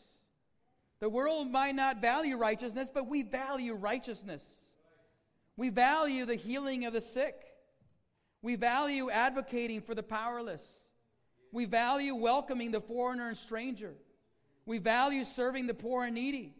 The 1.01 1.09
world 1.09 1.51
might 1.51 1.75
not 1.75 2.01
value 2.01 2.37
righteousness, 2.37 2.89
but 2.93 3.07
we 3.07 3.23
value 3.23 3.75
righteousness. 3.75 4.43
We 5.57 5.69
value 5.69 6.25
the 6.25 6.35
healing 6.35 6.85
of 6.87 6.93
the 6.93 7.01
sick. 7.01 7.35
We 8.43 8.57
value 8.57 9.11
advocating 9.11 9.83
for 9.83 9.95
the 9.95 10.03
powerless. 10.03 10.63
We 11.53 11.65
value 11.65 12.15
welcoming 12.15 12.71
the 12.71 12.81
foreigner 12.81 13.29
and 13.29 13.37
stranger. 13.37 13.95
We 14.65 14.79
value 14.79 15.25
serving 15.25 15.67
the 15.67 15.75
poor 15.75 16.05
and 16.05 16.15
needy. 16.15 16.55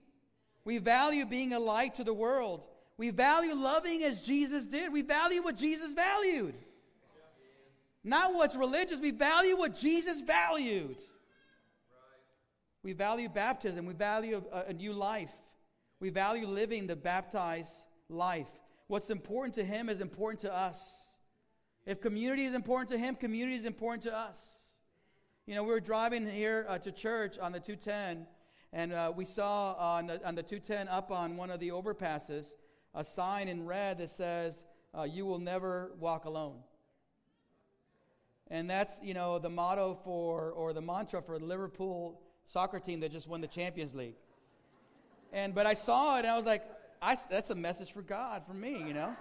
We 0.65 0.79
value 0.79 1.27
being 1.27 1.53
a 1.53 1.59
light 1.59 1.97
to 1.97 2.05
the 2.05 2.15
world. 2.15 2.67
We 2.97 3.11
value 3.11 3.55
loving 3.55 4.03
as 4.03 4.23
Jesus 4.23 4.67
did. 4.67 4.93
We 4.93 5.03
value 5.03 5.43
what 5.43 5.57
Jesus 5.57 5.93
valued. 5.93 6.55
Not 8.03 8.35
what's 8.35 8.57
religious. 8.57 8.99
We 8.99 9.11
value 9.11 9.57
what 9.57 9.77
Jesus 9.77 10.21
valued. 10.21 10.97
We 12.87 12.93
value 12.93 13.29
baptism. 13.29 13.85
We 13.85 13.95
value 13.95 14.45
a, 14.53 14.67
a, 14.69 14.73
new 14.73 14.93
life. 14.93 15.33
We 15.99 16.11
value 16.11 16.47
living 16.47 16.87
the 16.87 16.95
baptized 16.95 17.73
life. 18.09 18.47
What's 18.87 19.11
important 19.11 19.57
to 19.57 19.65
Him 19.65 19.89
is 19.89 20.01
important 20.01 20.43
to 20.43 20.55
us. 20.55 21.11
If 21.85 22.01
community 22.01 22.45
is 22.45 22.55
important 22.55 22.91
to 22.91 22.97
Him, 22.97 23.17
community 23.17 23.57
is 23.57 23.65
important 23.65 24.05
to 24.05 24.17
us. 24.17 24.39
You 25.49 25.57
know, 25.57 25.65
we 25.65 25.71
were 25.71 25.81
driving 25.81 26.31
here 26.31 26.65
uh, 26.69 26.79
to 26.79 26.93
church 26.93 27.41
on 27.41 27.51
the 27.51 27.59
210, 27.59 28.25
and 28.73 28.93
uh, 28.93 29.13
we 29.17 29.25
saw 29.25 29.73
on 29.73 30.07
the, 30.07 30.25
on 30.25 30.37
the 30.37 30.45
210 30.45 30.87
up 30.87 31.11
on 31.11 31.37
one 31.37 31.51
of 31.51 31.59
the 31.59 31.71
overpasses 31.71 32.45
a 32.95 33.03
sign 33.03 33.49
in 33.49 33.67
red 33.67 33.99
that 33.99 34.11
says, 34.11 34.63
uh, 34.97 35.03
You 35.03 35.27
will 35.27 35.41
never 35.41 35.91
walk 35.99 36.25
alone. 36.25 36.61
And 38.47 38.71
that's, 38.71 39.01
you 39.03 39.13
know, 39.13 39.41
the 39.41 39.51
motto 39.51 39.99
for, 40.05 40.53
or 40.53 40.73
the 40.73 40.81
mantra 40.81 41.21
for 41.21 41.37
Liverpool 41.41 42.21
soccer 42.47 42.79
team 42.79 43.01
that 43.01 43.13
just 43.13 43.29
won 43.29 43.41
the 43.41 43.47
Champions 43.47 43.95
League. 43.95 44.17
And, 45.33 45.55
but 45.55 45.67
I 45.67 45.75
saw 45.75 46.17
it 46.17 46.21
and 46.21 46.29
I 46.29 46.37
was 46.37 46.47
like, 46.47 46.63
I, 47.03 47.17
that's 47.31 47.51
a 47.51 47.55
message 47.55 47.93
for 47.93 48.03
God, 48.03 48.43
for 48.47 48.55
me, 48.55 48.79
you 48.87 48.95
know? 48.95 49.15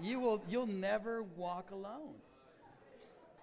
you 0.00 0.20
will, 0.20 0.42
you'll 0.48 0.66
never 0.66 1.22
walk 1.22 1.70
alone 1.70 2.14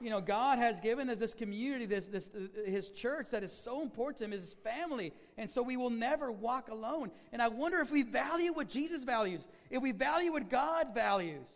you 0.01 0.09
know, 0.09 0.19
God 0.19 0.59
has 0.59 0.79
given 0.79 1.09
us 1.09 1.17
this 1.17 1.33
community, 1.33 1.85
this, 1.85 2.07
this, 2.07 2.29
His 2.65 2.89
church 2.89 3.27
that 3.31 3.43
is 3.43 3.53
so 3.53 3.81
important 3.81 4.17
to 4.19 4.25
Him, 4.25 4.31
His 4.31 4.53
family. 4.63 5.13
And 5.37 5.49
so 5.49 5.61
we 5.61 5.77
will 5.77 5.89
never 5.89 6.31
walk 6.31 6.69
alone. 6.69 7.11
And 7.31 7.41
I 7.41 7.47
wonder 7.47 7.79
if 7.79 7.91
we 7.91 8.03
value 8.03 8.51
what 8.53 8.69
Jesus 8.69 9.03
values, 9.03 9.41
if 9.69 9.81
we 9.81 9.91
value 9.91 10.33
what 10.33 10.49
God 10.49 10.93
values. 10.93 11.47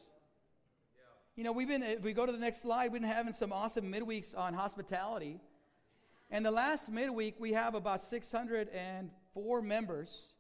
You 1.36 1.44
know, 1.44 1.52
we've 1.52 1.68
been, 1.68 1.84
if 1.84 2.02
we 2.02 2.14
go 2.14 2.26
to 2.26 2.32
the 2.32 2.38
next 2.38 2.62
slide, 2.62 2.92
we've 2.92 3.02
been 3.02 3.12
having 3.12 3.34
some 3.34 3.52
awesome 3.52 3.92
midweeks 3.92 4.38
on 4.38 4.54
hospitality. 4.54 5.40
And 6.32 6.46
the 6.46 6.52
last 6.52 6.90
midweek, 6.90 7.36
we 7.40 7.54
have 7.54 7.74
about 7.74 8.02
604 8.02 9.62
members. 9.62 10.34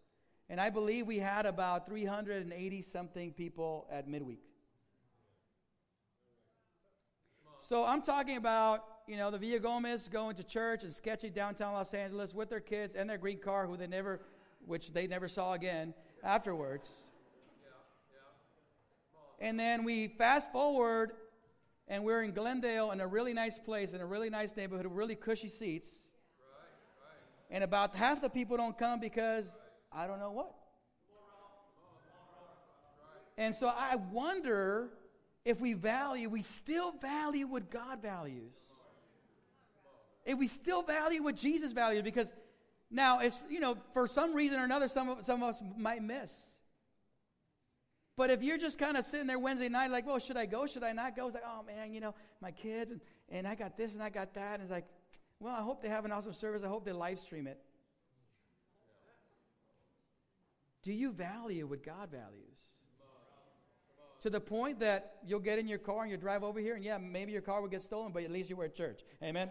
And 0.50 0.60
I 0.60 0.70
believe 0.70 1.08
we 1.08 1.20
had 1.20 1.46
about 1.46 1.86
380 1.88 2.82
something 2.82 3.32
people 3.32 3.88
at 3.92 4.08
midweek. 4.08 4.42
So 7.60 7.86
I'm 7.86 8.02
talking 8.02 8.38
about, 8.38 8.84
you 9.08 9.16
know, 9.16 9.30
the 9.30 9.38
Villa 9.38 9.60
Gomez 9.60 10.08
going 10.08 10.36
to 10.38 10.44
church 10.44 10.84
in 10.84 10.92
sketchy 10.92 11.30
downtown 11.30 11.74
Los 11.74 11.94
Angeles 11.94 12.34
with 12.34 12.50
their 12.50 12.60
kids 12.60 12.96
and 12.96 13.08
their 13.08 13.20
green 13.20 13.38
car, 13.38 13.68
who 13.68 13.78
they 13.78 13.86
never, 13.86 14.22
which 14.66 14.92
they 14.92 15.06
never 15.06 15.28
saw 15.28 15.54
again 15.54 15.94
afterwards. 16.24 16.90
And 19.40 19.60
then 19.60 19.84
we 19.84 20.08
fast 20.08 20.52
forward, 20.52 21.12
and 21.90 22.04
we're 22.04 22.22
in 22.22 22.32
Glendale 22.32 22.92
in 22.92 23.02
a 23.02 23.08
really 23.08 23.34
nice 23.34 23.58
place, 23.58 23.94
in 23.94 24.02
a 24.02 24.06
really 24.06 24.30
nice 24.30 24.56
neighborhood, 24.56 24.86
with 24.86 24.96
really 24.96 25.16
cushy 25.16 25.50
seats. 25.50 25.90
And 27.50 27.64
about 27.64 27.96
half 27.96 28.22
the 28.22 28.30
people 28.30 28.58
don't 28.58 28.78
come 28.78 29.00
because 29.00 29.52
I 29.92 30.06
don't 30.06 30.20
know 30.20 30.32
what. 30.32 30.54
And 33.38 33.56
so 33.56 33.68
I 33.68 33.96
wonder 33.96 34.90
if 35.46 35.60
we 35.60 35.74
value, 35.74 36.30
we 36.30 36.44
still 36.44 36.92
value 36.92 37.48
what 37.48 37.72
God 37.72 38.02
values. 38.02 38.54
If 40.26 40.38
we 40.38 40.48
still 40.48 40.84
value 40.84 41.24
what 41.24 41.36
Jesus 41.36 41.72
values, 41.72 42.04
because 42.04 42.32
now 42.92 43.20
it's, 43.20 43.42
you 43.50 43.60
know, 43.60 43.78
for 43.94 44.08
some 44.08 44.36
reason 44.36 44.60
or 44.60 44.66
another, 44.66 44.88
some 44.88 45.10
of, 45.10 45.26
some 45.26 45.42
of 45.42 45.50
us 45.50 45.62
might 45.78 46.04
miss. 46.04 46.32
But 48.20 48.32
if 48.32 48.44
you're 48.44 48.58
just 48.58 48.78
kind 48.78 48.98
of 48.98 49.06
sitting 49.06 49.28
there 49.28 49.40
Wednesday 49.40 49.70
night, 49.70 49.92
like, 49.92 50.06
well, 50.06 50.20
should 50.20 50.36
I 50.36 50.46
go? 50.46 50.68
Should 50.68 50.84
I 50.84 50.92
not 50.92 51.16
go? 51.16 51.28
It's 51.28 51.36
like, 51.36 51.46
oh 51.48 51.64
man, 51.64 51.94
you 51.94 52.02
know, 52.02 52.14
my 52.42 52.52
kids, 52.52 52.92
and, 52.92 53.00
and 53.30 53.48
I 53.48 53.56
got 53.56 53.78
this 53.78 53.94
and 53.94 54.04
I 54.04 54.10
got 54.10 54.34
that. 54.34 54.56
And 54.56 54.64
it's 54.64 54.72
like, 54.72 54.84
well, 55.40 55.56
I 55.56 55.62
hope 55.62 55.82
they 55.82 55.88
have 55.88 56.04
an 56.04 56.12
awesome 56.12 56.34
service. 56.34 56.62
I 56.62 56.68
hope 56.68 56.84
they 56.84 56.92
live 56.92 57.18
stream 57.22 57.48
it. 57.48 57.62
Do 60.84 60.92
you 60.92 61.14
value 61.14 61.66
what 61.66 61.82
God 61.82 62.12
values? 62.12 62.58
to 64.22 64.30
the 64.30 64.42
point 64.42 64.82
that 64.82 65.14
you'll 65.26 65.40
get 65.40 65.58
in 65.58 65.66
your 65.66 65.80
car 65.80 66.02
and 66.02 66.12
you 66.12 66.18
drive 66.18 66.44
over 66.44 66.60
here, 66.60 66.76
and 66.76 66.84
yeah, 66.84 66.98
maybe 66.98 67.32
your 67.32 67.42
car 67.42 67.62
will 67.62 67.70
get 67.70 67.82
stolen, 67.82 68.12
but 68.12 68.22
at 68.24 68.32
least 68.32 68.50
you 68.50 68.58
were 68.58 68.66
at 68.66 68.76
church. 68.76 69.00
Amen? 69.24 69.50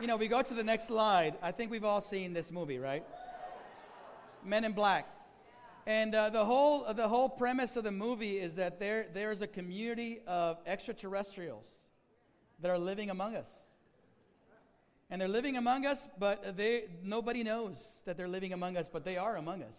You 0.00 0.06
know, 0.06 0.16
we 0.16 0.28
go 0.28 0.42
to 0.42 0.54
the 0.54 0.64
next 0.64 0.86
slide. 0.86 1.34
I 1.42 1.52
think 1.52 1.70
we've 1.70 1.84
all 1.84 2.00
seen 2.00 2.32
this 2.32 2.50
movie, 2.50 2.78
right? 2.78 3.04
Men 4.44 4.64
in 4.64 4.72
Black. 4.72 5.08
And 5.86 6.14
uh, 6.14 6.30
the, 6.30 6.44
whole, 6.44 6.84
uh, 6.84 6.92
the 6.92 7.08
whole 7.08 7.28
premise 7.28 7.76
of 7.76 7.84
the 7.84 7.90
movie 7.90 8.38
is 8.38 8.54
that 8.54 8.80
there, 8.80 9.06
there 9.12 9.30
is 9.30 9.42
a 9.42 9.46
community 9.46 10.20
of 10.26 10.58
extraterrestrials 10.66 11.74
that 12.60 12.70
are 12.70 12.78
living 12.78 13.10
among 13.10 13.36
us 13.36 13.48
and 15.10 15.20
they're 15.20 15.28
living 15.28 15.56
among 15.56 15.86
us, 15.86 16.08
but 16.18 16.56
they, 16.56 16.86
nobody 17.02 17.44
knows 17.44 18.00
that 18.04 18.16
they're 18.16 18.28
living 18.28 18.52
among 18.52 18.76
us, 18.76 18.88
but 18.92 19.04
they 19.04 19.16
are 19.16 19.36
among 19.36 19.62
us. 19.62 19.76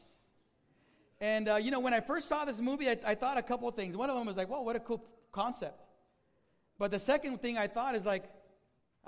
And, 1.20 1.50
uh, 1.50 1.56
you 1.56 1.72
know, 1.72 1.80
when 1.80 1.94
I 1.94 2.00
first 2.00 2.28
saw 2.30 2.46
this 2.46 2.60
movie, 2.60 2.90
I, 2.90 2.98
I 3.06 3.16
thought 3.16 3.38
a 3.38 3.42
couple 3.42 3.70
things. 3.72 3.98
One 3.98 4.10
of 4.10 4.16
them 4.16 4.28
was 4.28 4.38
like, 4.38 4.50
well, 4.50 4.64
what 4.64 4.76
a 4.76 4.80
cool 4.80 5.04
concept. 5.32 5.82
But 6.78 6.92
the 6.92 7.00
second 7.00 7.42
thing 7.42 7.58
I 7.58 7.68
thought 7.68 7.96
is 7.96 8.06
like, 8.06 8.26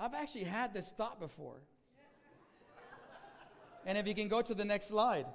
I've 0.00 0.14
actually 0.14 0.44
had 0.44 0.72
this 0.72 0.88
thought 0.96 1.18
before. 1.18 1.56
and 3.84 3.98
if 3.98 4.06
you 4.06 4.14
can 4.14 4.28
go 4.28 4.42
to 4.42 4.54
the 4.54 4.64
next 4.64 4.88
slide. 4.88 5.26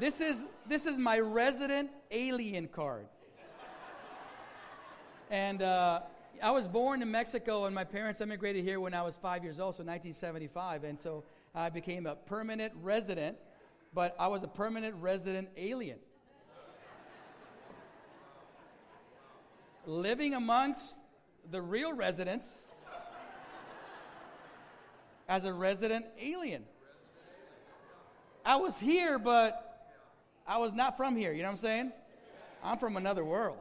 This 0.00 0.20
is, 0.20 0.44
this 0.68 0.86
is 0.86 0.96
my 0.96 1.20
resident 1.20 1.90
alien 2.10 2.66
card. 2.66 3.06
And 5.30 5.62
uh, 5.62 6.00
I 6.42 6.50
was 6.50 6.66
born 6.66 7.00
in 7.00 7.10
Mexico, 7.10 7.66
and 7.66 7.74
my 7.74 7.84
parents 7.84 8.20
immigrated 8.20 8.64
here 8.64 8.80
when 8.80 8.92
I 8.92 9.02
was 9.02 9.14
five 9.14 9.44
years 9.44 9.60
old, 9.60 9.76
so 9.76 9.84
1975. 9.84 10.82
And 10.82 11.00
so 11.00 11.22
I 11.54 11.70
became 11.70 12.06
a 12.06 12.16
permanent 12.16 12.72
resident, 12.82 13.36
but 13.94 14.16
I 14.18 14.26
was 14.26 14.42
a 14.42 14.48
permanent 14.48 14.96
resident 14.96 15.48
alien. 15.56 15.98
Living 19.86 20.34
amongst 20.34 20.96
the 21.50 21.60
real 21.60 21.92
residents 21.92 22.48
as 25.28 25.44
a 25.44 25.52
resident 25.52 26.06
alien. 26.20 26.64
I 28.44 28.56
was 28.56 28.78
here, 28.78 29.18
but 29.18 29.92
I 30.46 30.58
was 30.58 30.72
not 30.72 30.96
from 30.96 31.16
here. 31.16 31.32
You 31.32 31.42
know 31.42 31.48
what 31.48 31.52
I'm 31.52 31.56
saying? 31.56 31.92
I'm 32.62 32.78
from 32.78 32.96
another 32.96 33.24
world. 33.24 33.58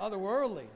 otherworldly. 0.00 0.66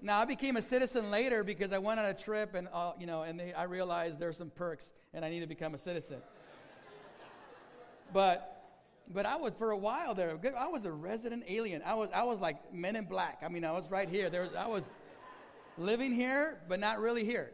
Now 0.00 0.18
I 0.18 0.24
became 0.24 0.56
a 0.56 0.62
citizen 0.62 1.10
later 1.10 1.44
because 1.44 1.72
I 1.72 1.78
went 1.78 2.00
on 2.00 2.06
a 2.06 2.14
trip 2.14 2.54
and 2.54 2.68
uh, 2.72 2.92
you 2.98 3.06
know, 3.06 3.22
and 3.22 3.38
they, 3.38 3.52
I 3.52 3.64
realized 3.64 4.18
there's 4.18 4.36
some 4.36 4.50
perks 4.50 4.90
and 5.14 5.24
I 5.24 5.30
need 5.30 5.40
to 5.40 5.46
become 5.46 5.74
a 5.74 5.78
citizen. 5.78 6.18
but 8.12 8.51
but 9.12 9.26
I 9.26 9.36
was 9.36 9.52
for 9.58 9.70
a 9.70 9.76
while 9.76 10.14
there. 10.14 10.38
I 10.56 10.68
was 10.68 10.84
a 10.84 10.92
resident 10.92 11.44
alien. 11.48 11.82
I 11.84 11.94
was 11.94 12.08
I 12.14 12.24
was 12.24 12.40
like 12.40 12.72
Men 12.72 12.96
in 12.96 13.04
Black. 13.04 13.42
I 13.44 13.48
mean, 13.48 13.64
I 13.64 13.72
was 13.72 13.90
right 13.90 14.08
here. 14.08 14.30
There 14.30 14.48
I 14.56 14.66
was 14.66 14.84
living 15.78 16.12
here, 16.12 16.60
but 16.68 16.80
not 16.80 17.00
really 17.00 17.24
here. 17.24 17.52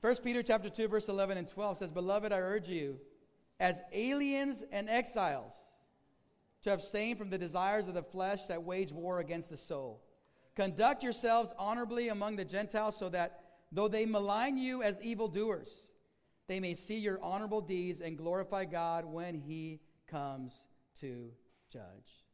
1 0.00 0.16
Peter 0.24 0.42
chapter 0.42 0.70
2 0.70 0.88
verse 0.88 1.08
11 1.08 1.36
and 1.36 1.48
12 1.48 1.78
says, 1.78 1.90
"Beloved, 1.90 2.32
I 2.32 2.38
urge 2.38 2.68
you 2.68 2.98
as 3.60 3.80
aliens 3.92 4.64
and 4.72 4.88
exiles 4.88 5.54
to 6.62 6.72
abstain 6.72 7.16
from 7.16 7.30
the 7.30 7.38
desires 7.38 7.86
of 7.88 7.94
the 7.94 8.02
flesh 8.02 8.46
that 8.46 8.62
wage 8.62 8.92
war 8.92 9.20
against 9.20 9.50
the 9.50 9.56
soul. 9.56 10.02
Conduct 10.56 11.02
yourselves 11.02 11.52
honorably 11.58 12.08
among 12.08 12.36
the 12.36 12.44
Gentiles 12.44 12.96
so 12.96 13.08
that 13.10 13.44
though 13.72 13.88
they 13.88 14.04
malign 14.04 14.58
you 14.58 14.82
as 14.82 15.00
evildoers, 15.00 15.68
they 16.50 16.58
may 16.58 16.74
see 16.74 16.98
your 16.98 17.22
honorable 17.22 17.60
deeds 17.60 18.00
and 18.00 18.18
glorify 18.18 18.64
God 18.64 19.04
when 19.04 19.34
he 19.34 19.80
comes 20.08 20.64
to 21.00 21.30
judge." 21.72 22.24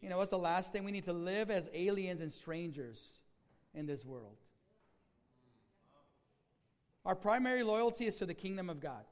You 0.00 0.08
know, 0.08 0.18
what's 0.18 0.30
the 0.30 0.38
last 0.38 0.72
thing? 0.72 0.82
We 0.82 0.90
need 0.90 1.04
to 1.04 1.12
live 1.12 1.50
as 1.50 1.70
aliens 1.72 2.20
and 2.20 2.32
strangers 2.32 3.20
in 3.72 3.86
this 3.86 4.04
world. 4.04 4.36
Our 7.04 7.14
primary 7.14 7.62
loyalty 7.62 8.06
is 8.06 8.16
to 8.16 8.26
the 8.26 8.34
kingdom 8.34 8.68
of 8.68 8.80
God. 8.80 9.04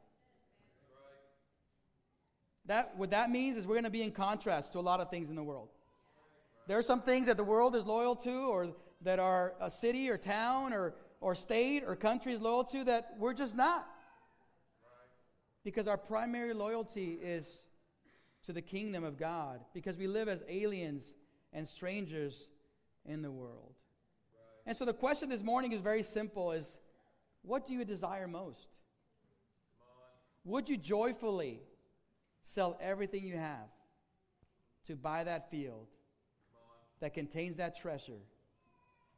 That, 2.66 2.97
what 2.97 3.11
that 3.11 3.31
means 3.31 3.57
is 3.57 3.66
we're 3.66 3.77
going 3.77 3.85
to 3.85 3.91
be 3.91 4.03
in 4.03 4.12
contrast 4.12 4.73
to 4.73 4.79
a 4.79 4.81
lot 4.81 5.01
of 5.01 5.09
things 5.11 5.31
in 5.31 5.37
the 5.37 5.43
world. 5.43 5.69
There 6.66 6.77
are 6.77 6.83
some 6.83 7.01
things 7.01 7.27
that 7.27 7.37
the 7.37 7.45
world 7.45 7.77
is 7.77 7.87
loyal 7.87 8.16
to, 8.16 8.31
or 8.31 8.69
that 9.03 9.19
our 9.19 9.55
a 9.61 9.71
city 9.71 10.11
or 10.11 10.19
town 10.19 10.73
or, 10.73 10.95
or 11.21 11.35
state 11.35 11.85
or 11.87 11.97
country 11.97 12.35
is 12.35 12.43
loyal 12.43 12.64
to, 12.64 12.85
that 12.85 13.14
we're 13.19 13.33
just 13.33 13.55
not. 13.55 13.89
Because 15.64 15.86
our 15.86 15.98
primary 15.98 16.54
loyalty 16.54 17.18
is 17.22 17.66
to 18.46 18.52
the 18.52 18.62
kingdom 18.62 19.04
of 19.04 19.18
God, 19.18 19.61
because 19.74 19.98
we 19.98 20.06
live 20.06 20.28
as 20.28 20.42
aliens 20.48 21.12
and 21.52 21.68
strangers 21.68 22.48
in 23.04 23.22
the 23.22 23.30
world. 23.30 23.74
And 24.66 24.76
so 24.76 24.84
the 24.84 24.92
question 24.92 25.28
this 25.28 25.42
morning 25.42 25.72
is 25.72 25.80
very 25.80 26.02
simple 26.02 26.52
is 26.52 26.78
what 27.42 27.66
do 27.66 27.72
you 27.72 27.84
desire 27.84 28.28
most? 28.28 28.68
Would 30.44 30.68
you 30.68 30.76
joyfully 30.76 31.61
sell 32.42 32.78
everything 32.80 33.24
you 33.24 33.36
have 33.36 33.68
to 34.86 34.96
buy 34.96 35.24
that 35.24 35.50
field 35.50 35.88
that 37.00 37.14
contains 37.14 37.56
that 37.56 37.78
treasure, 37.78 38.20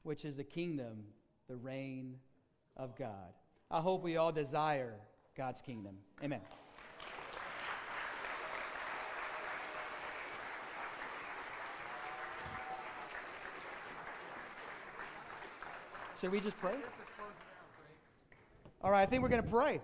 which 0.03 0.25
is 0.25 0.37
the 0.37 0.45
kingdom, 0.45 1.05
the 1.49 1.57
reign 1.57 2.17
of 2.77 2.97
God? 2.97 3.33
I 3.71 3.81
hope 3.81 4.03
we 4.03 4.17
all 4.17 4.33
desire 4.33 4.95
God's 5.37 5.61
kingdom. 5.61 5.97
Amen. 6.23 6.41
Should 16.21 16.33
we 16.33 16.41
just 16.41 16.59
pray? 16.59 16.75
All 18.83 18.91
right, 18.91 19.03
I 19.03 19.07
think 19.07 19.23
we're 19.23 19.29
going 19.29 19.43
to 19.43 19.49
pray. 19.49 19.81